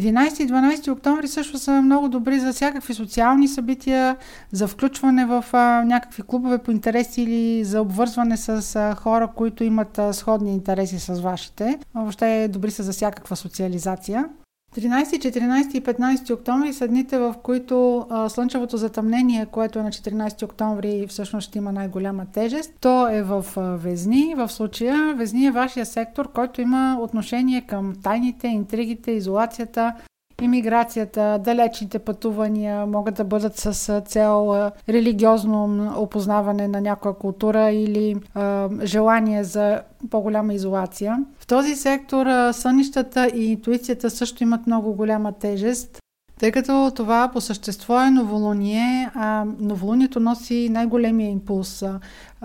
11 0.00 0.42
и 0.42 0.48
12 0.48 0.92
октомври 0.92 1.28
също 1.28 1.58
са 1.58 1.82
много 1.82 2.08
добри 2.08 2.40
за 2.40 2.52
всякакви 2.52 2.94
социални 2.94 3.48
събития, 3.48 4.16
за 4.52 4.68
включване 4.68 5.24
в 5.24 5.44
а, 5.52 5.84
някакви 5.84 6.22
клубове 6.22 6.58
по 6.58 6.70
интереси 6.70 7.22
или 7.22 7.64
за 7.64 7.80
обвързване 7.80 8.36
с 8.36 8.76
а, 8.76 8.94
хора, 8.94 9.28
които 9.34 9.64
имат 9.64 9.98
а, 9.98 10.12
сходни 10.12 10.52
интереси 10.52 10.98
с 10.98 11.20
вашите. 11.20 11.78
Въобще 11.94 12.48
добри 12.48 12.70
са 12.70 12.82
за 12.82 12.92
всякаква 12.92 13.36
социализация. 13.36 14.28
13, 14.76 15.18
14 15.18 15.76
и 15.76 15.82
15 15.82 16.34
октомври 16.34 16.72
са 16.72 16.88
дните, 16.88 17.18
в 17.18 17.34
които 17.42 18.06
а, 18.10 18.28
слънчевото 18.28 18.76
затъмнение, 18.76 19.46
което 19.46 19.78
е 19.78 19.82
на 19.82 19.90
14 19.90 20.42
октомври, 20.42 21.06
всъщност 21.08 21.48
ще 21.48 21.58
има 21.58 21.72
най-голяма 21.72 22.26
тежест. 22.32 22.72
То 22.80 23.08
е 23.08 23.22
в 23.22 23.46
а, 23.56 23.60
Везни. 23.60 24.34
В 24.36 24.48
случая 24.48 25.14
Везни 25.14 25.46
е 25.46 25.50
вашия 25.50 25.86
сектор, 25.86 26.32
който 26.32 26.60
има 26.60 26.98
отношение 27.00 27.60
към 27.60 27.92
тайните, 28.02 28.48
интригите, 28.48 29.10
изолацията, 29.10 29.94
Имиграцията, 30.42 31.40
далечните 31.44 31.98
пътувания 31.98 32.86
могат 32.86 33.14
да 33.14 33.24
бъдат 33.24 33.56
с 33.56 34.00
цел 34.00 34.70
религиозно 34.88 35.92
опознаване 35.96 36.68
на 36.68 36.80
някоя 36.80 37.14
култура 37.14 37.70
или 37.70 38.16
а, 38.34 38.68
желание 38.84 39.44
за 39.44 39.80
по-голяма 40.10 40.54
изолация. 40.54 41.24
В 41.38 41.46
този 41.46 41.76
сектор 41.76 42.26
сънищата 42.52 43.26
и 43.34 43.44
интуицията 43.44 44.10
също 44.10 44.42
имат 44.42 44.66
много 44.66 44.92
голяма 44.92 45.32
тежест. 45.32 45.98
Тъй 46.40 46.52
като 46.52 46.92
това 46.94 47.30
по 47.32 47.40
същество 47.40 48.00
е 48.00 48.10
новолуние, 48.10 49.10
а 49.14 49.44
новолунието 49.60 50.20
носи 50.20 50.68
най-големия 50.70 51.30
импулс, 51.30 51.84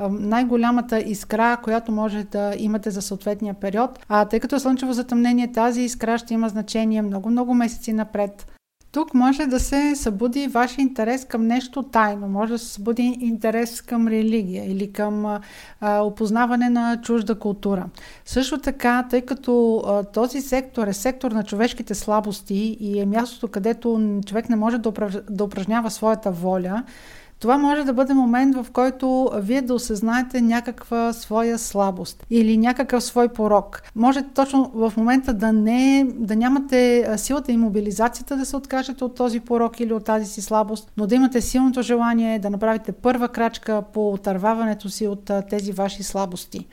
най-голямата 0.10 1.00
искра, 1.00 1.58
която 1.64 1.92
може 1.92 2.24
да 2.24 2.54
имате 2.58 2.92
за 2.92 3.02
съответния 3.02 3.54
период. 3.54 4.00
А 4.10 4.26
тъй 4.26 4.40
като 4.40 4.60
слънчево 4.60 4.94
затъмнение, 4.94 5.52
тази 5.52 5.82
искра 5.82 6.18
ще 6.18 6.34
има 6.34 6.50
значение 6.50 7.02
много-много 7.02 7.54
месеци 7.54 7.94
напред. 7.94 8.48
Тук 8.92 9.14
може 9.14 9.46
да 9.46 9.60
се 9.60 9.96
събуди 9.96 10.48
вашия 10.48 10.84
интерес 10.84 11.26
към 11.26 11.48
нещо 11.48 11.84
тайно, 11.84 12.28
може 12.28 12.54
да 12.54 12.60
се 12.60 12.66
събуди 12.66 13.18
интерес 13.22 13.82
към 13.82 14.08
религия 14.08 14.72
или 14.72 14.92
към 14.94 15.26
а, 15.26 15.40
опознаване 16.02 16.70
на 16.70 17.02
чужда 17.02 17.36
култура. 17.36 17.86
Също 18.26 18.58
така, 18.58 19.08
тъй 19.10 19.22
като 19.22 19.84
а, 19.88 20.04
този 20.04 20.42
сектор 20.42 20.88
е 20.88 20.94
сектор 20.94 21.32
на 21.32 21.44
човешките 21.44 21.96
слабости 21.96 22.78
и 22.80 23.00
е 23.00 23.06
мястото, 23.06 23.48
където 23.48 24.20
човек 24.26 24.50
не 24.50 24.56
може 24.56 24.78
да 25.30 25.44
упражнява 25.44 25.92
своята 25.92 26.32
воля, 26.32 26.84
това 27.40 27.58
може 27.58 27.84
да 27.84 27.94
бъде 27.94 28.14
момент, 28.14 28.56
в 28.56 28.66
който 28.74 29.30
вие 29.36 29.62
да 29.62 29.74
осъзнаете 29.74 30.42
някаква 30.42 31.14
своя 31.14 31.58
слабост 31.58 32.26
или 32.30 32.58
някакъв 32.58 33.04
свой 33.04 33.30
порок. 33.30 33.84
Може 33.96 34.22
точно 34.34 34.72
в 34.74 34.94
момента 34.98 35.34
да, 35.34 35.54
не, 35.54 36.08
да 36.16 36.36
нямате 36.36 37.10
силата 37.18 37.52
и 37.52 37.58
мобилизацията 37.58 38.38
да 38.38 38.46
се 38.46 38.56
откажете 38.56 39.04
от 39.04 39.16
този 39.16 39.40
порок 39.40 39.80
или 39.80 39.94
от 39.94 40.06
тази 40.06 40.26
си 40.26 40.42
слабост, 40.42 40.92
но 40.98 41.08
да 41.08 41.16
имате 41.16 41.42
силното 41.42 41.82
желание 41.82 42.40
да 42.40 42.50
направите 42.50 42.92
първа 42.92 43.30
крачка 43.30 43.84
по 43.94 44.14
отърваването 44.14 44.90
си 44.90 45.08
от 45.08 45.32
тези 45.50 45.72
ваши 45.72 46.04
слабости. 46.04 46.68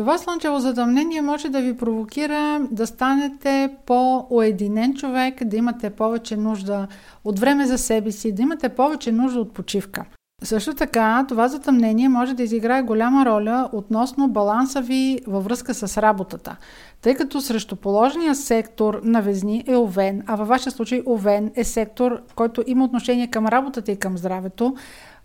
Това 0.00 0.18
слънчево 0.18 0.58
затъмнение 0.58 1.22
може 1.22 1.48
да 1.48 1.60
ви 1.60 1.76
провокира 1.76 2.60
да 2.70 2.86
станете 2.86 3.76
по-уединен 3.86 4.94
човек, 4.94 5.44
да 5.44 5.56
имате 5.56 5.90
повече 5.90 6.36
нужда 6.36 6.86
от 7.24 7.38
време 7.38 7.66
за 7.66 7.78
себе 7.78 8.12
си, 8.12 8.32
да 8.32 8.42
имате 8.42 8.68
повече 8.68 9.12
нужда 9.12 9.40
от 9.40 9.52
почивка. 9.52 10.04
Също 10.42 10.74
така, 10.74 11.24
това 11.28 11.48
затъмнение 11.48 12.08
може 12.08 12.34
да 12.34 12.42
изиграе 12.42 12.82
голяма 12.82 13.26
роля 13.26 13.68
относно 13.72 14.28
баланса 14.28 14.80
ви 14.80 15.20
във 15.26 15.44
връзка 15.44 15.74
с 15.74 16.02
работата, 16.02 16.56
тъй 17.02 17.14
като 17.14 17.40
срещу 17.40 17.76
положения 17.76 18.34
сектор 18.34 19.00
на 19.04 19.22
Везни 19.22 19.64
е 19.66 19.76
Овен, 19.76 20.22
а 20.26 20.36
във 20.36 20.48
вашия 20.48 20.72
случай 20.72 21.02
Овен 21.06 21.50
е 21.56 21.64
сектор, 21.64 22.20
който 22.34 22.64
има 22.66 22.84
отношение 22.84 23.26
към 23.26 23.46
работата 23.46 23.92
и 23.92 23.96
към 23.96 24.18
здравето, 24.18 24.74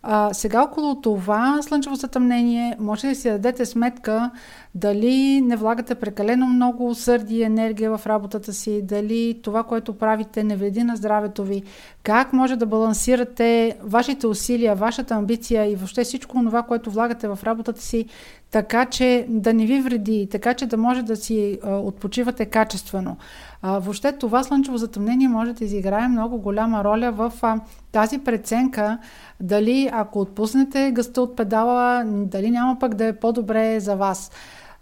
а, 0.07 0.33
сега 0.33 0.63
около 0.63 1.01
това 1.01 1.61
слънчево 1.61 1.95
затъмнение 1.95 2.75
може 2.79 3.07
да 3.07 3.15
си 3.15 3.29
дадете 3.29 3.65
сметка 3.65 4.31
дали 4.75 5.41
не 5.41 5.55
влагате 5.55 5.95
прекалено 5.95 6.47
много 6.47 6.89
усърди 6.89 7.35
и 7.35 7.43
енергия 7.43 7.97
в 7.97 8.07
работата 8.07 8.53
си, 8.53 8.81
дали 8.81 9.39
това, 9.43 9.63
което 9.63 9.97
правите 9.97 10.43
не 10.43 10.55
вреди 10.55 10.83
на 10.83 10.95
здравето 10.95 11.43
ви, 11.43 11.63
как 12.05 12.33
може 12.33 12.55
да 12.55 12.65
балансирате 12.65 13.77
вашите 13.83 14.27
усилия, 14.27 14.75
вашата 14.75 15.15
амбиция 15.15 15.71
и 15.71 15.75
въобще 15.75 16.03
всичко 16.03 16.37
това, 16.43 16.63
което 16.63 16.91
влагате 16.91 17.27
в 17.27 17.39
работата 17.43 17.81
си, 17.81 18.05
така 18.51 18.85
че 18.85 19.25
да 19.29 19.53
не 19.53 19.65
ви 19.65 19.81
вреди, 19.81 20.27
така 20.31 20.53
че 20.53 20.65
да 20.65 20.77
може 20.77 21.01
да 21.01 21.15
си 21.15 21.59
а, 21.63 21.75
отпочивате 21.75 22.45
качествено. 22.45 23.17
А, 23.61 23.79
въобще 23.79 24.11
това 24.11 24.43
слънчево 24.43 24.77
затъмнение 24.77 25.27
може 25.27 25.53
да 25.53 25.65
изиграе 25.65 26.07
много 26.07 26.37
голяма 26.37 26.83
роля 26.83 27.11
в 27.11 27.33
а, 27.41 27.59
тази 27.91 28.19
преценка 28.19 28.97
дали 29.39 29.89
ако 29.93 30.19
отпуснете 30.19 30.91
гъста 30.91 31.21
от 31.21 31.35
педала, 31.35 32.03
дали 32.05 32.51
няма 32.51 32.79
пък 32.79 32.95
да 32.95 33.05
е 33.05 33.13
по-добре 33.13 33.79
за 33.79 33.95
вас. 33.95 34.31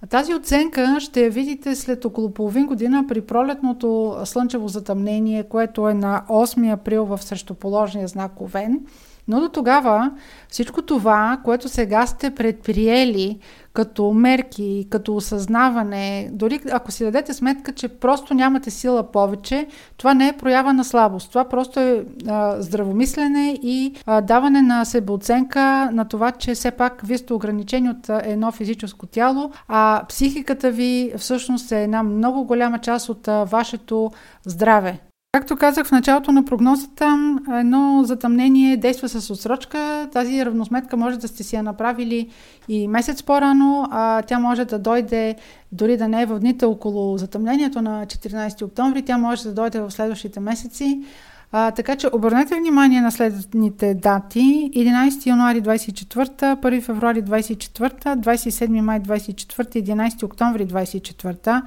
Тази 0.10 0.34
оценка 0.34 0.97
ще 0.99 1.24
я 1.24 1.30
видите 1.30 1.76
след 1.76 2.06
около 2.06 2.34
половин 2.34 2.66
година 2.66 3.06
при 3.08 3.22
пролетното 3.22 4.16
слънчево 4.26 4.68
затъмнение, 4.68 5.43
което 5.43 5.89
е 5.89 5.93
на 5.93 6.24
8 6.30 6.74
април 6.74 7.06
в 7.06 7.24
срещуположния 7.24 8.08
знак 8.08 8.41
Овен. 8.41 8.80
Но 9.28 9.39
до 9.39 9.49
тогава 9.49 10.11
всичко 10.49 10.82
това, 10.82 11.39
което 11.43 11.69
сега 11.69 12.07
сте 12.07 12.36
предприели 12.36 13.39
като 13.74 14.13
мерки, 14.13 14.88
като 14.89 15.15
осъзнаване, 15.15 16.30
дори 16.34 16.59
ако 16.71 16.91
си 16.91 17.03
дадете 17.03 17.34
сметка, 17.34 17.74
че 17.74 17.88
просто 17.88 18.34
нямате 18.34 18.71
сила 18.71 19.11
повече, 19.11 19.67
това 19.97 20.13
не 20.13 20.28
е 20.28 20.38
проява 20.38 20.74
на 20.74 20.84
слабост. 20.84 21.30
Това 21.30 21.49
просто 21.49 21.80
е 21.80 22.05
а, 22.28 22.61
здравомислене 22.61 23.59
и 23.63 23.95
а, 24.05 24.21
даване 24.21 24.61
на 24.61 24.86
себеоценка 24.86 25.89
на 25.93 26.05
това, 26.05 26.32
че 26.32 26.53
все 26.53 26.71
пак 26.71 27.01
вие 27.05 27.17
сте 27.17 27.34
ограничени 27.34 27.89
от 27.89 28.09
едно 28.09 28.51
физическо 28.51 29.05
тяло, 29.05 29.51
а 29.67 30.03
психиката 30.09 30.71
ви 30.71 31.13
всъщност 31.17 31.71
е 31.71 31.84
една 31.84 32.03
много 32.03 32.43
голяма 32.43 32.80
част 32.80 33.09
от 33.09 33.28
а, 33.28 33.43
вашето 33.43 34.11
здраве. 34.45 34.99
Както 35.36 35.57
казах 35.57 35.88
в 35.88 35.91
началото 35.91 36.31
на 36.31 36.45
прогнозата, 36.45 37.38
едно 37.53 38.03
затъмнение 38.03 38.77
действа 38.77 39.09
с 39.09 39.29
отсрочка. 39.29 40.09
Тази 40.13 40.45
равносметка 40.45 40.97
може 40.97 41.17
да 41.17 41.27
сте 41.27 41.43
си 41.43 41.55
я 41.55 41.63
направили 41.63 42.29
и 42.67 42.88
месец 42.88 43.23
по-рано, 43.23 43.88
а 43.91 44.21
тя 44.21 44.39
може 44.39 44.65
да 44.65 44.79
дойде 44.79 45.36
дори 45.71 45.97
да 45.97 46.07
не 46.07 46.21
е 46.21 46.25
в 46.25 46.39
дните 46.39 46.65
около 46.65 47.17
затъмнението 47.17 47.81
на 47.81 48.05
14 48.05 48.61
октомври, 48.65 49.01
тя 49.01 49.17
може 49.17 49.43
да 49.43 49.53
дойде 49.53 49.79
в 49.79 49.91
следващите 49.91 50.39
месеци. 50.39 51.03
А, 51.51 51.71
така 51.71 51.95
че 51.95 52.07
обърнете 52.13 52.55
внимание 52.55 53.01
на 53.01 53.11
следните 53.11 53.93
дати. 53.93 54.71
11 54.75 55.25
януари 55.25 55.61
24, 55.61 56.61
1 56.61 56.81
февруари 56.81 57.23
24, 57.23 58.15
27 58.15 58.81
май 58.81 59.01
24, 59.01 59.84
11 59.84 60.23
октомври 60.23 60.67
24. 60.67 61.61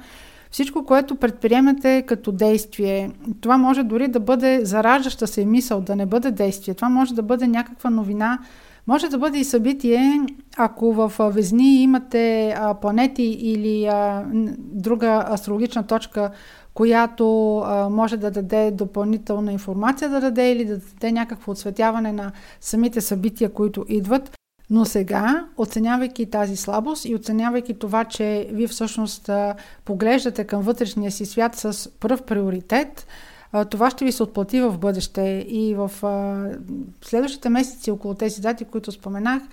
Всичко, 0.57 0.85
което 0.85 1.15
предприемете 1.15 2.01
като 2.01 2.31
действие, 2.31 3.11
това 3.41 3.57
може 3.57 3.83
дори 3.83 4.07
да 4.07 4.19
бъде 4.19 4.65
зараждаща 4.65 5.27
се 5.27 5.45
мисъл, 5.45 5.81
да 5.81 5.95
не 5.95 6.05
бъде 6.05 6.31
действие. 6.31 6.73
Това 6.73 6.89
може 6.89 7.13
да 7.13 7.23
бъде 7.23 7.47
някаква 7.47 7.89
новина, 7.89 8.39
може 8.87 9.09
да 9.09 9.17
бъде 9.17 9.39
и 9.39 9.43
събитие, 9.43 10.21
ако 10.57 10.93
в 10.93 11.13
Везни 11.19 11.83
имате 11.83 12.55
планети 12.81 13.23
или 13.23 13.89
друга 14.57 15.25
астрологична 15.31 15.87
точка, 15.87 16.31
която 16.73 17.25
може 17.91 18.17
да 18.17 18.31
даде 18.31 18.71
допълнителна 18.71 19.51
информация 19.51 20.09
да 20.09 20.21
даде 20.21 20.51
или 20.51 20.65
да 20.65 20.77
даде 20.77 21.11
някакво 21.11 21.51
отсветяване 21.51 22.11
на 22.11 22.31
самите 22.61 23.01
събития, 23.01 23.53
които 23.53 23.85
идват. 23.89 24.36
Но 24.69 24.85
сега, 24.85 25.45
оценявайки 25.57 26.29
тази 26.29 26.55
слабост 26.55 27.05
и 27.05 27.15
оценявайки 27.15 27.73
това, 27.73 28.05
че 28.05 28.49
вие 28.51 28.67
всъщност 28.67 29.29
поглеждате 29.85 30.43
към 30.43 30.61
вътрешния 30.61 31.11
си 31.11 31.25
свят 31.25 31.55
с 31.55 31.89
пръв 31.99 32.23
приоритет, 32.23 33.07
това 33.69 33.89
ще 33.89 34.05
ви 34.05 34.11
се 34.11 34.23
отплати 34.23 34.61
в 34.61 34.77
бъдеще. 34.77 35.45
И 35.47 35.75
в 35.75 35.91
следващите 37.01 37.49
месеци, 37.49 37.91
около 37.91 38.13
тези 38.13 38.41
дати, 38.41 38.65
които 38.65 38.91
споменах, 38.91 39.43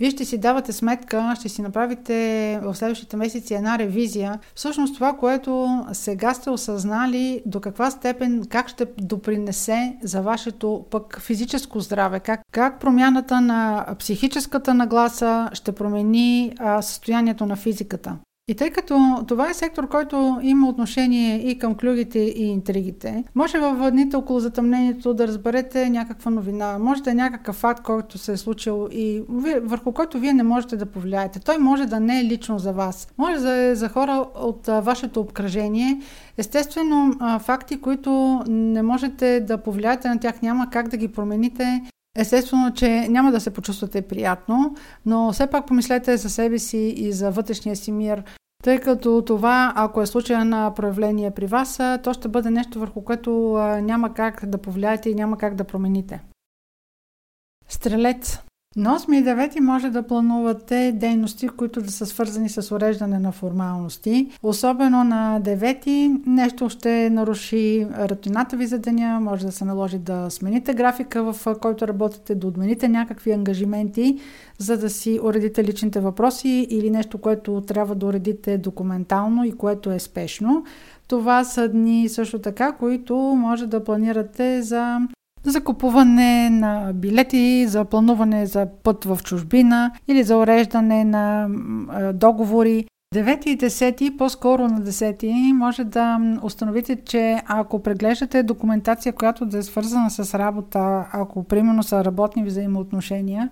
вие 0.00 0.10
ще 0.10 0.24
си 0.24 0.38
давате 0.38 0.72
сметка, 0.72 1.34
ще 1.38 1.48
си 1.48 1.62
направите 1.62 2.58
в 2.62 2.74
следващите 2.74 3.16
месеци 3.16 3.54
една 3.54 3.78
ревизия. 3.78 4.38
Всъщност 4.54 4.94
това, 4.94 5.12
което 5.12 5.84
сега 5.92 6.34
сте 6.34 6.50
осъзнали, 6.50 7.42
до 7.46 7.60
каква 7.60 7.90
степен, 7.90 8.44
как 8.48 8.68
ще 8.68 8.86
допринесе 8.98 9.96
за 10.02 10.22
вашето 10.22 10.84
пък 10.90 11.20
физическо 11.20 11.80
здраве, 11.80 12.20
как, 12.20 12.40
как 12.52 12.80
промяната 12.80 13.40
на 13.40 13.86
психическата 13.98 14.74
нагласа 14.74 15.50
ще 15.52 15.72
промени 15.72 16.52
а, 16.58 16.82
състоянието 16.82 17.46
на 17.46 17.56
физиката. 17.56 18.16
И 18.50 18.54
тъй 18.54 18.70
като 18.70 19.24
това 19.28 19.50
е 19.50 19.54
сектор, 19.54 19.88
който 19.88 20.38
има 20.42 20.68
отношение 20.68 21.50
и 21.50 21.58
към 21.58 21.74
клюгите 21.74 22.18
и 22.18 22.44
интригите, 22.44 23.24
може 23.34 23.58
във 23.58 23.90
дните 23.90 24.16
около 24.16 24.40
затъмнението 24.40 25.14
да 25.14 25.28
разберете 25.28 25.90
някаква 25.90 26.30
новина, 26.30 26.78
може 26.78 27.02
да 27.02 27.10
е 27.10 27.14
някакъв 27.14 27.56
факт, 27.56 27.82
който 27.82 28.18
се 28.18 28.32
е 28.32 28.36
случил 28.36 28.88
и 28.92 29.22
върху 29.62 29.92
който 29.92 30.18
вие 30.18 30.32
не 30.32 30.42
можете 30.42 30.76
да 30.76 30.86
повлияете. 30.86 31.40
Той 31.40 31.58
може 31.58 31.86
да 31.86 32.00
не 32.00 32.20
е 32.20 32.24
лично 32.24 32.58
за 32.58 32.72
вас, 32.72 33.08
може 33.18 33.40
да 33.40 33.56
е 33.56 33.74
за 33.74 33.88
хора 33.88 34.24
от 34.34 34.66
вашето 34.66 35.20
обкръжение. 35.20 36.00
Естествено, 36.38 37.14
факти, 37.40 37.80
които 37.80 38.42
не 38.48 38.82
можете 38.82 39.40
да 39.40 39.58
повлияете 39.58 40.08
на 40.08 40.20
тях, 40.20 40.42
няма 40.42 40.70
как 40.70 40.88
да 40.88 40.96
ги 40.96 41.08
промените 41.08 41.82
Естествено, 42.20 42.72
че 42.74 43.08
няма 43.08 43.32
да 43.32 43.40
се 43.40 43.50
почувствате 43.50 44.02
приятно, 44.02 44.74
но 45.06 45.32
все 45.32 45.46
пак 45.46 45.66
помислете 45.66 46.16
за 46.16 46.30
себе 46.30 46.58
си 46.58 46.94
и 46.96 47.12
за 47.12 47.30
вътрешния 47.30 47.76
си 47.76 47.92
мир, 47.92 48.22
тъй 48.62 48.78
като 48.78 49.22
това, 49.26 49.72
ако 49.76 50.02
е 50.02 50.06
случая 50.06 50.44
на 50.44 50.74
проявление 50.74 51.30
при 51.30 51.46
вас, 51.46 51.80
то 52.02 52.12
ще 52.12 52.28
бъде 52.28 52.50
нещо 52.50 52.80
върху 52.80 53.04
което 53.04 53.30
няма 53.82 54.14
как 54.14 54.46
да 54.46 54.58
повлияете 54.58 55.10
и 55.10 55.14
няма 55.14 55.38
как 55.38 55.54
да 55.54 55.64
промените. 55.64 56.22
Стрелец 57.68 58.38
на 58.76 58.98
8 58.98 59.14
и 59.14 59.24
9 59.24 59.60
може 59.60 59.90
да 59.90 60.02
планувате 60.02 60.92
дейности, 60.96 61.48
които 61.48 61.82
да 61.82 61.90
са 61.90 62.06
свързани 62.06 62.48
с 62.48 62.74
уреждане 62.74 63.18
на 63.18 63.32
формалности. 63.32 64.30
Особено 64.42 65.04
на 65.04 65.40
9 65.42 66.20
нещо 66.26 66.68
ще 66.68 67.10
наруши 67.10 67.86
рутината 68.10 68.56
ви 68.56 68.66
за 68.66 68.78
деня, 68.78 69.20
може 69.20 69.46
да 69.46 69.52
се 69.52 69.64
наложи 69.64 69.98
да 69.98 70.30
смените 70.30 70.74
графика, 70.74 71.32
в 71.32 71.56
който 71.60 71.88
работите, 71.88 72.34
да 72.34 72.46
отмените 72.46 72.88
някакви 72.88 73.32
ангажименти, 73.32 74.18
за 74.58 74.78
да 74.78 74.90
си 74.90 75.20
уредите 75.22 75.64
личните 75.64 76.00
въпроси 76.00 76.66
или 76.70 76.90
нещо, 76.90 77.18
което 77.18 77.60
трябва 77.60 77.94
да 77.94 78.06
уредите 78.06 78.58
документално 78.58 79.44
и 79.44 79.52
което 79.52 79.90
е 79.90 79.98
спешно. 79.98 80.64
Това 81.08 81.44
са 81.44 81.68
дни 81.68 82.08
също 82.08 82.38
така, 82.38 82.72
които 82.72 83.16
може 83.16 83.66
да 83.66 83.84
планирате 83.84 84.62
за 84.62 85.00
за 85.44 85.64
купуване 85.64 86.50
на 86.50 86.92
билети, 86.94 87.66
за 87.68 87.84
плануване 87.84 88.46
за 88.46 88.66
път 88.82 89.04
в 89.04 89.18
чужбина 89.24 89.90
или 90.08 90.22
за 90.22 90.36
уреждане 90.36 91.04
на 91.04 91.48
договори. 92.14 92.84
9 93.14 93.46
и 93.46 93.58
10, 93.58 94.16
по-скоро 94.16 94.68
на 94.68 94.80
10, 94.80 95.52
може 95.52 95.84
да 95.84 96.20
установите, 96.42 96.96
че 96.96 97.42
ако 97.46 97.82
преглеждате 97.82 98.42
документация, 98.42 99.12
която 99.12 99.46
да 99.46 99.58
е 99.58 99.62
свързана 99.62 100.10
с 100.10 100.38
работа, 100.38 101.08
ако 101.12 101.44
примерно 101.44 101.82
са 101.82 102.04
работни 102.04 102.44
взаимоотношения, 102.44 103.50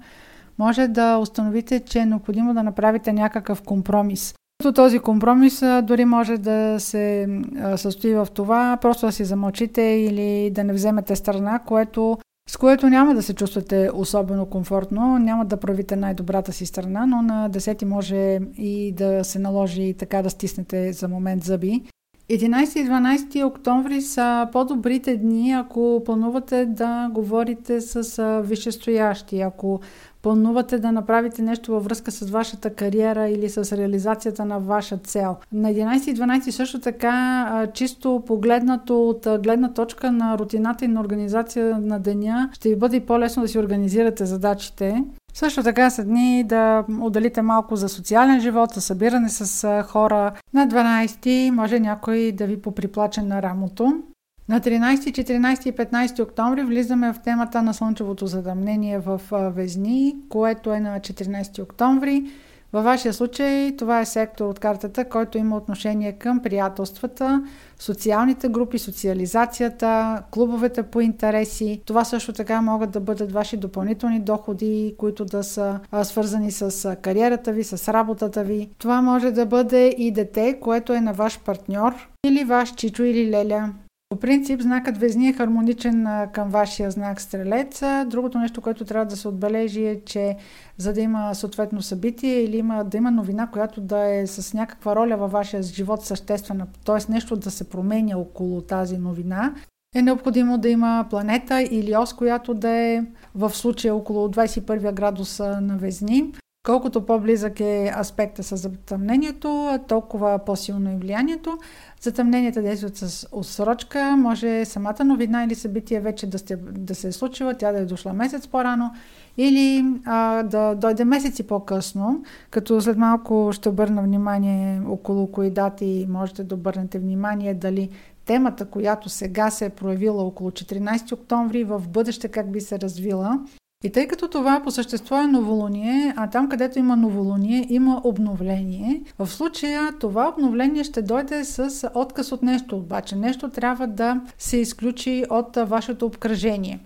може 0.59 0.89
да 0.89 1.19
установите, 1.19 1.81
че 1.81 1.99
е 1.99 2.07
необходимо 2.07 2.55
да 2.55 2.63
направите 2.63 3.13
някакъв 3.13 3.63
компромис. 3.63 4.35
Този 4.75 4.99
компромис 4.99 5.63
дори 5.83 6.05
може 6.05 6.39
да 6.39 6.81
се 6.81 7.29
състои 7.77 8.15
в 8.15 8.29
това 8.35 8.79
просто 8.81 9.07
да 9.07 9.13
си 9.13 9.25
замълчите 9.25 9.83
или 9.83 10.51
да 10.51 10.65
не 10.65 10.73
вземете 10.73 11.17
страна, 11.17 11.59
което, 11.59 12.19
с 12.49 12.57
което 12.57 12.89
няма 12.89 13.15
да 13.15 13.23
се 13.23 13.35
чувствате 13.35 13.91
особено 13.95 14.47
комфортно, 14.47 15.19
няма 15.19 15.45
да 15.45 15.57
правите 15.57 15.97
най-добрата 15.97 16.53
си 16.53 16.67
страна, 16.67 17.07
но 17.07 17.23
на 17.23 17.51
10 17.51 17.85
може 17.85 18.39
и 18.57 18.93
да 18.93 19.25
се 19.25 19.39
наложи 19.39 19.95
така 19.99 20.23
да 20.23 20.31
стиснете 20.31 20.93
за 20.93 21.09
момент 21.09 21.45
зъби. 21.45 21.83
11 22.31 22.79
и 22.79 22.89
12 22.89 23.47
октомври 23.47 24.01
са 24.01 24.49
по-добрите 24.53 25.17
дни, 25.17 25.53
ако 25.53 26.03
планувате 26.05 26.67
да 26.67 27.11
говорите 27.15 27.81
с 27.81 28.43
висшестоящи, 28.45 29.41
ако 29.41 29.81
планувате 30.23 30.79
да 30.79 30.93
направите 30.93 31.43
нещо 31.43 31.73
във 31.73 31.85
връзка 31.85 32.11
с 32.11 32.31
вашата 32.31 32.71
кариера 32.71 33.29
или 33.29 33.49
с 33.49 33.77
реализацията 33.77 34.45
на 34.45 34.59
ваша 34.59 34.97
цел. 34.97 35.37
На 35.53 35.69
11 35.69 36.11
и 36.11 36.17
12 36.17 36.51
също 36.51 36.81
така, 36.81 37.67
чисто 37.75 38.23
погледнато 38.27 39.09
от 39.09 39.27
гледна 39.43 39.73
точка 39.73 40.13
на 40.13 40.39
рутината 40.39 40.85
и 40.85 40.89
на 40.89 41.01
организация 41.01 41.79
на 41.79 41.99
деня, 41.99 42.51
ще 42.53 42.69
ви 42.69 42.77
бъде 42.77 43.01
по-лесно 43.01 43.43
да 43.43 43.49
си 43.49 43.59
организирате 43.59 44.25
задачите. 44.25 45.05
Също 45.35 45.63
така 45.63 45.91
са 45.91 46.05
дни 46.05 46.45
да 46.45 46.85
отделите 47.01 47.43
малко 47.43 47.77
за 47.77 47.89
социален 47.89 48.41
живот, 48.41 48.71
за 48.75 48.81
събиране 48.81 49.29
с 49.29 49.83
хора. 49.83 50.33
На 50.55 50.69
12 50.69 51.51
може 51.51 51.81
някой 51.81 52.33
да 52.33 52.47
ви 52.47 52.63
поприплаче 52.63 53.23
на 53.23 53.43
рамото. 53.43 54.03
На 54.49 54.61
13, 54.61 54.97
14 54.97 55.67
и 55.67 55.73
15 55.73 56.23
октомври 56.23 56.63
влизаме 56.63 57.13
в 57.13 57.19
темата 57.25 57.63
на 57.63 57.75
слънчевото 57.75 58.27
задъмнение 58.27 58.99
в 58.99 59.21
Везни, 59.33 60.17
което 60.29 60.73
е 60.73 60.81
на 60.81 61.01
14 61.01 61.63
октомври. 61.63 62.25
Във 62.73 62.85
вашия 62.85 63.13
случай 63.15 63.77
това 63.77 64.01
е 64.01 64.05
сектор 64.05 64.45
от 64.45 64.59
картата, 64.59 65.05
който 65.05 65.39
има 65.39 65.57
отношение 65.57 66.13
към 66.13 66.43
приятелствата, 66.43 67.43
социалните 67.79 68.49
групи, 68.49 68.79
социализацията, 68.79 70.23
клубовете 70.31 70.83
по 70.83 71.01
интереси. 71.01 71.83
Това 71.87 72.05
също 72.05 72.33
така 72.33 72.63
могат 72.63 72.91
да 72.91 73.01
бъдат 73.01 73.33
ваши 73.33 73.57
допълнителни 73.57 74.21
доходи, 74.21 74.95
които 74.99 75.25
да 75.25 75.45
са 75.45 75.81
свързани 76.03 76.51
с 76.51 76.97
кариерата 77.03 77.53
ви, 77.53 77.65
с 77.65 77.93
работата 77.93 78.45
ви. 78.45 78.69
Това 78.79 79.03
може 79.03 79.31
да 79.31 79.47
бъде 79.47 79.95
и 79.99 80.11
дете, 80.13 80.61
което 80.61 80.93
е 80.93 81.01
на 81.01 81.13
ваш 81.13 81.41
партньор 81.41 82.09
или 82.25 82.45
ваш 82.45 82.75
чичо 82.75 83.03
или 83.03 83.31
леля. 83.31 83.73
По 84.11 84.17
принцип, 84.17 84.61
знакът 84.61 84.99
Везни 84.99 85.29
е 85.29 85.33
хармоничен 85.33 86.07
към 86.33 86.49
вашия 86.49 86.91
знак 86.91 87.21
Стрелец. 87.21 87.83
Другото 88.07 88.39
нещо, 88.39 88.61
което 88.61 88.85
трябва 88.85 89.07
да 89.07 89.17
се 89.17 89.29
отбележи 89.29 89.87
е, 89.87 90.01
че 90.05 90.37
за 90.77 90.93
да 90.93 91.01
има 91.01 91.35
съответно 91.35 91.83
събитие 91.83 92.43
или 92.43 92.57
има, 92.57 92.85
да 92.85 92.97
има 92.97 93.11
новина, 93.11 93.47
която 93.47 93.81
да 93.81 94.15
е 94.15 94.27
с 94.27 94.55
някаква 94.55 94.97
роля 94.97 95.17
във 95.17 95.33
вашия 95.33 95.63
живот 95.63 96.05
съществена, 96.05 96.67
т.е. 96.85 97.13
нещо 97.13 97.37
да 97.37 97.51
се 97.51 97.69
променя 97.69 98.19
около 98.19 98.61
тази 98.61 98.99
новина, 98.99 99.55
е 99.95 100.03
необходимо 100.03 100.59
да 100.59 100.69
има 100.69 101.07
планета 101.11 101.63
или 101.63 101.97
ос, 101.97 102.13
която 102.13 102.55
да 102.55 102.71
е 102.71 103.05
в 103.35 103.51
случая 103.51 103.95
около 103.95 104.29
21 104.29 104.93
градуса 104.93 105.61
на 105.61 105.77
Везни. 105.77 106.33
Колкото 106.69 107.07
по-близък 107.07 107.61
е 107.61 107.93
аспекта 108.01 108.43
с 108.43 108.57
затъмнението, 108.57 109.79
толкова 109.89 110.39
по-силно 110.39 110.91
е 110.91 110.97
влиянието. 110.97 111.59
Затъмненията 112.01 112.63
действат 112.63 112.97
с 112.97 113.29
отсрочка. 113.33 114.17
Може 114.17 114.65
самата 114.65 115.05
новина 115.05 115.45
или 115.45 115.55
събитие 115.55 116.01
вече 116.01 116.27
да, 116.27 116.39
сте, 116.39 116.57
да 116.57 116.95
се 116.95 117.09
е 117.09 117.13
случила, 117.13 117.55
тя 117.55 117.73
да 117.73 117.79
е 117.79 117.85
дошла 117.85 118.13
месец 118.13 118.47
по-рано 118.47 118.91
или 119.37 119.85
а, 120.05 120.43
да 120.43 120.75
дойде 120.75 121.05
месеци 121.05 121.43
по-късно, 121.43 122.23
като 122.51 122.81
след 122.81 122.97
малко 122.97 123.51
ще 123.53 123.69
обърна 123.69 124.03
внимание 124.03 124.81
около 124.89 125.33
кои 125.33 125.51
дати 125.51 126.07
можете 126.09 126.45
да 126.45 126.55
обърнете 126.55 126.99
внимание 126.99 127.55
дали 127.55 127.91
темата, 128.25 128.65
която 128.65 129.09
сега 129.09 129.51
се 129.51 129.65
е 129.65 129.71
проявила 129.71 130.23
около 130.23 130.51
14 130.51 131.13
октомври, 131.13 131.65
в 131.65 131.83
бъдеще 131.89 132.29
как 132.29 132.53
би 132.53 132.61
се 132.61 132.81
развила 132.81 133.39
и 133.85 133.93
тъй 133.93 134.09
като 134.09 134.29
това 134.29 134.61
по 134.65 134.71
същество 134.71 135.17
е 135.19 135.27
новолуние, 135.27 136.15
а 136.17 136.31
там 136.31 136.49
където 136.49 136.79
има 136.79 136.97
новолуние, 136.97 137.67
има 137.69 138.01
обновление, 138.05 139.01
в 139.19 139.27
случая 139.27 139.93
това 140.01 140.29
обновление 140.29 140.85
ще 140.85 141.03
дойде 141.03 141.45
с 141.45 141.91
отказ 141.95 142.33
от 142.33 142.43
нещо, 142.43 142.77
обаче 142.77 143.17
нещо 143.17 143.49
трябва 143.49 143.87
да 143.87 144.21
се 144.39 144.57
изключи 144.57 145.25
от 145.31 145.57
вашето 145.57 146.07
обкръжение. 146.07 146.81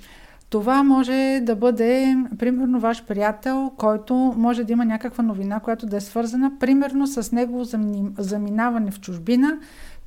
Това 0.52 0.82
може 0.82 1.40
да 1.42 1.56
бъде, 1.56 2.16
примерно, 2.38 2.80
ваш 2.80 3.04
приятел, 3.04 3.72
който 3.76 4.14
може 4.36 4.64
да 4.64 4.72
има 4.72 4.84
някаква 4.84 5.24
новина, 5.24 5.60
която 5.60 5.86
да 5.86 5.96
е 5.96 6.00
свързана, 6.00 6.52
примерно, 6.60 7.06
с 7.06 7.32
негово 7.32 7.64
заминаване 8.18 8.90
в 8.90 9.00
чужбина, 9.00 9.58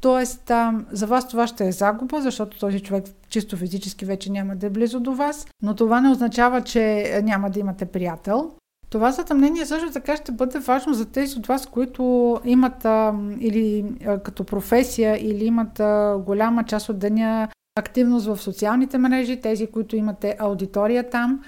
Тоест, 0.02 0.52
за 0.91 1.08
вас 1.08 1.28
това 1.28 1.48
ще 1.48 1.68
е 1.68 1.72
загуба, 1.72 2.22
защото 2.22 2.60
този 2.60 2.80
човек 2.80 3.06
чисто 3.30 3.58
физически 3.58 4.06
вече 4.06 4.32
няма 4.32 4.56
да 4.56 4.68
е 4.68 4.70
близо 4.70 5.00
до 5.00 5.14
вас, 5.14 5.48
но 5.62 5.76
това 5.76 6.02
не 6.02 6.10
означава, 6.10 6.62
че 6.62 7.12
няма 7.24 7.50
да 7.50 7.60
имате 7.60 7.86
приятел. 7.86 8.52
Това 8.89 9.12
затъмнение 9.12 9.66
също 9.66 9.91
така 9.91 10.18
ще 10.18 10.32
бъде 10.32 10.60
важно 10.60 10.93
за 10.93 11.06
тези 11.06 11.39
от 11.39 11.48
вас, 11.48 11.66
които 11.66 12.38
имат 12.46 12.86
а, 12.86 13.14
или 13.39 13.86
а, 14.06 14.20
като 14.20 14.43
професия 14.43 15.18
или 15.32 15.46
имат 15.46 15.80
а, 15.80 16.18
голяма 16.26 16.64
част 16.64 16.89
от 16.89 17.00
деня 17.00 17.48
активност 17.80 18.26
в 18.26 18.38
социалните 18.38 18.97
мрежи, 18.97 19.41
тези, 19.41 19.67
които 19.67 19.95
имате 19.95 20.36
аудитория 20.39 21.09
там. 21.09 21.41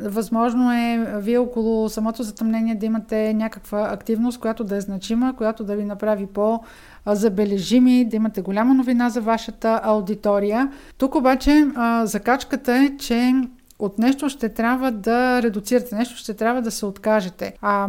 Възможно 0.00 0.72
е 0.72 1.18
вие 1.18 1.38
около 1.38 1.88
самото 1.88 2.22
затъмнение 2.22 2.74
да 2.74 2.86
имате 2.86 3.34
някаква 3.34 3.88
активност, 3.92 4.40
която 4.40 4.64
да 4.64 4.76
е 4.76 4.80
значима, 4.80 5.34
която 5.36 5.64
да 5.64 5.76
ви 5.76 5.84
направи 5.84 6.26
по- 6.26 6.60
забележими, 7.06 8.04
да 8.04 8.16
имате 8.16 8.40
голяма 8.42 8.74
новина 8.74 9.10
за 9.10 9.20
вашата 9.20 9.80
аудитория. 9.82 10.72
Тук 10.98 11.14
обаче 11.14 11.66
закачката 12.04 12.72
е, 12.76 12.96
че 12.96 13.32
от 13.78 13.98
нещо 13.98 14.28
ще 14.28 14.48
трябва 14.48 14.90
да 14.90 15.42
редуцирате, 15.42 15.94
нещо 15.94 16.16
ще 16.16 16.34
трябва 16.34 16.62
да 16.62 16.70
се 16.70 16.86
откажете. 16.86 17.54
А 17.62 17.88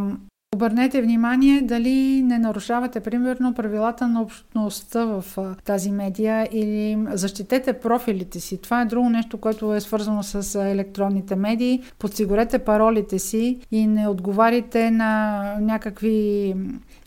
Обърнете 0.56 1.02
внимание 1.02 1.62
дали 1.62 2.24
не 2.24 2.40
нарушавате, 2.40 3.00
примерно, 3.00 3.54
правилата 3.54 4.08
на 4.08 4.22
общността 4.22 5.06
в 5.06 5.26
тази 5.66 5.92
медия 5.92 6.48
или 6.52 7.06
защитете 7.12 7.74
профилите 7.74 8.40
си. 8.40 8.62
Това 8.62 8.82
е 8.82 8.86
друго 8.86 9.10
нещо, 9.10 9.38
което 9.38 9.74
е 9.74 9.82
свързано 9.82 10.24
с 10.24 10.62
електронните 10.72 11.36
медии. 11.36 11.84
Подсигурете 12.00 12.60
паролите 12.60 13.20
си 13.20 13.60
и 13.72 13.88
не 13.88 14.08
отговарите 14.08 14.92
на 14.92 15.42
някакви 15.62 16.56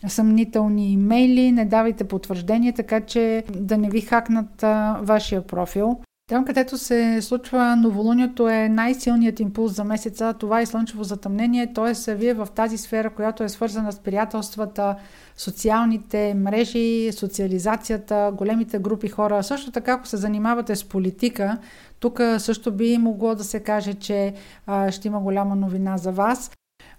съмнителни 0.08 0.92
имейли, 0.92 1.52
не 1.52 1.64
давайте 1.64 2.04
потвърждение, 2.04 2.72
така 2.72 3.00
че 3.00 3.44
да 3.58 3.78
не 3.78 3.90
ви 3.90 4.00
хакнат 4.00 4.64
вашия 5.02 5.46
профил. 5.46 6.00
Там, 6.28 6.44
където 6.44 6.78
се 6.78 7.22
случва 7.22 7.76
новолунието 7.76 8.48
е 8.48 8.68
най-силният 8.68 9.40
импулс 9.40 9.72
за 9.72 9.84
месеца. 9.84 10.34
Това 10.38 10.60
е 10.60 10.66
слънчево 10.66 11.04
затъмнение, 11.04 11.72
т.е. 11.72 12.14
вие 12.14 12.34
в 12.34 12.48
тази 12.54 12.78
сфера, 12.78 13.10
която 13.10 13.44
е 13.44 13.48
свързана 13.48 13.92
с 13.92 13.98
приятелствата, 13.98 14.96
социалните 15.36 16.34
мрежи, 16.34 17.12
социализацията, 17.12 18.32
големите 18.34 18.78
групи 18.78 19.08
хора. 19.08 19.42
Също 19.42 19.72
така, 19.72 19.92
ако 19.92 20.06
се 20.06 20.16
занимавате 20.16 20.76
с 20.76 20.84
политика, 20.84 21.58
тук 22.00 22.20
също 22.38 22.72
би 22.72 22.98
могло 22.98 23.34
да 23.34 23.44
се 23.44 23.60
каже, 23.60 23.94
че 23.94 24.34
а, 24.66 24.90
ще 24.90 25.08
има 25.08 25.20
голяма 25.20 25.56
новина 25.56 25.96
за 25.96 26.12
вас. 26.12 26.50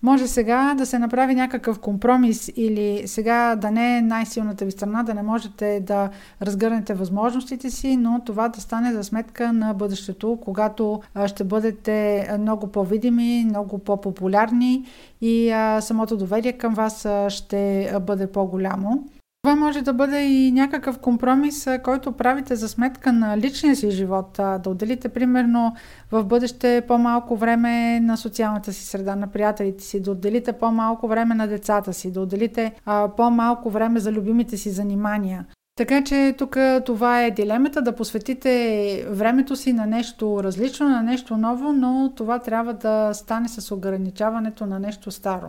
Може 0.04 0.28
сега 0.28 0.76
да 0.78 0.86
се 0.86 1.00
направи 1.00 1.36
някакъв 1.36 1.80
компромис 1.80 2.52
или 2.56 3.08
сега 3.08 3.56
да 3.56 3.72
не 3.72 3.97
е 3.97 4.02
най-силната 4.02 4.66
ви 4.66 4.72
страна, 4.72 5.04
да 5.04 5.14
не 5.14 5.24
можете 5.24 5.80
да 5.80 6.10
разгърнете 6.41 6.93
възможностите 6.93 7.70
си, 7.70 7.97
но 7.97 8.22
това 8.26 8.50
да 8.50 8.62
стане 8.62 8.93
за 8.93 9.04
сметка 9.04 9.54
на 9.54 9.74
бъдещето, 9.74 10.38
когато 10.41 11.02
ще 11.26 11.43
бъдете 11.43 12.28
много 12.39 12.68
по-видими, 12.68 13.45
много 13.45 13.78
по-популярни 13.78 14.86
и 15.22 15.50
самото 15.82 16.18
доверие 16.18 16.54
към 16.54 16.74
вас 16.74 17.08
ще 17.28 17.91
бъде 18.02 18.32
по-голямо. 18.32 19.04
Това 19.42 19.56
може 19.56 19.82
да 19.82 19.94
бъде 19.94 20.22
и 20.22 20.52
някакъв 20.52 21.00
компромис, 21.00 21.68
който 21.84 22.12
правите 22.12 22.56
за 22.56 22.70
сметка 22.70 23.14
на 23.14 23.38
личния 23.38 23.76
си 23.76 23.92
живот. 23.92 24.32
Да 24.38 24.62
отделите, 24.68 25.10
примерно, 25.10 25.76
в 26.12 26.24
бъдеще 26.24 26.84
по-малко 26.88 27.36
време 27.36 28.00
на 28.00 28.18
социалната 28.18 28.74
си 28.74 28.86
среда, 28.86 29.16
на 29.16 29.28
приятелите 29.28 29.84
си, 29.84 30.02
да 30.02 30.12
отделите 30.12 30.54
по-малко 30.54 31.08
време 31.08 31.36
на 31.36 31.48
децата 31.48 31.94
си, 31.94 32.12
да 32.12 32.22
отделите 32.22 32.72
по-малко 33.18 33.70
време 33.70 34.00
за 34.00 34.12
любимите 34.12 34.58
си 34.58 34.70
занимания. 34.70 35.46
Така 35.76 36.04
че 36.04 36.36
тук 36.38 36.58
това 36.86 37.24
е 37.24 37.32
дилемата 37.32 37.82
да 37.82 37.96
посветите 37.96 39.06
времето 39.10 39.56
си 39.56 39.74
на 39.74 39.86
нещо 39.86 40.44
различно, 40.44 40.90
на 40.90 41.04
нещо 41.04 41.38
ново, 41.38 41.74
но 41.74 42.14
това 42.16 42.40
трябва 42.40 42.74
да 42.74 43.14
стане 43.14 43.48
с 43.48 43.72
ограничаването 43.72 44.66
на 44.66 44.80
нещо 44.80 45.12
старо. 45.12 45.48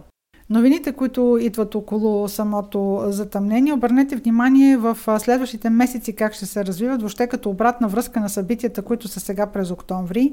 Новините, 0.51 0.92
които 0.92 1.38
идват 1.40 1.74
около 1.74 2.28
самото 2.28 3.03
затъмнение, 3.07 3.72
обърнете 3.72 4.16
внимание 4.16 4.76
в 4.76 4.98
следващите 5.18 5.70
месеци 5.70 6.12
как 6.12 6.34
ще 6.34 6.46
се 6.46 6.64
развиват, 6.64 7.01
въобще 7.01 7.26
като 7.26 7.51
обратна 7.51 7.88
връзка 7.88 8.20
на 8.20 8.28
събитията, 8.28 8.82
които 8.82 9.09
са 9.09 9.20
сега 9.20 9.46
през 9.46 9.70
октомври. 9.70 10.32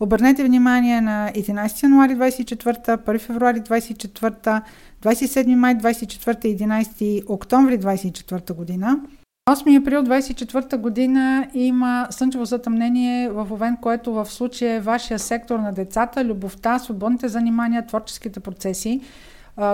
Обърнете 0.00 0.44
внимание 0.44 1.00
на 1.00 1.30
11 1.34 1.82
януари 1.82 2.12
24, 2.12 2.96
1 2.96 3.18
февруари 3.18 3.60
24, 3.60 4.62
27 5.02 5.54
май 5.54 5.74
24 5.74 6.46
и 6.46 6.58
11 6.58 7.30
октомври 7.30 7.78
24 7.80 8.52
година. 8.52 9.00
8 9.50 9.80
април 9.80 10.02
24 10.02 10.76
година 10.76 11.48
има 11.54 12.06
слънчево 12.10 12.44
затъмнение 12.44 13.30
в 13.30 13.46
Овен, 13.52 13.76
което 13.82 14.12
в 14.12 14.26
случая 14.26 14.74
е 14.74 14.80
вашия 14.80 15.18
сектор 15.18 15.58
на 15.58 15.72
децата, 15.72 16.24
любовта, 16.24 16.78
свободните 16.78 17.28
занимания, 17.28 17.86
творческите 17.86 18.40
процеси 18.40 19.00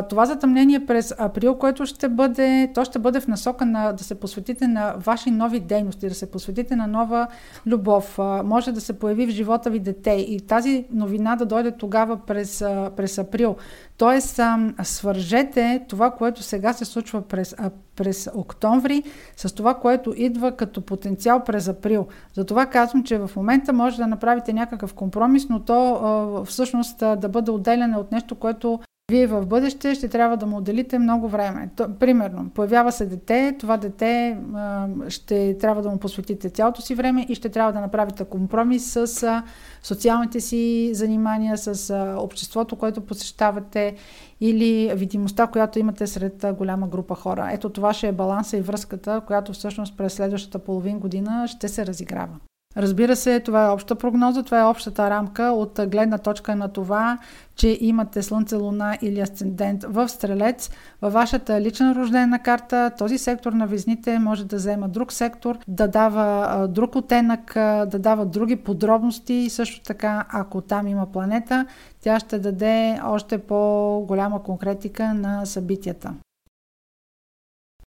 това 0.09 0.26
затъмнение 0.26 0.87
през 0.87 1.14
април, 1.18 1.55
което 1.55 1.87
ще 1.87 2.09
бъде, 2.09 2.70
то 2.74 2.85
ще 2.85 2.99
бъде 2.99 3.20
в 3.20 3.28
насока 3.28 3.66
на 3.66 3.93
да 3.93 4.05
се 4.05 4.14
посветите 4.14 4.68
на 4.68 4.95
ваши 4.99 5.30
нови 5.30 5.61
дейности, 5.61 6.09
да 6.09 6.14
се 6.14 6.30
посветите 6.30 6.76
на 6.76 6.87
нова 6.87 7.26
любов. 7.66 8.18
може 8.45 8.72
да 8.72 8.80
се 8.80 8.99
появи 8.99 9.26
в 9.26 9.30
живота 9.30 9.70
ви 9.70 9.78
дете 9.78 10.11
и 10.11 10.41
тази 10.41 10.85
новина 10.91 11.37
да 11.37 11.47
дойде 11.47 11.70
тогава 11.70 12.16
през, 12.16 12.59
през 12.97 13.18
април. 13.18 13.57
Тоест, 13.97 14.41
свържете 14.83 15.85
това, 15.89 16.11
което 16.11 16.43
сега 16.43 16.72
се 16.72 16.85
случва 16.85 17.22
през, 17.22 17.57
през 17.97 18.28
октомври, 18.35 19.03
с 19.37 19.55
това, 19.55 19.74
което 19.74 20.14
идва 20.16 20.53
като 20.53 20.80
потенциал 20.80 21.45
през 21.45 21.68
април. 21.68 22.07
Затова 22.35 22.66
казвам, 22.66 23.05
че 23.05 23.18
в 23.18 23.30
момента 23.37 23.72
може 23.72 23.97
да 23.97 24.07
направите 24.07 24.53
някакъв 24.53 24.95
компромис, 24.95 25.49
но 25.49 25.61
то 25.61 26.45
всъщност 26.47 26.99
да 26.99 27.28
бъде 27.28 27.51
отделяне 27.51 27.97
от 27.97 28.12
нещо, 28.12 28.35
което 28.35 28.80
вие 29.13 29.27
в 29.27 29.47
бъдеще 29.47 29.95
ще 29.95 30.09
трябва 30.09 30.37
да 30.37 30.47
му 30.47 30.57
отделите 30.57 30.99
много 30.99 31.29
време. 31.29 31.71
То, 31.77 31.95
примерно, 32.01 32.51
появява 32.55 32.93
се 32.93 33.07
дете, 33.07 33.57
това 33.59 33.77
дете 33.77 34.39
а, 34.55 34.87
ще 35.09 35.59
трябва 35.59 35.83
да 35.83 35.91
му 35.91 35.99
посветите 35.99 36.51
цялото 36.51 36.83
си 36.83 36.95
време 36.95 37.27
и 37.29 37.35
ще 37.35 37.49
трябва 37.49 37.73
да 37.73 37.81
направите 37.81 38.25
компромис 38.25 38.93
с 38.93 39.23
а, 39.23 39.43
социалните 39.83 40.41
си 40.41 40.91
занимания, 40.95 41.59
с 41.59 41.91
а, 41.91 42.17
обществото, 42.19 42.77
което 42.77 43.01
посещавате 43.01 43.95
или 44.41 44.93
видимостта, 44.95 45.47
която 45.47 45.79
имате 45.79 46.07
сред 46.07 46.45
а, 46.45 46.53
голяма 46.53 46.89
група 46.89 47.15
хора. 47.15 47.51
Ето 47.53 47.71
това 47.71 47.93
ще 47.95 48.09
е 48.09 48.13
баланса 48.13 48.57
и 48.57 48.61
връзката, 48.61 49.21
която 49.27 49.53
всъщност 49.53 49.97
през 49.97 50.13
следващата 50.13 50.59
половин 50.59 50.99
година 50.99 51.49
ще 51.49 51.69
се 51.69 51.87
разиграва. 51.87 52.37
Разбира 52.77 53.16
се, 53.16 53.41
това 53.41 53.66
е 53.66 53.70
обща 53.70 53.95
прогноза, 53.95 54.43
това 54.43 54.61
е 54.61 54.64
общата 54.64 55.11
рамка 55.11 55.43
от 55.43 55.81
гледна 55.87 56.18
точка 56.18 56.57
на 56.57 56.68
това, 56.68 57.18
че 57.55 57.79
имате 57.81 58.23
Слънце, 58.23 58.57
Луна 58.57 58.99
или 59.03 59.20
Асцендент 59.20 59.85
в 59.85 60.09
Стрелец. 60.09 60.70
Във 61.03 61.12
вашата 61.12 61.61
лична 61.61 61.95
рождена 61.95 62.39
карта 62.39 62.91
този 62.99 63.18
сектор 63.18 63.53
на 63.53 63.66
везните 63.66 64.18
може 64.18 64.45
да 64.45 64.57
взема 64.57 64.89
друг 64.89 65.12
сектор, 65.12 65.59
да 65.68 65.89
дава 65.89 66.68
друг 66.68 66.97
оттенък, 66.97 67.53
да 67.55 67.99
дава 67.99 68.27
други 68.27 68.57
подробности 68.57 69.35
и 69.35 69.51
също 69.51 69.83
така, 69.83 70.27
ако 70.29 70.61
там 70.61 70.89
има 70.89 71.12
планета, 71.12 71.66
тя 72.01 72.20
ще 72.20 72.39
даде 72.39 73.01
още 73.05 73.39
по-голяма 73.39 74.43
конкретика 74.43 75.14
на 75.14 75.47
събитията. 75.47 76.14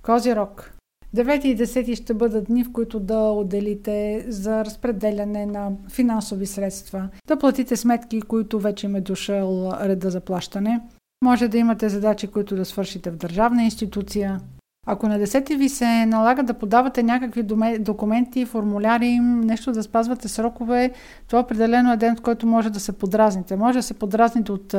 Козирог 0.03 0.74
9 1.15 1.45
и 1.45 1.57
10 1.57 1.95
ще 1.95 2.13
бъдат 2.13 2.45
дни, 2.45 2.63
в 2.63 2.71
които 2.71 2.99
да 2.99 3.19
отделите 3.19 4.25
за 4.27 4.65
разпределяне 4.65 5.45
на 5.45 5.71
финансови 5.91 6.45
средства, 6.45 7.09
да 7.27 7.37
платите 7.37 7.75
сметки, 7.75 8.21
които 8.21 8.59
вече 8.59 8.85
им 8.85 8.95
е 8.95 9.01
дошъл 9.01 9.71
реда 9.81 10.09
за 10.09 10.19
плащане. 10.19 10.79
Може 11.23 11.47
да 11.47 11.57
имате 11.57 11.89
задачи, 11.89 12.27
които 12.27 12.55
да 12.55 12.65
свършите 12.65 13.11
в 13.11 13.17
държавна 13.17 13.63
институция, 13.63 14.39
ако 14.85 15.07
на 15.07 15.19
10 15.19 15.57
ви 15.57 15.69
се 15.69 16.05
налага 16.05 16.43
да 16.43 16.53
подавате 16.53 17.03
някакви 17.03 17.43
документи, 17.79 18.45
формуляри, 18.45 19.19
нещо 19.19 19.71
да 19.71 19.83
спазвате 19.83 20.27
срокове, 20.27 20.91
това 21.27 21.39
определено 21.39 21.93
е 21.93 21.97
ден, 21.97 22.15
в 22.15 22.21
който 22.21 22.47
може 22.47 22.69
да 22.69 22.79
се 22.79 22.91
подразните. 22.91 23.55
Може 23.55 23.79
да 23.79 23.83
се 23.83 23.93
подразните 23.93 24.51
от 24.51 24.75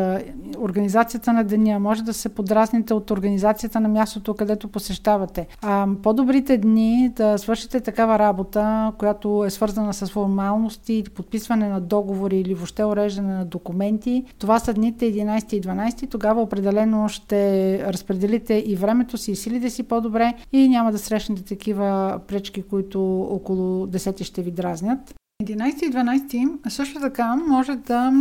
организацията 0.58 1.32
на 1.32 1.44
деня, 1.44 1.80
може 1.80 2.02
да 2.02 2.12
се 2.12 2.28
подразните 2.28 2.94
от 2.94 3.10
организацията 3.10 3.80
на 3.80 3.88
мястото, 3.88 4.34
където 4.34 4.68
посещавате. 4.68 5.46
А 5.62 5.86
по-добрите 6.02 6.58
дни 6.58 7.12
да 7.16 7.38
свършите 7.38 7.80
такава 7.80 8.18
работа, 8.18 8.92
която 8.98 9.44
е 9.44 9.50
свързана 9.50 9.94
с 9.94 10.06
формалности, 10.06 11.04
подписване 11.14 11.68
на 11.68 11.80
договори 11.80 12.40
или 12.40 12.54
въобще 12.54 12.84
уреждане 12.84 13.34
на 13.34 13.44
документи, 13.44 14.24
това 14.38 14.58
са 14.58 14.74
дните 14.74 15.04
11 15.12 15.54
и 15.54 15.62
12. 15.62 16.10
Тогава 16.10 16.42
определено 16.42 17.08
ще 17.08 17.78
разпределите 17.92 18.54
и 18.66 18.76
времето 18.76 19.18
си, 19.18 19.32
и 19.32 19.36
силите 19.36 19.70
си 19.70 19.82
по-добре 19.96 20.34
и 20.52 20.68
няма 20.68 20.92
да 20.92 20.98
срещнете 20.98 21.44
такива 21.44 22.20
пречки, 22.26 22.62
които 22.62 23.20
около 23.22 23.86
10 23.86 24.24
ще 24.24 24.42
ви 24.42 24.50
дразнят. 24.50 25.14
11 25.42 25.84
и 25.84 25.92
12 25.92 26.68
също 26.68 27.00
така 27.00 27.36
може 27.36 27.76
да 27.76 28.12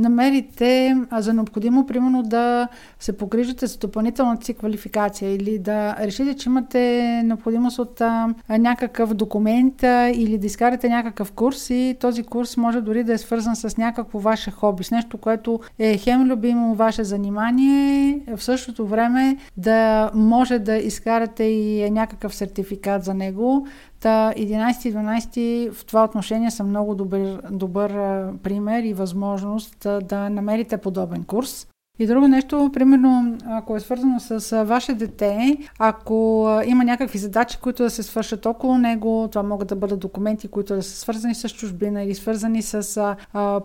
намерите 0.00 0.96
за 1.18 1.32
необходимо, 1.32 1.86
примерно 1.86 2.22
да 2.22 2.68
се 3.00 3.16
погрижите 3.16 3.66
за 3.66 3.78
допълнителната 3.78 4.44
си 4.44 4.54
квалификация 4.54 5.34
или 5.34 5.58
да 5.58 5.96
решите, 6.00 6.36
че 6.36 6.48
имате 6.48 6.80
необходимост 7.24 7.78
от 7.78 8.00
а, 8.00 8.34
някакъв 8.48 9.14
документ 9.14 9.82
а, 9.82 10.10
или 10.14 10.38
да 10.38 10.46
изкарате 10.46 10.88
някакъв 10.88 11.32
курс 11.32 11.70
и 11.70 11.96
този 12.00 12.22
курс 12.22 12.56
може 12.56 12.80
дори 12.80 13.04
да 13.04 13.12
е 13.12 13.18
свързан 13.18 13.56
с 13.56 13.76
някакво 13.76 14.18
ваше 14.18 14.50
хоби, 14.50 14.84
с 14.84 14.90
нещо, 14.90 15.18
което 15.18 15.60
е 15.78 15.98
хем 15.98 16.24
любимо 16.24 16.74
ваше 16.74 17.04
занимание, 17.04 18.20
в 18.36 18.42
същото 18.42 18.86
време 18.86 19.36
да 19.56 20.10
може 20.14 20.58
да 20.58 20.76
изкарате 20.76 21.44
и 21.44 21.90
някакъв 21.90 22.34
сертификат 22.34 23.04
за 23.04 23.14
него, 23.14 23.66
Та 24.00 24.32
11 24.36 24.88
и 24.88 24.94
12 24.94 25.72
в 25.72 25.84
това 25.84 26.04
отношение 26.04 26.50
са 26.50 26.64
много 26.64 26.94
добър, 26.94 27.40
добър 27.50 27.90
пример 28.42 28.82
и 28.82 28.94
възможност 28.94 29.86
да 30.02 30.30
намерите 30.30 30.76
подобен 30.76 31.24
курс. 31.24 31.66
И 32.00 32.06
друго 32.06 32.28
нещо, 32.28 32.70
примерно, 32.72 33.38
ако 33.46 33.76
е 33.76 33.80
свързано 33.80 34.20
с 34.20 34.64
ваше 34.64 34.94
дете, 34.94 35.56
ако 35.78 36.48
има 36.66 36.84
някакви 36.84 37.18
задачи, 37.18 37.58
които 37.62 37.82
да 37.82 37.90
се 37.90 38.02
свършат 38.02 38.46
около 38.46 38.78
него, 38.78 39.28
това 39.32 39.42
могат 39.42 39.68
да 39.68 39.76
бъдат 39.76 40.00
документи, 40.00 40.48
които 40.48 40.74
да 40.74 40.82
са 40.82 40.96
свързани 40.96 41.34
с 41.34 41.48
чужбина 41.48 42.02
или 42.02 42.14
свързани 42.14 42.62
с, 42.62 43.16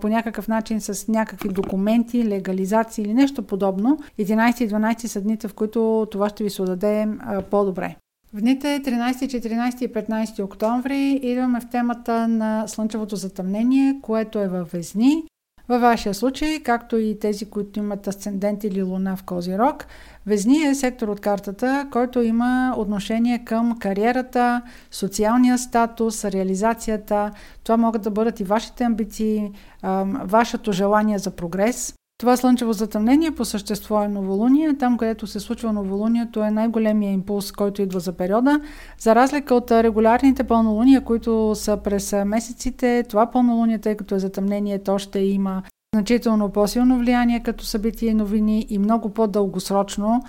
по 0.02 0.08
някакъв 0.08 0.48
начин 0.48 0.82
с 0.82 1.08
някакви 1.08 1.50
документи, 1.50 2.26
легализации 2.26 3.04
или 3.04 3.14
нещо 3.14 3.44
подобно. 3.44 3.98
11 4.20 4.62
и 4.62 4.70
12 4.70 5.06
са 5.06 5.22
дните, 5.22 5.48
в 5.48 5.54
които 5.54 6.08
това 6.12 6.30
ще 6.30 6.44
ви 6.44 6.50
се 6.50 6.62
отдаде 6.62 7.08
по-добре. 7.52 7.96
В 8.34 8.42
дните 8.42 8.68
13, 8.68 9.14
14 9.14 9.86
и 9.86 9.94
15 9.94 10.44
октомври 10.44 11.20
идваме 11.24 11.60
в 11.60 11.70
темата 11.70 12.28
на 12.28 12.68
слънчевото 12.68 13.16
затъмнение, 13.16 14.00
което 14.02 14.40
е 14.40 14.48
във 14.48 14.72
Везни. 14.72 15.24
Във 15.70 15.82
вашия 15.82 16.14
случай, 16.14 16.60
както 16.64 16.98
и 16.98 17.20
тези, 17.20 17.46
които 17.46 17.80
имат 17.80 18.08
асцендент 18.08 18.64
или 18.64 18.84
луна 18.84 19.16
в 19.16 19.24
Козирог, 19.24 19.86
Везни 20.28 20.64
е 20.64 20.76
сектор 20.76 21.08
от 21.08 21.22
картата, 21.22 21.88
който 21.92 22.22
има 22.22 22.76
отношение 22.78 23.44
към 23.46 23.80
кариерата, 23.80 24.62
социалния 24.92 25.58
статус, 25.58 26.26
реализацията. 26.26 27.32
Това 27.64 27.78
могат 27.78 28.02
да 28.02 28.12
бъдат 28.12 28.40
и 28.40 28.44
вашите 28.44 28.84
амбиции, 28.84 29.52
вашето 30.24 30.72
желание 30.72 31.20
за 31.20 31.32
прогрес. 31.32 31.94
Това 32.18 32.38
слънчево 32.38 32.74
затъмнение 32.74 33.32
по 33.32 33.46
същество 33.46 34.04
е 34.04 34.08
новолуние. 34.08 34.78
Там, 34.78 34.98
където 34.98 35.28
се 35.28 35.40
случва 35.40 35.74
новолунието 35.74 36.44
е 36.44 36.52
най-големия 36.52 37.12
импулс, 37.12 37.52
който 37.52 37.82
идва 37.82 38.00
за 38.00 38.14
периода. 38.14 38.60
За 39.00 39.16
разлика 39.16 39.56
от 39.56 39.72
регулярните 39.72 40.44
пълнолуния, 40.44 41.02
които 41.02 41.56
са 41.56 41.78
през 41.78 42.16
месеците, 42.26 43.04
това 43.10 43.32
пълнолуние, 43.32 43.80
тъй 43.80 43.98
като 43.98 44.16
е 44.16 44.20
затъмнение, 44.20 44.84
то 44.84 44.98
ще 44.98 45.20
има 45.20 45.64
значително 45.96 46.50
по-силно 46.50 47.00
влияние 47.00 47.44
като 47.44 47.66
събитие 47.66 48.10
и 48.10 48.14
новини 48.14 48.66
и 48.70 48.78
много 48.78 49.10
по-дългосрочно 49.10 50.24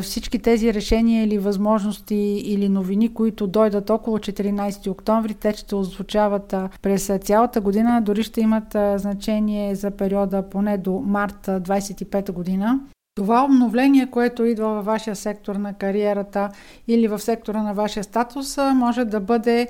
всички 0.00 0.38
тези 0.38 0.74
решения 0.74 1.24
или 1.24 1.38
възможности 1.38 2.14
или 2.44 2.68
новини, 2.68 3.14
които 3.14 3.46
дойдат 3.46 3.90
около 3.90 4.18
14 4.18 4.90
октомври, 4.90 5.34
те 5.34 5.52
ще 5.52 5.74
озвучават 5.74 6.54
през 6.82 7.10
цялата 7.22 7.60
година, 7.60 8.02
дори 8.02 8.22
ще 8.22 8.40
имат 8.40 8.76
значение 8.96 9.74
за 9.74 9.90
периода 9.90 10.42
поне 10.50 10.78
до 10.78 11.02
март 11.06 11.46
25 11.46 12.32
година. 12.32 12.80
Това 13.16 13.44
обновление, 13.44 14.10
което 14.10 14.44
идва 14.44 14.68
във 14.68 14.84
вашия 14.84 15.16
сектор 15.16 15.54
на 15.54 15.74
кариерата 15.74 16.48
или 16.88 17.08
в 17.08 17.18
сектора 17.18 17.62
на 17.62 17.74
вашия 17.74 18.04
статус, 18.04 18.56
може 18.74 19.04
да 19.04 19.20
бъде 19.20 19.68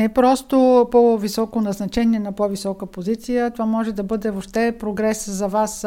не 0.00 0.08
просто 0.08 0.88
по-високо 0.90 1.60
назначение 1.60 2.18
на 2.18 2.32
по-висока 2.32 2.86
позиция, 2.86 3.50
това 3.50 3.66
може 3.66 3.92
да 3.92 4.02
бъде 4.02 4.30
въобще 4.30 4.76
прогрес 4.78 5.30
за 5.30 5.48
вас, 5.48 5.86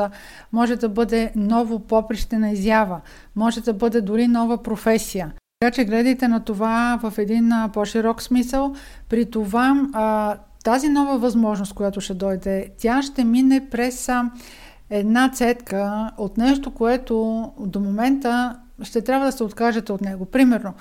може 0.52 0.76
да 0.76 0.90
бъде 0.90 1.32
ново 1.36 1.80
поприще 1.80 2.38
на 2.38 2.52
изява, 2.52 3.02
може 3.36 3.62
да 3.62 3.74
бъде 3.74 4.02
дори 4.02 4.28
нова 4.28 4.58
професия. 4.58 5.34
Така 5.60 5.72
че 5.72 5.86
гледайте 5.86 6.28
на 6.28 6.40
това 6.40 7.00
в 7.04 7.18
един 7.18 7.52
по-широк 7.74 8.22
смисъл. 8.22 8.74
При 9.10 9.26
това 9.26 9.76
тази 10.64 10.90
нова 10.90 11.18
възможност, 11.18 11.74
която 11.74 12.02
ще 12.02 12.14
дойде, 12.14 12.70
тя 12.78 13.02
ще 13.02 13.24
мине 13.24 13.68
през 13.72 14.10
една 14.90 15.32
цетка 15.32 16.12
от 16.18 16.38
нещо, 16.38 16.72
което 16.72 17.52
до 17.60 17.80
момента 17.80 18.56
ще 18.82 19.02
трябва 19.02 19.26
да 19.26 19.32
се 19.32 19.44
откажете 19.44 19.92
от 19.92 20.02
него. 20.02 20.26
Примерно, 20.26 20.74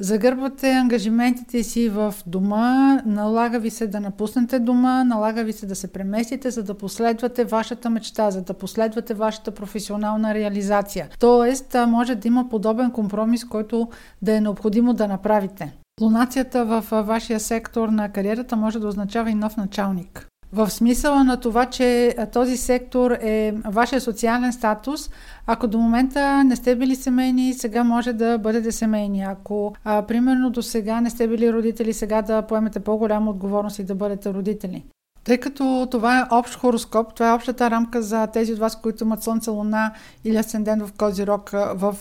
Загърбвате 0.00 0.70
ангажиментите 0.70 1.62
си 1.62 1.88
в 1.88 2.14
дома, 2.26 3.02
налага 3.06 3.58
ви 3.58 3.70
се 3.70 3.86
да 3.86 4.00
напуснете 4.00 4.58
дома, 4.58 5.04
налага 5.04 5.44
ви 5.44 5.52
се 5.52 5.66
да 5.66 5.74
се 5.74 5.92
преместите, 5.92 6.50
за 6.50 6.62
да 6.62 6.74
последвате 6.74 7.44
вашата 7.44 7.90
мечта, 7.90 8.30
за 8.30 8.42
да 8.42 8.54
последвате 8.54 9.14
вашата 9.14 9.50
професионална 9.50 10.34
реализация. 10.34 11.08
Тоест, 11.18 11.76
може 11.88 12.14
да 12.14 12.28
има 12.28 12.48
подобен 12.48 12.90
компромис, 12.90 13.44
който 13.44 13.88
да 14.22 14.36
е 14.36 14.40
необходимо 14.40 14.92
да 14.92 15.08
направите. 15.08 15.72
Лунацията 16.00 16.64
в 16.64 17.02
вашия 17.02 17.40
сектор 17.40 17.88
на 17.88 18.08
кариерата 18.08 18.56
може 18.56 18.78
да 18.78 18.88
означава 18.88 19.30
и 19.30 19.34
нов 19.34 19.56
началник. 19.56 20.28
В 20.52 20.70
смисъла 20.70 21.24
на 21.24 21.40
това, 21.40 21.66
че 21.66 22.16
този 22.32 22.56
сектор 22.56 23.10
е 23.10 23.54
вашия 23.64 24.00
социален 24.00 24.52
статус, 24.52 25.10
ако 25.46 25.66
до 25.66 25.78
момента 25.78 26.44
не 26.44 26.56
сте 26.56 26.76
били 26.76 26.96
семейни, 26.96 27.54
сега 27.54 27.84
може 27.84 28.12
да 28.12 28.38
бъдете 28.38 28.72
семейни. 28.72 29.22
Ако, 29.22 29.74
а, 29.84 30.02
примерно, 30.02 30.50
до 30.50 30.62
сега 30.62 31.00
не 31.00 31.10
сте 31.10 31.28
били 31.28 31.52
родители, 31.52 31.92
сега 31.92 32.22
да 32.22 32.42
поемете 32.42 32.80
по-голяма 32.80 33.30
отговорност 33.30 33.78
и 33.78 33.84
да 33.84 33.94
бъдете 33.94 34.34
родители. 34.34 34.84
Тъй 35.24 35.38
като 35.38 35.88
това 35.90 36.18
е 36.18 36.24
общ 36.30 36.54
хороскоп, 36.54 37.14
това 37.14 37.30
е 37.30 37.34
общата 37.34 37.70
рамка 37.70 38.02
за 38.02 38.26
тези 38.26 38.52
от 38.52 38.58
вас, 38.58 38.80
които 38.80 39.04
имат 39.04 39.22
Слънце, 39.22 39.50
Луна 39.50 39.92
или 40.24 40.36
Асцендент 40.36 40.82
в 40.82 40.92
Козирог, 40.92 41.50
в 41.74 41.96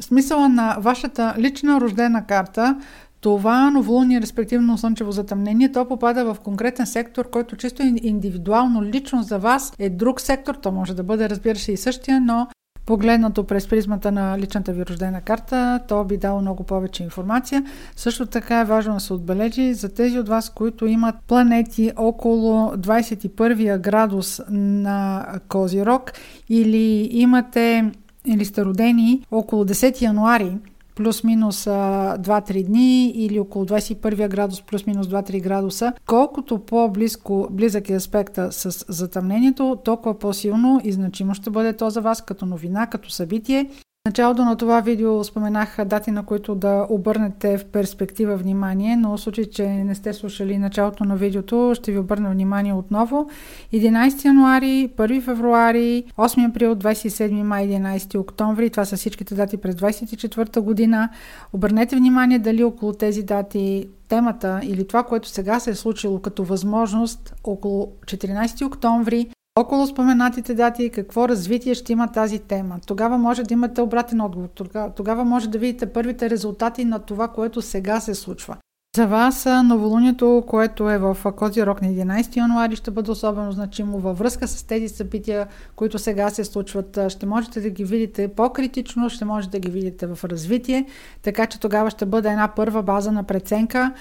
смисъла 0.00 0.48
на 0.48 0.76
вашата 0.80 1.34
лична 1.38 1.80
рождена 1.80 2.26
карта, 2.26 2.76
това 3.20 3.70
новолуние, 3.70 4.20
респективно 4.20 4.78
слънчево 4.78 5.12
затъмнение, 5.12 5.72
то 5.72 5.88
попада 5.88 6.34
в 6.34 6.40
конкретен 6.40 6.86
сектор, 6.86 7.30
който 7.30 7.56
чисто 7.56 7.82
индивидуално, 8.02 8.82
лично 8.82 9.22
за 9.22 9.38
вас 9.38 9.72
е 9.78 9.90
друг 9.90 10.20
сектор. 10.20 10.54
То 10.54 10.72
може 10.72 10.94
да 10.94 11.02
бъде, 11.02 11.28
разбира 11.28 11.58
се, 11.58 11.72
и 11.72 11.76
същия, 11.76 12.20
но 12.20 12.48
погледнато 12.86 13.44
през 13.44 13.68
призмата 13.68 14.12
на 14.12 14.38
личната 14.38 14.72
ви 14.72 14.86
рождена 14.86 15.20
карта, 15.20 15.80
то 15.88 16.04
би 16.04 16.16
дало 16.16 16.40
много 16.40 16.64
повече 16.64 17.02
информация. 17.02 17.64
Също 17.96 18.26
така 18.26 18.60
е 18.60 18.64
важно 18.64 18.94
да 18.94 19.00
се 19.00 19.12
отбележи 19.12 19.74
за 19.74 19.94
тези 19.94 20.18
от 20.18 20.28
вас, 20.28 20.50
които 20.50 20.86
имат 20.86 21.14
планети 21.26 21.92
около 21.96 22.70
21 22.70 23.78
градус 23.78 24.40
на 24.50 25.26
Козирог 25.48 26.12
или 26.48 27.08
имате 27.12 27.92
или 28.26 28.44
сте 28.44 28.64
родени 28.64 29.22
около 29.30 29.64
10 29.64 30.02
януари, 30.02 30.58
плюс-минус 30.98 31.64
2-3 31.64 32.66
дни 32.66 33.10
или 33.10 33.40
около 33.40 33.64
21 33.64 34.28
градус 34.28 34.62
плюс-минус 34.62 35.06
2-3 35.06 35.42
градуса, 35.42 35.92
колкото 36.06 36.58
по-близко 36.58 37.48
близък 37.50 37.90
е 37.90 37.94
аспекта 37.94 38.52
с 38.52 38.84
затъмнението, 38.88 39.78
толкова 39.84 40.18
по-силно 40.18 40.80
и 40.84 40.92
значимо 40.92 41.34
ще 41.34 41.50
бъде 41.50 41.72
то 41.72 41.90
за 41.90 42.00
вас 42.00 42.22
като 42.22 42.46
новина, 42.46 42.86
като 42.86 43.10
събитие 43.10 43.70
началото 44.08 44.44
на 44.44 44.56
това 44.56 44.80
видео 44.80 45.24
споменах 45.24 45.76
дати, 45.86 46.10
на 46.10 46.22
които 46.22 46.54
да 46.54 46.86
обърнете 46.90 47.58
в 47.58 47.64
перспектива 47.64 48.36
внимание, 48.36 48.96
но 48.96 49.16
в 49.16 49.20
случай, 49.20 49.44
че 49.44 49.68
не 49.68 49.94
сте 49.94 50.12
слушали 50.12 50.58
началото 50.58 51.04
на 51.04 51.16
видеото, 51.16 51.72
ще 51.74 51.92
ви 51.92 51.98
обърна 51.98 52.30
внимание 52.30 52.72
отново. 52.72 53.30
11 53.72 54.24
януари, 54.24 54.90
1 54.96 55.22
февруари, 55.22 56.04
8 56.18 56.50
април, 56.50 56.74
27 56.74 57.42
май, 57.42 57.68
11 57.68 58.18
октомври. 58.18 58.70
Това 58.70 58.84
са 58.84 58.96
всичките 58.96 59.34
дати 59.34 59.56
през 59.56 59.74
24 59.74 60.60
година. 60.60 61.08
Обърнете 61.52 61.96
внимание 61.96 62.38
дали 62.38 62.64
около 62.64 62.92
тези 62.92 63.22
дати 63.22 63.88
темата 64.08 64.60
или 64.62 64.86
това, 64.86 65.02
което 65.02 65.28
сега 65.28 65.60
се 65.60 65.70
е 65.70 65.74
случило 65.74 66.20
като 66.20 66.44
възможност 66.44 67.34
около 67.44 67.92
14 68.06 68.66
октомври 68.66 69.28
около 69.60 69.86
споменатите 69.86 70.54
дати 70.54 70.90
какво 70.90 71.28
развитие 71.28 71.74
ще 71.74 71.92
има 71.92 72.12
тази 72.12 72.38
тема. 72.38 72.78
Тогава 72.86 73.18
може 73.18 73.42
да 73.42 73.54
имате 73.54 73.80
обратен 73.80 74.20
отговор. 74.20 74.48
Тогава 74.96 75.24
може 75.24 75.48
да 75.48 75.58
видите 75.58 75.92
първите 75.92 76.30
резултати 76.30 76.84
на 76.84 76.98
това, 76.98 77.28
което 77.28 77.62
сега 77.62 78.00
се 78.00 78.14
случва. 78.14 78.56
За 78.98 79.06
вас 79.06 79.46
новолунието, 79.64 80.44
което 80.46 80.90
е 80.90 80.98
в 80.98 81.16
Козирог 81.36 81.82
на 81.82 81.88
11 81.88 82.36
януари, 82.36 82.76
ще 82.76 82.90
бъде 82.90 83.10
особено 83.10 83.52
значимо 83.52 83.98
във 83.98 84.18
връзка 84.18 84.48
с 84.48 84.62
тези 84.62 84.88
събития, 84.88 85.46
които 85.76 85.98
сега 85.98 86.30
се 86.30 86.44
случват. 86.44 86.98
Ще 87.08 87.26
можете 87.26 87.60
да 87.60 87.70
ги 87.70 87.84
видите 87.84 88.28
по-критично, 88.28 89.10
ще 89.10 89.24
можете 89.24 89.50
да 89.50 89.58
ги 89.58 89.70
видите 89.70 90.06
в 90.06 90.24
развитие, 90.24 90.86
така 91.22 91.46
че 91.46 91.60
тогава 91.60 91.90
ще 91.90 92.06
бъде 92.06 92.28
една 92.28 92.48
първа 92.48 92.82
база 92.82 93.12
на 93.12 93.22
преценка. 93.22 93.92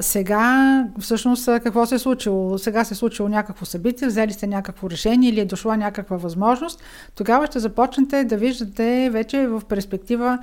сега, 0.00 0.84
всъщност, 1.00 1.46
какво 1.46 1.86
се 1.86 1.94
е 1.94 1.98
случило? 1.98 2.58
Сега 2.58 2.84
се 2.84 2.94
е 2.94 2.96
случило 2.96 3.28
някакво 3.28 3.64
събитие, 3.64 4.08
взели 4.08 4.32
сте 4.32 4.46
някакво 4.46 4.90
решение 4.90 5.30
или 5.30 5.40
е 5.40 5.44
дошла 5.44 5.76
някаква 5.76 6.16
възможност. 6.16 6.82
Тогава 7.14 7.46
ще 7.46 7.58
започнете 7.58 8.24
да 8.24 8.36
виждате 8.36 9.10
вече 9.12 9.46
в 9.46 9.62
перспектива 9.68 10.38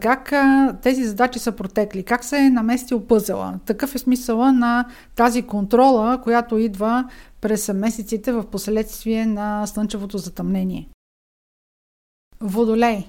как 0.00 0.32
тези 0.82 1.04
задачи 1.04 1.38
са 1.38 1.52
протекли, 1.52 2.02
как 2.02 2.24
се 2.24 2.38
е 2.38 2.50
наместил 2.50 3.00
пъзел 3.00 3.39
смисъла. 3.40 3.60
Такъв 3.66 3.94
е 3.94 3.98
смисъла 3.98 4.52
на 4.52 4.84
тази 5.14 5.42
контрола, 5.42 6.20
която 6.22 6.58
идва 6.58 7.08
през 7.40 7.72
месеците 7.74 8.32
в 8.32 8.46
последствие 8.46 9.26
на 9.26 9.66
слънчевото 9.66 10.18
затъмнение. 10.18 10.88
Водолей. 12.40 13.06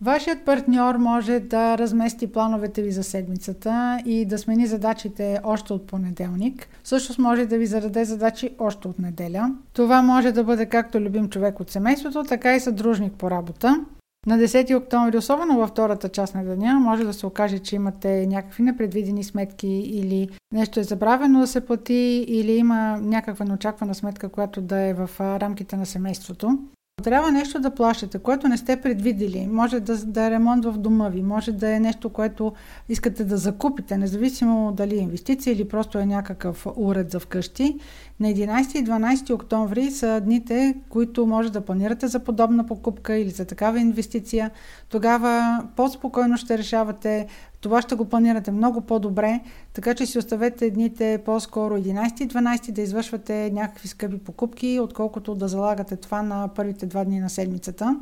Вашият 0.00 0.44
партньор 0.44 0.94
може 0.94 1.40
да 1.40 1.78
размести 1.78 2.32
плановете 2.32 2.82
ви 2.82 2.92
за 2.92 3.02
седмицата 3.04 4.02
и 4.06 4.24
да 4.24 4.38
смени 4.38 4.66
задачите 4.66 5.40
още 5.44 5.72
от 5.72 5.86
понеделник. 5.86 6.68
Също 6.84 7.22
може 7.22 7.46
да 7.46 7.58
ви 7.58 7.66
зададе 7.66 8.04
задачи 8.04 8.50
още 8.58 8.88
от 8.88 8.98
неделя. 8.98 9.54
Това 9.72 10.02
може 10.02 10.32
да 10.32 10.44
бъде 10.44 10.66
както 10.66 11.00
любим 11.00 11.28
човек 11.28 11.60
от 11.60 11.70
семейството, 11.70 12.24
така 12.24 12.56
и 12.56 12.60
съдружник 12.60 13.12
по 13.12 13.30
работа. 13.30 13.84
На 14.26 14.38
10 14.38 14.76
октомври, 14.76 15.16
особено 15.16 15.58
във 15.58 15.70
втората 15.70 16.08
част 16.08 16.34
на 16.34 16.44
деня, 16.44 16.80
може 16.80 17.04
да 17.04 17.12
се 17.12 17.26
окаже, 17.26 17.58
че 17.58 17.76
имате 17.76 18.26
някакви 18.26 18.62
непредвидени 18.62 19.24
сметки 19.24 19.68
или 19.68 20.28
нещо 20.52 20.80
е 20.80 20.84
забравено 20.84 21.40
да 21.40 21.46
се 21.46 21.66
плати 21.66 22.24
или 22.28 22.52
има 22.52 22.98
някаква 23.00 23.44
неочаквана 23.44 23.94
сметка, 23.94 24.28
която 24.28 24.60
да 24.60 24.78
е 24.78 24.94
в 24.94 25.10
рамките 25.20 25.76
на 25.76 25.86
семейството. 25.86 26.58
Трябва 27.02 27.32
нещо 27.32 27.60
да 27.60 27.74
плащате, 27.74 28.18
което 28.18 28.48
не 28.48 28.56
сте 28.56 28.80
предвидели. 28.80 29.48
Може 29.50 29.80
да, 29.80 29.96
да 29.96 30.26
е 30.26 30.30
ремонт 30.30 30.64
в 30.64 30.72
дома 30.72 31.08
ви, 31.08 31.22
може 31.22 31.52
да 31.52 31.74
е 31.74 31.80
нещо, 31.80 32.10
което 32.10 32.52
искате 32.88 33.24
да 33.24 33.36
закупите, 33.36 33.98
независимо 33.98 34.72
дали 34.72 34.94
е 34.94 35.02
инвестиция 35.02 35.52
или 35.52 35.68
просто 35.68 35.98
е 35.98 36.06
някакъв 36.06 36.66
уред 36.76 37.10
за 37.10 37.20
вкъщи. 37.20 37.78
На 38.20 38.28
11 38.28 38.76
и 38.76 38.84
12 38.84 39.34
октомври 39.34 39.90
са 39.90 40.20
дните, 40.20 40.74
които 40.88 41.26
може 41.26 41.52
да 41.52 41.60
планирате 41.60 42.06
за 42.06 42.20
подобна 42.20 42.66
покупка 42.66 43.16
или 43.16 43.30
за 43.30 43.44
такава 43.44 43.80
инвестиция. 43.80 44.50
Тогава 44.88 45.62
по-спокойно 45.76 46.36
ще 46.36 46.58
решавате 46.58 47.26
това 47.66 47.82
ще 47.82 47.94
го 47.94 48.04
планирате 48.04 48.50
много 48.50 48.80
по-добре, 48.80 49.40
така 49.72 49.94
че 49.94 50.06
си 50.06 50.18
оставете 50.18 50.70
дните 50.70 51.22
по-скоро 51.24 51.74
11 51.74 52.22
и 52.24 52.28
12 52.28 52.72
да 52.72 52.82
извършвате 52.82 53.50
някакви 53.50 53.88
скъпи 53.88 54.18
покупки, 54.18 54.80
отколкото 54.82 55.34
да 55.34 55.48
залагате 55.48 55.96
това 55.96 56.22
на 56.22 56.48
първите 56.48 56.86
два 56.86 57.04
дни 57.04 57.20
на 57.20 57.30
седмицата. 57.30 57.96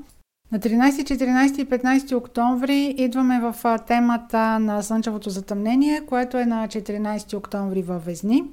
На 0.52 0.58
13, 0.58 0.90
14 0.90 1.62
и 1.62 1.66
15 1.66 2.16
октомври 2.16 2.94
идваме 2.98 3.40
в 3.40 3.78
темата 3.86 4.58
на 4.58 4.82
Слънчевото 4.82 5.30
затъмнение, 5.30 6.00
което 6.06 6.38
е 6.38 6.46
на 6.46 6.68
14 6.68 7.36
октомври 7.36 7.82
във 7.82 8.04
Везни. 8.04 8.44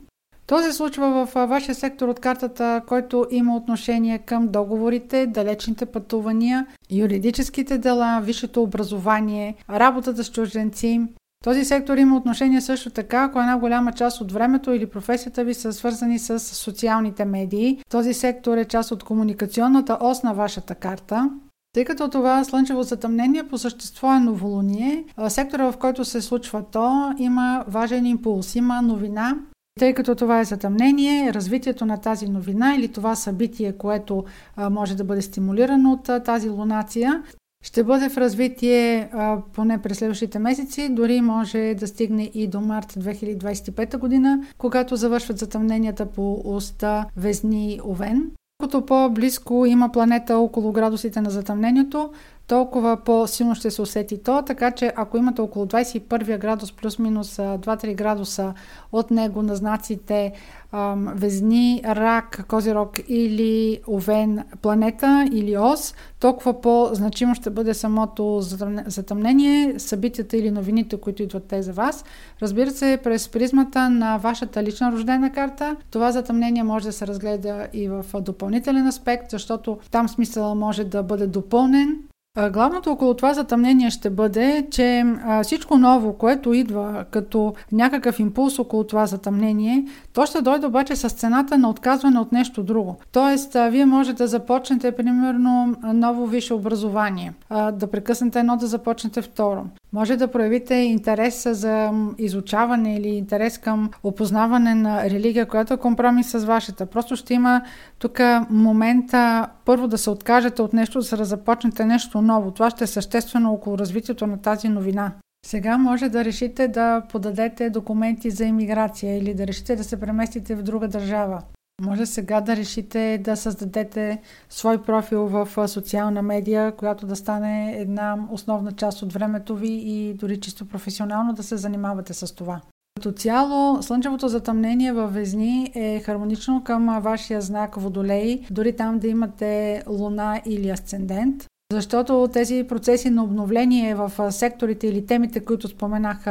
То 0.52 0.64
се 0.64 0.74
случва 0.74 1.26
в 1.26 1.48
вашия 1.48 1.76
сектор 1.76 2.08
от 2.08 2.20
картата, 2.20 2.82
който 2.88 3.26
има 3.32 3.56
отношение 3.56 4.20
към 4.20 4.48
договорите, 4.48 5.28
далечните 5.28 5.86
пътувания, 5.86 6.66
юридическите 6.90 7.78
дела, 7.78 8.22
висшето 8.24 8.64
образование, 8.64 9.56
работата 9.70 10.24
с 10.24 10.32
чужденци. 10.32 11.02
Този 11.44 11.66
сектор 11.66 11.98
има 11.98 12.18
отношение 12.18 12.62
също 12.62 12.90
така, 12.90 13.24
ако 13.24 13.40
една 13.40 13.58
голяма 13.58 13.94
част 13.94 14.22
от 14.22 14.32
времето 14.32 14.72
или 14.72 14.86
професията 14.86 15.44
ви 15.44 15.54
са 15.54 15.74
свързани 15.74 16.20
с 16.20 16.40
социалните 16.40 17.26
медии. 17.26 17.84
Този 17.90 18.14
сектор 18.14 18.58
е 18.58 18.66
част 18.66 18.92
от 18.92 19.04
комуникационната 19.04 19.98
ос 20.02 20.24
на 20.24 20.34
вашата 20.34 20.76
карта. 20.76 21.30
Тъй 21.74 21.86
като 21.86 22.10
това 22.10 22.44
слънчево 22.44 22.84
затъмнение 22.84 23.44
по 23.44 23.58
същество 23.58 24.14
е 24.14 24.20
новолуние, 24.20 25.04
сектора 25.28 25.72
в 25.72 25.78
който 25.78 26.06
се 26.06 26.22
случва 26.22 26.64
то 26.72 27.14
има 27.18 27.64
важен 27.68 28.06
импулс, 28.06 28.56
има 28.56 28.82
новина, 28.82 29.36
тъй 29.80 29.94
като 29.94 30.16
това 30.16 30.40
е 30.40 30.46
затъмнение, 30.46 31.34
развитието 31.34 31.86
на 31.86 31.98
тази 31.98 32.28
новина 32.28 32.76
или 32.76 32.88
това 32.88 33.16
събитие, 33.16 33.72
което 33.72 34.24
може 34.58 34.96
да 34.96 35.04
бъде 35.04 35.22
стимулирано 35.22 35.92
от 35.92 36.24
тази 36.24 36.50
лунация, 36.50 37.24
ще 37.64 37.84
бъде 37.84 38.10
в 38.10 38.18
развитие 38.18 39.10
поне 39.54 39.82
през 39.82 39.98
следващите 39.98 40.40
месеци, 40.40 40.90
дори 40.90 41.22
може 41.22 41.76
да 41.80 41.88
стигне 41.88 42.32
и 42.34 42.48
до 42.48 42.62
март 42.62 42.94
2025 42.94 43.98
година, 43.98 44.44
когато 44.58 44.96
завършват 44.96 45.38
затъмненията 45.38 46.06
по 46.06 46.42
уста 46.46 47.06
Везни 47.18 47.74
и 47.74 47.80
Овен. 47.86 48.32
Колкото 48.58 48.86
по-близко 48.86 49.66
има 49.66 49.92
планета 49.92 50.38
около 50.38 50.72
градусите 50.72 51.22
на 51.22 51.30
затъмнението, 51.30 52.12
толкова 52.52 52.98
по-силно 52.98 53.56
ще 53.56 53.72
се 53.72 53.82
усети 53.82 54.24
то, 54.24 54.42
така 54.42 54.72
че 54.72 54.94
ако 54.96 55.18
имате 55.18 55.42
около 55.42 55.66
21 55.66 56.38
градус 56.38 56.72
плюс-минус 56.72 57.38
2-3 57.38 57.96
градуса 57.96 58.54
от 58.92 59.12
него 59.12 59.42
на 59.42 59.56
знаците 59.56 60.34
ам, 60.72 61.08
Везни, 61.16 61.82
Рак, 61.86 62.46
Козирог 62.48 63.00
или 63.08 63.80
Овен 63.88 64.44
планета 64.62 65.30
или 65.32 65.58
Ос, 65.58 65.96
толкова 66.20 66.62
по-значимо 66.62 67.36
ще 67.36 67.50
бъде 67.50 67.74
самото 67.74 68.42
затъмнение, 68.86 69.80
събитията 69.80 70.38
или 70.38 70.52
новините, 70.52 70.98
които 70.98 71.24
идват 71.24 71.44
те 71.44 71.62
за 71.62 71.74
вас. 71.74 72.06
Разбира 72.42 72.72
се, 72.72 73.00
през 73.04 73.30
призмата 73.30 73.90
на 73.90 74.18
вашата 74.18 74.64
лична 74.64 74.92
рождена 74.92 75.32
карта, 75.32 75.76
това 75.92 76.12
затъмнение 76.12 76.64
може 76.64 76.86
да 76.86 76.92
се 76.92 77.08
разгледа 77.08 77.68
и 77.74 77.88
в 77.88 78.06
допълнителен 78.22 78.88
аспект, 78.88 79.32
защото 79.32 79.78
там 79.92 80.10
смисъл 80.10 80.56
може 80.56 80.84
да 80.84 81.04
бъде 81.04 81.28
допълнен 81.28 82.11
Главното 82.52 82.92
около 82.92 83.14
това 83.14 83.34
затъмнение 83.34 83.90
ще 83.90 84.10
бъде, 84.10 84.68
че 84.72 85.06
всичко 85.44 85.78
ново, 85.78 86.14
което 86.14 86.54
идва 86.54 87.06
като 87.12 87.54
някакъв 87.72 88.20
импулс 88.20 88.60
около 88.60 88.84
това 88.84 89.06
затъмнение, 89.06 89.86
то 90.14 90.26
ще 90.26 90.42
дойде 90.42 90.66
обаче 90.66 90.96
с 90.96 91.10
цената 91.10 91.58
на 91.58 91.70
отказване 91.70 92.20
от 92.20 92.32
нещо 92.32 92.64
друго. 92.64 92.96
Тоест, 93.12 93.58
вие 93.70 93.86
можете 93.86 94.24
да 94.24 94.28
започнете, 94.28 94.92
примерно, 94.92 95.76
ново 95.84 96.26
висше 96.26 96.54
образование, 96.54 97.34
да 97.50 97.88
прекъснете 97.92 98.40
едно, 98.40 98.58
да 98.58 98.68
започнете 98.68 99.22
второ. 99.22 99.66
Може 99.94 100.18
да 100.18 100.28
проявите 100.28 100.76
интерес 100.76 101.48
за 101.52 101.92
изучаване 102.18 102.96
или 102.96 103.08
интерес 103.08 103.58
към 103.58 103.90
опознаване 104.04 104.76
на 104.76 105.04
религия, 105.04 105.46
която 105.46 105.74
е 105.74 105.78
компромис 105.78 106.32
с 106.32 106.46
вашата. 106.46 106.86
Просто 106.86 107.16
ще 107.16 107.34
има 107.34 107.62
тук 108.00 108.20
момента 108.50 109.48
първо 109.66 109.88
да 109.88 109.98
се 109.98 110.10
откажете 110.10 110.62
от 110.62 110.74
нещо, 110.74 111.02
за 111.02 111.18
да 111.18 111.26
започнете 111.26 111.86
нещо 111.86 112.22
ново. 112.22 112.52
Това 112.52 112.70
ще 112.70 112.84
е 112.84 112.88
съществено 112.88 113.54
около 113.54 113.78
развитието 113.78 114.28
на 114.28 114.38
тази 114.38 114.70
новина. 114.70 115.12
Сега 115.46 115.78
може 115.78 116.10
да 116.10 116.26
решите 116.26 116.68
да 116.68 117.02
подадете 117.10 117.70
документи 117.70 118.30
за 118.30 118.46
иммиграция 118.46 119.18
или 119.18 119.34
да 119.34 119.48
решите 119.48 119.76
да 119.76 119.84
се 119.84 120.00
преместите 120.00 120.56
в 120.56 120.64
друга 120.64 120.88
държава. 120.88 121.42
Може 121.82 122.06
сега 122.06 122.42
да 122.42 122.56
решите 122.56 123.22
да 123.24 123.36
създадете 123.36 124.22
свой 124.50 124.84
профил 124.84 125.28
в 125.28 125.68
социална 125.68 126.22
медия, 126.22 126.72
която 126.72 127.08
да 127.08 127.16
стане 127.16 127.76
една 127.78 128.18
основна 128.32 128.72
част 128.72 129.02
от 129.02 129.14
времето 129.14 129.56
ви 129.56 129.72
и 129.72 130.14
дори 130.14 130.40
чисто 130.40 130.68
професионално 130.68 131.34
да 131.34 131.44
се 131.44 131.58
занимавате 131.58 132.14
с 132.14 132.36
това. 132.36 132.62
Като 132.96 133.12
цяло, 133.12 133.84
слънчевото 133.84 134.28
затъмнение 134.28 134.94
във 134.94 135.14
Везни 135.14 135.72
е 135.76 136.00
хармонично 136.00 136.64
към 136.64 137.00
вашия 137.02 137.42
знак 137.42 137.76
Водолей, 137.76 138.42
дори 138.52 138.76
там 138.76 139.00
да 139.00 139.08
имате 139.08 139.84
луна 139.88 140.42
или 140.46 140.70
асцендент. 140.70 141.46
Защото 141.72 142.30
тези 142.34 142.66
процеси 142.70 143.10
на 143.10 143.24
обновление 143.24 143.96
в 143.96 144.32
секторите 144.32 144.88
или 144.88 145.06
темите, 145.06 145.40
които 145.40 145.68
споменах 145.68 146.26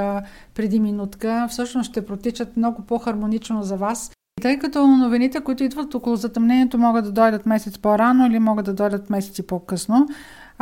преди 0.54 0.80
минутка, 0.80 1.46
всъщност 1.50 1.90
ще 1.90 2.06
протичат 2.06 2.56
много 2.56 2.82
по-хармонично 2.82 3.62
за 3.62 3.76
вас 3.76 4.12
тъй 4.40 4.58
като 4.58 4.86
новините, 4.86 5.40
които 5.40 5.64
идват 5.64 5.94
около 5.94 6.16
затъмнението, 6.16 6.78
могат 6.78 7.04
да 7.04 7.12
дойдат 7.12 7.46
месец 7.46 7.78
по-рано 7.78 8.26
или 8.26 8.38
могат 8.38 8.64
да 8.64 8.74
дойдат 8.74 9.10
месеци 9.10 9.46
по-късно, 9.46 10.08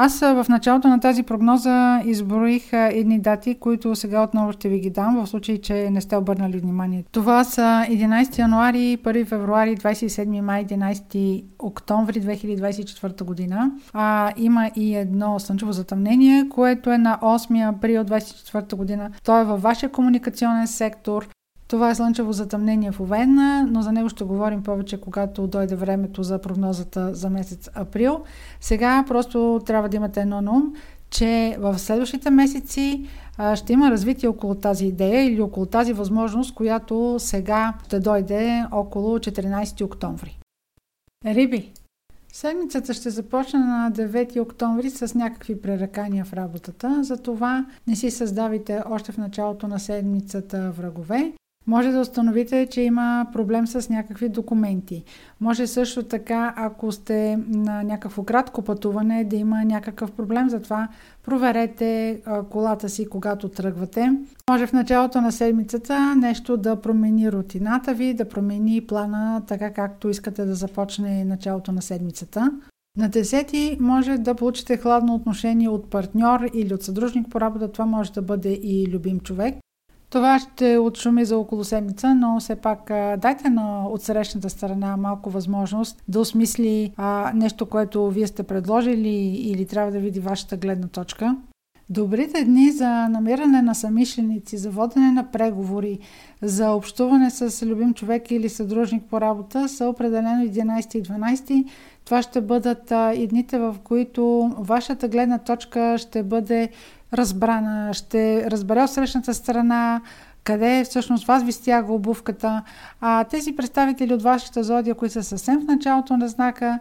аз 0.00 0.20
в 0.20 0.46
началото 0.48 0.88
на 0.88 1.00
тази 1.00 1.22
прогноза 1.22 2.02
изброих 2.04 2.72
едни 2.72 3.20
дати, 3.20 3.54
които 3.54 3.96
сега 3.96 4.22
отново 4.22 4.52
ще 4.52 4.68
ви 4.68 4.80
ги 4.80 4.90
дам, 4.90 5.16
в 5.16 5.26
случай, 5.26 5.60
че 5.60 5.90
не 5.90 6.00
сте 6.00 6.16
обърнали 6.16 6.58
внимание. 6.58 7.04
Това 7.12 7.44
са 7.44 7.60
11 7.90 8.38
януари, 8.38 8.98
1 9.04 9.26
февруари, 9.26 9.76
27 9.76 10.40
май, 10.40 10.66
11 10.66 11.44
октомври 11.58 12.22
2024 12.22 13.24
година. 13.24 13.70
А, 13.92 14.32
има 14.36 14.70
и 14.76 14.94
едно 14.94 15.38
слънчево 15.38 15.72
затъмнение, 15.72 16.48
което 16.48 16.90
е 16.90 16.98
на 16.98 17.18
8 17.22 17.76
април 17.76 18.04
2024 18.04 18.74
година. 18.74 19.10
То 19.24 19.40
е 19.40 19.44
във 19.44 19.62
вашия 19.62 19.92
комуникационен 19.92 20.66
сектор. 20.66 21.28
Това 21.68 21.90
е 21.90 21.94
слънчево 21.94 22.32
затъмнение 22.32 22.92
в 22.92 23.00
Овен, 23.00 23.34
но 23.72 23.82
за 23.82 23.92
него 23.92 24.08
ще 24.08 24.24
говорим 24.24 24.62
повече, 24.62 25.00
когато 25.00 25.46
дойде 25.46 25.74
времето 25.74 26.22
за 26.22 26.38
прогнозата 26.38 27.14
за 27.14 27.30
месец 27.30 27.70
април. 27.74 28.20
Сега 28.60 29.04
просто 29.08 29.60
трябва 29.66 29.88
да 29.88 29.96
имате 29.96 30.20
едно 30.20 30.40
на 30.40 30.52
ум, 30.52 30.72
че 31.10 31.56
в 31.58 31.78
следващите 31.78 32.30
месеци 32.30 33.06
ще 33.54 33.72
има 33.72 33.90
развитие 33.90 34.28
около 34.28 34.54
тази 34.54 34.86
идея 34.86 35.24
или 35.24 35.40
около 35.40 35.66
тази 35.66 35.92
възможност, 35.92 36.54
която 36.54 37.16
сега 37.18 37.74
ще 37.86 38.00
дойде 38.00 38.64
около 38.72 39.18
14 39.18 39.84
октомври. 39.84 40.38
Риби, 41.24 41.72
Седмицата 42.32 42.94
ще 42.94 43.10
започне 43.10 43.58
на 43.58 43.92
9 43.92 44.40
октомври 44.42 44.90
с 44.90 45.14
някакви 45.14 45.60
пререкания 45.60 46.24
в 46.24 46.32
работата, 46.32 46.98
затова 47.02 47.66
не 47.86 47.96
си 47.96 48.10
създавайте 48.10 48.82
още 48.90 49.12
в 49.12 49.18
началото 49.18 49.68
на 49.68 49.80
седмицата 49.80 50.70
врагове 50.70 51.32
може 51.68 51.92
да 51.92 52.00
установите, 52.00 52.66
че 52.70 52.80
има 52.80 53.26
проблем 53.32 53.66
с 53.66 53.88
някакви 53.88 54.28
документи. 54.28 55.04
Може 55.40 55.66
също 55.66 56.02
така, 56.02 56.54
ако 56.56 56.92
сте 56.92 57.38
на 57.48 57.82
някакво 57.82 58.22
кратко 58.22 58.62
пътуване, 58.62 59.24
да 59.24 59.36
има 59.36 59.64
някакъв 59.64 60.12
проблем, 60.12 60.48
затова 60.48 60.88
проверете 61.24 62.20
колата 62.50 62.88
си, 62.88 63.08
когато 63.08 63.48
тръгвате. 63.48 64.12
Може 64.50 64.66
в 64.66 64.72
началото 64.72 65.20
на 65.20 65.32
седмицата 65.32 66.14
нещо 66.16 66.56
да 66.56 66.80
промени 66.80 67.32
рутината 67.32 67.94
ви, 67.94 68.14
да 68.14 68.28
промени 68.28 68.86
плана 68.86 69.42
така 69.46 69.72
както 69.72 70.08
искате 70.08 70.44
да 70.44 70.54
започне 70.54 71.24
началото 71.24 71.72
на 71.72 71.82
седмицата. 71.82 72.52
На 72.96 73.10
10 73.10 73.80
може 73.80 74.18
да 74.18 74.34
получите 74.34 74.76
хладно 74.76 75.14
отношение 75.14 75.68
от 75.68 75.90
партньор 75.90 76.40
или 76.54 76.74
от 76.74 76.82
съдружник 76.82 77.28
по 77.30 77.40
работа. 77.40 77.72
Това 77.72 77.86
може 77.86 78.12
да 78.12 78.22
бъде 78.22 78.52
и 78.52 78.88
любим 78.92 79.20
човек. 79.20 79.54
Това 80.10 80.38
ще 80.38 80.78
отшуми 80.78 81.24
за 81.24 81.38
около 81.38 81.64
седмица, 81.64 82.14
но 82.14 82.40
все 82.40 82.56
пак 82.56 82.86
дайте 83.18 83.50
на 83.50 83.88
отсрещната 83.88 84.50
страна 84.50 84.96
малко 84.96 85.30
възможност 85.30 86.02
да 86.08 86.20
осмисли 86.20 86.92
а, 86.96 87.32
нещо, 87.34 87.66
което 87.66 88.10
вие 88.10 88.26
сте 88.26 88.42
предложили 88.42 89.36
или 89.36 89.66
трябва 89.66 89.92
да 89.92 89.98
види 89.98 90.20
вашата 90.20 90.56
гледна 90.56 90.88
точка. 90.88 91.36
Добрите 91.90 92.44
дни 92.44 92.70
за 92.70 93.08
намиране 93.08 93.62
на 93.62 93.74
самишленици, 93.74 94.56
за 94.56 94.70
водене 94.70 95.12
на 95.12 95.30
преговори, 95.30 95.98
за 96.42 96.70
общуване 96.70 97.30
с 97.30 97.66
любим 97.66 97.94
човек 97.94 98.30
или 98.30 98.48
съдружник 98.48 99.02
по 99.10 99.20
работа 99.20 99.68
са 99.68 99.86
определено 99.86 100.44
11 100.44 100.96
и 100.96 101.02
12. 101.02 101.64
Това 102.04 102.22
ще 102.22 102.40
бъдат 102.40 102.92
и 103.16 103.26
дните, 103.26 103.58
в 103.58 103.76
които 103.84 104.52
вашата 104.58 105.08
гледна 105.08 105.38
точка 105.38 105.98
ще 105.98 106.22
бъде 106.22 106.68
разбрана, 107.14 107.94
ще 107.94 108.50
разбере 108.50 108.82
от 108.82 108.90
срещната 108.90 109.34
страна, 109.34 110.00
къде 110.44 110.84
всъщност 110.84 111.26
вас 111.26 111.42
ви 111.42 111.52
стяга 111.52 111.92
обувката. 111.92 112.62
А 113.00 113.24
тези 113.24 113.56
представители 113.56 114.14
от 114.14 114.22
вашата 114.22 114.62
зодия, 114.64 114.94
които 114.94 115.12
са 115.12 115.22
съвсем 115.22 115.60
в 115.60 115.64
началото 115.64 116.16
на 116.16 116.28
знака, 116.28 116.78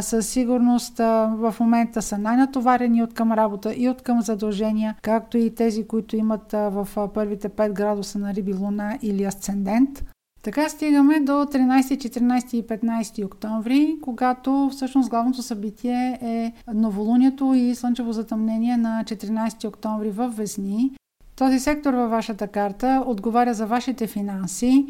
със 0.00 0.28
сигурност 0.28 0.98
в 0.98 1.54
момента 1.60 2.02
са 2.02 2.18
най-натоварени 2.18 3.02
от 3.02 3.14
към 3.14 3.32
работа 3.32 3.74
и 3.76 3.88
от 3.88 4.02
към 4.02 4.22
задължения, 4.22 4.96
както 5.02 5.38
и 5.38 5.54
тези, 5.54 5.86
които 5.86 6.16
имат 6.16 6.52
в 6.52 6.88
първите 7.14 7.48
5 7.48 7.72
градуса 7.72 8.18
на 8.18 8.34
Риби 8.34 8.54
Луна 8.54 8.98
или 9.02 9.24
Асцендент. 9.24 10.04
Така 10.42 10.68
стигаме 10.68 11.20
до 11.20 11.32
13, 11.32 11.80
14 11.80 12.54
и 12.54 12.62
15 12.62 13.24
октомври, 13.24 13.96
когато 14.02 14.68
всъщност 14.72 15.10
главното 15.10 15.42
събитие 15.42 16.18
е 16.22 16.52
новолунието 16.74 17.54
и 17.54 17.74
слънчево 17.74 18.12
затъмнение 18.12 18.76
на 18.76 19.04
14 19.04 19.68
октомври 19.68 20.10
в 20.10 20.28
Везни. 20.28 20.90
Този 21.36 21.60
сектор 21.60 21.94
във 21.94 22.10
вашата 22.10 22.48
карта 22.48 23.04
отговаря 23.06 23.54
за 23.54 23.66
вашите 23.66 24.06
финанси, 24.06 24.86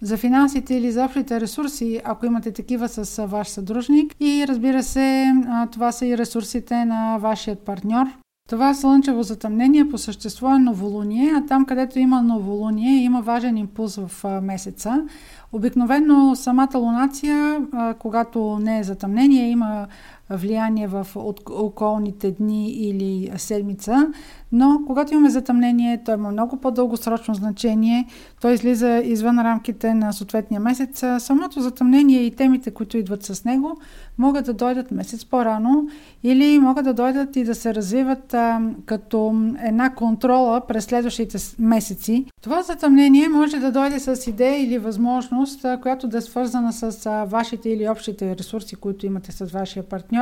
за 0.00 0.16
финансите 0.16 0.74
или 0.74 0.92
за 0.92 1.04
общите 1.04 1.40
ресурси, 1.40 2.00
ако 2.04 2.26
имате 2.26 2.52
такива 2.52 2.88
с 2.88 3.26
ваш 3.26 3.48
съдружник. 3.48 4.14
И 4.20 4.44
разбира 4.48 4.82
се, 4.82 5.32
това 5.72 5.92
са 5.92 6.06
и 6.06 6.18
ресурсите 6.18 6.84
на 6.84 7.18
вашият 7.18 7.58
партньор. 7.58 8.06
Това 8.46 8.74
слънчево 8.74 9.22
затъмнение 9.22 9.88
по 9.88 9.98
същество 9.98 10.54
е 10.54 10.58
новолуние, 10.58 11.32
а 11.36 11.46
там 11.46 11.64
където 11.64 11.98
има 11.98 12.22
новолуние 12.22 13.02
има 13.02 13.22
важен 13.22 13.56
импулс 13.56 13.96
в 13.96 14.40
месеца. 14.42 15.04
Обикновено 15.52 16.36
самата 16.36 16.78
лунация, 16.78 17.60
когато 17.98 18.58
не 18.58 18.78
е 18.78 18.82
затъмнение, 18.82 19.50
има 19.50 19.86
влияние 20.30 20.86
в 20.86 21.06
околните 21.50 22.30
дни 22.30 22.70
или 22.70 23.30
седмица, 23.36 24.08
но 24.52 24.80
когато 24.86 25.12
имаме 25.14 25.30
затъмнение, 25.30 26.02
то 26.04 26.12
има 26.12 26.30
много 26.30 26.56
по-дългосрочно 26.56 27.34
значение. 27.34 28.06
Той 28.40 28.52
излиза 28.52 29.02
извън 29.04 29.38
рамките 29.38 29.94
на 29.94 30.12
съответния 30.12 30.60
месец. 30.60 31.04
Самото 31.18 31.60
затъмнение 31.60 32.22
и 32.22 32.30
темите, 32.30 32.70
които 32.70 32.98
идват 32.98 33.22
с 33.22 33.44
него, 33.44 33.76
могат 34.18 34.46
да 34.46 34.52
дойдат 34.52 34.90
месец 34.90 35.24
по-рано 35.24 35.88
или 36.22 36.58
могат 36.58 36.84
да 36.84 36.94
дойдат 36.94 37.36
и 37.36 37.44
да 37.44 37.54
се 37.54 37.74
развиват 37.74 38.34
а, 38.34 38.60
като 38.86 39.34
една 39.64 39.94
контрола 39.94 40.60
през 40.66 40.84
следващите 40.84 41.38
месеци. 41.58 42.26
Това 42.42 42.62
затъмнение 42.62 43.28
може 43.28 43.58
да 43.58 43.72
дойде 43.72 44.00
с 44.00 44.26
идея 44.26 44.62
или 44.62 44.78
възможност, 44.78 45.64
а, 45.64 45.80
която 45.80 46.08
да 46.08 46.18
е 46.18 46.20
свързана 46.20 46.72
с 46.72 47.06
а, 47.06 47.24
вашите 47.24 47.68
или 47.68 47.88
общите 47.88 48.36
ресурси, 48.36 48.76
които 48.76 49.06
имате 49.06 49.32
с 49.32 49.44
вашия 49.44 49.82
партньор. 49.82 50.15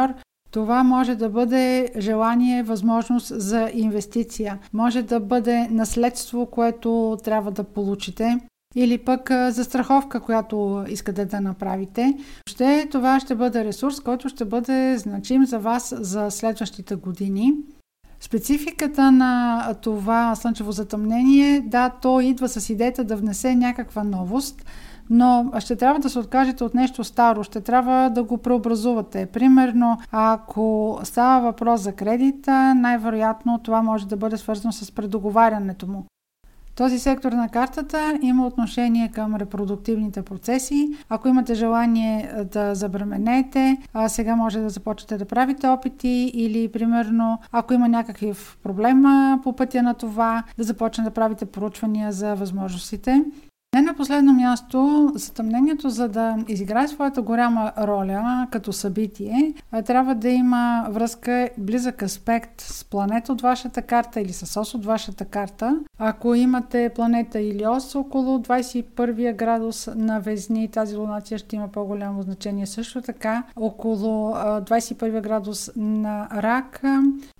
Това 0.50 0.82
може 0.82 1.14
да 1.14 1.28
бъде 1.28 1.92
желание, 1.98 2.62
възможност 2.62 3.40
за 3.40 3.70
инвестиция. 3.74 4.58
Може 4.72 5.02
да 5.02 5.20
бъде 5.20 5.68
наследство, 5.70 6.46
което 6.46 7.18
трябва 7.24 7.50
да 7.50 7.64
получите 7.64 8.38
или 8.74 8.98
пък 8.98 9.30
застраховка, 9.48 10.20
която 10.20 10.84
искате 10.88 11.24
да 11.24 11.40
направите. 11.40 12.14
Ще, 12.48 12.88
това 12.90 13.20
ще 13.20 13.34
бъде 13.34 13.64
ресурс, 13.64 14.00
който 14.00 14.28
ще 14.28 14.44
бъде 14.44 14.98
значим 14.98 15.46
за 15.46 15.58
вас 15.58 15.94
за 15.96 16.30
следващите 16.30 16.94
години. 16.94 17.52
Спецификата 18.20 19.12
на 19.12 19.74
това 19.82 20.34
слънчево 20.34 20.72
затъмнение, 20.72 21.60
да, 21.60 21.88
то 22.02 22.20
идва 22.20 22.48
с 22.48 22.70
идеята 22.70 23.04
да 23.04 23.16
внесе 23.16 23.54
някаква 23.54 24.04
новост, 24.04 24.64
но 25.10 25.52
ще 25.58 25.76
трябва 25.76 26.00
да 26.00 26.10
се 26.10 26.18
откажете 26.18 26.64
от 26.64 26.74
нещо 26.74 27.04
старо, 27.04 27.44
ще 27.44 27.60
трябва 27.60 28.10
да 28.10 28.22
го 28.22 28.38
преобразувате. 28.38 29.26
Примерно, 29.26 29.98
ако 30.12 30.98
става 31.02 31.40
въпрос 31.40 31.80
за 31.80 31.92
кредита, 31.92 32.74
най-вероятно 32.74 33.60
това 33.62 33.82
може 33.82 34.06
да 34.08 34.16
бъде 34.16 34.36
свързано 34.36 34.72
с 34.72 34.92
предоговарянето 34.92 35.86
му. 35.86 36.04
Този 36.76 36.98
сектор 36.98 37.32
на 37.32 37.48
картата 37.48 38.18
има 38.22 38.46
отношение 38.46 39.08
към 39.08 39.36
репродуктивните 39.36 40.22
процеси. 40.22 40.88
Ако 41.08 41.28
имате 41.28 41.54
желание 41.54 42.30
да 42.52 42.74
забременете, 42.74 43.76
сега 44.08 44.36
може 44.36 44.60
да 44.60 44.68
започнете 44.68 45.18
да 45.18 45.24
правите 45.24 45.66
опити 45.66 46.30
или 46.34 46.68
примерно 46.68 47.38
ако 47.52 47.74
има 47.74 47.88
някакъв 47.88 48.58
проблем 48.62 49.04
по 49.42 49.56
пътя 49.56 49.82
на 49.82 49.94
това, 49.94 50.42
да 50.58 50.64
започнете 50.64 51.10
да 51.10 51.14
правите 51.14 51.46
проучвания 51.46 52.12
за 52.12 52.34
възможностите. 52.34 53.24
Не 53.74 53.82
на 53.82 53.94
последно 53.94 54.32
място, 54.32 55.10
затъмнението, 55.14 55.90
за 55.90 56.08
да 56.08 56.36
изиграе 56.48 56.88
своята 56.88 57.22
голяма 57.22 57.72
роля 57.78 58.46
като 58.50 58.72
събитие, 58.72 59.54
трябва 59.86 60.14
да 60.14 60.28
има 60.28 60.86
връзка, 60.90 61.48
близък 61.58 62.02
аспект 62.02 62.60
с 62.60 62.84
планета 62.84 63.32
от 63.32 63.40
вашата 63.40 63.82
карта 63.82 64.20
или 64.20 64.32
с 64.32 64.60
ос 64.60 64.74
от 64.74 64.84
вашата 64.84 65.24
карта. 65.24 65.80
Ако 65.98 66.34
имате 66.34 66.90
планета 66.94 67.40
или 67.40 67.66
ос 67.66 67.94
около 67.94 68.38
21 68.38 69.36
градус 69.36 69.88
на 69.96 70.20
Везни, 70.20 70.68
тази 70.68 70.96
лунация 70.96 71.38
ще 71.38 71.56
има 71.56 71.68
по-голямо 71.68 72.22
значение. 72.22 72.66
Също 72.66 73.02
така, 73.02 73.42
около 73.56 74.32
21 74.34 75.20
градус 75.20 75.70
на 75.76 76.28
Рак, 76.32 76.82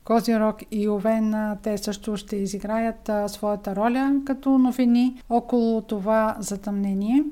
Козирог 0.05 0.57
и 0.70 0.89
Овен, 0.89 1.57
те 1.62 1.78
също 1.78 2.16
ще 2.16 2.37
изиграят 2.37 3.11
своята 3.26 3.76
роля 3.76 4.12
като 4.26 4.59
новини 4.59 5.22
около 5.30 5.82
затъмнение. 6.39 7.25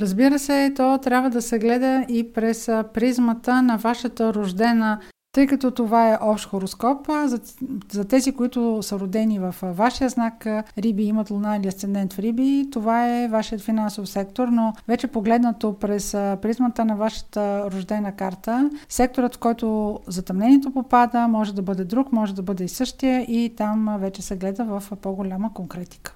Разбира 0.00 0.38
се, 0.38 0.72
то 0.76 0.98
трябва 0.98 1.30
да 1.30 1.42
се 1.42 1.58
гледа 1.58 2.04
и 2.08 2.32
през 2.32 2.66
призмата 2.94 3.62
на 3.62 3.76
вашата 3.76 4.34
рождена 4.34 5.00
тъй 5.32 5.46
като 5.46 5.70
това 5.70 6.10
е 6.10 6.18
общ 6.20 6.48
хороскоп, 6.48 7.06
за, 7.24 7.40
за 7.92 8.04
тези, 8.04 8.32
които 8.32 8.82
са 8.82 8.98
родени 8.98 9.38
в 9.38 9.54
вашия 9.62 10.08
знак 10.08 10.46
Риби, 10.78 11.02
имат 11.02 11.30
луна 11.30 11.56
или 11.56 11.68
асцендент 11.68 12.12
в 12.12 12.18
Риби, 12.18 12.68
това 12.72 13.08
е 13.08 13.28
вашият 13.28 13.60
финансов 13.60 14.08
сектор, 14.08 14.48
но 14.48 14.72
вече 14.88 15.06
погледнато 15.06 15.72
през 15.72 16.12
призмата 16.12 16.84
на 16.84 16.96
вашата 16.96 17.70
рождена 17.70 18.12
карта, 18.12 18.70
секторът, 18.88 19.36
в 19.36 19.38
който 19.38 19.98
затъмнението 20.06 20.70
попада, 20.70 21.28
може 21.28 21.54
да 21.54 21.62
бъде 21.62 21.84
друг, 21.84 22.12
може 22.12 22.34
да 22.34 22.42
бъде 22.42 22.64
и 22.64 22.68
същия 22.68 23.20
и 23.22 23.54
там 23.56 23.96
вече 24.00 24.22
се 24.22 24.36
гледа 24.36 24.64
в 24.64 24.82
по-голяма 25.02 25.54
конкретика. 25.54 26.00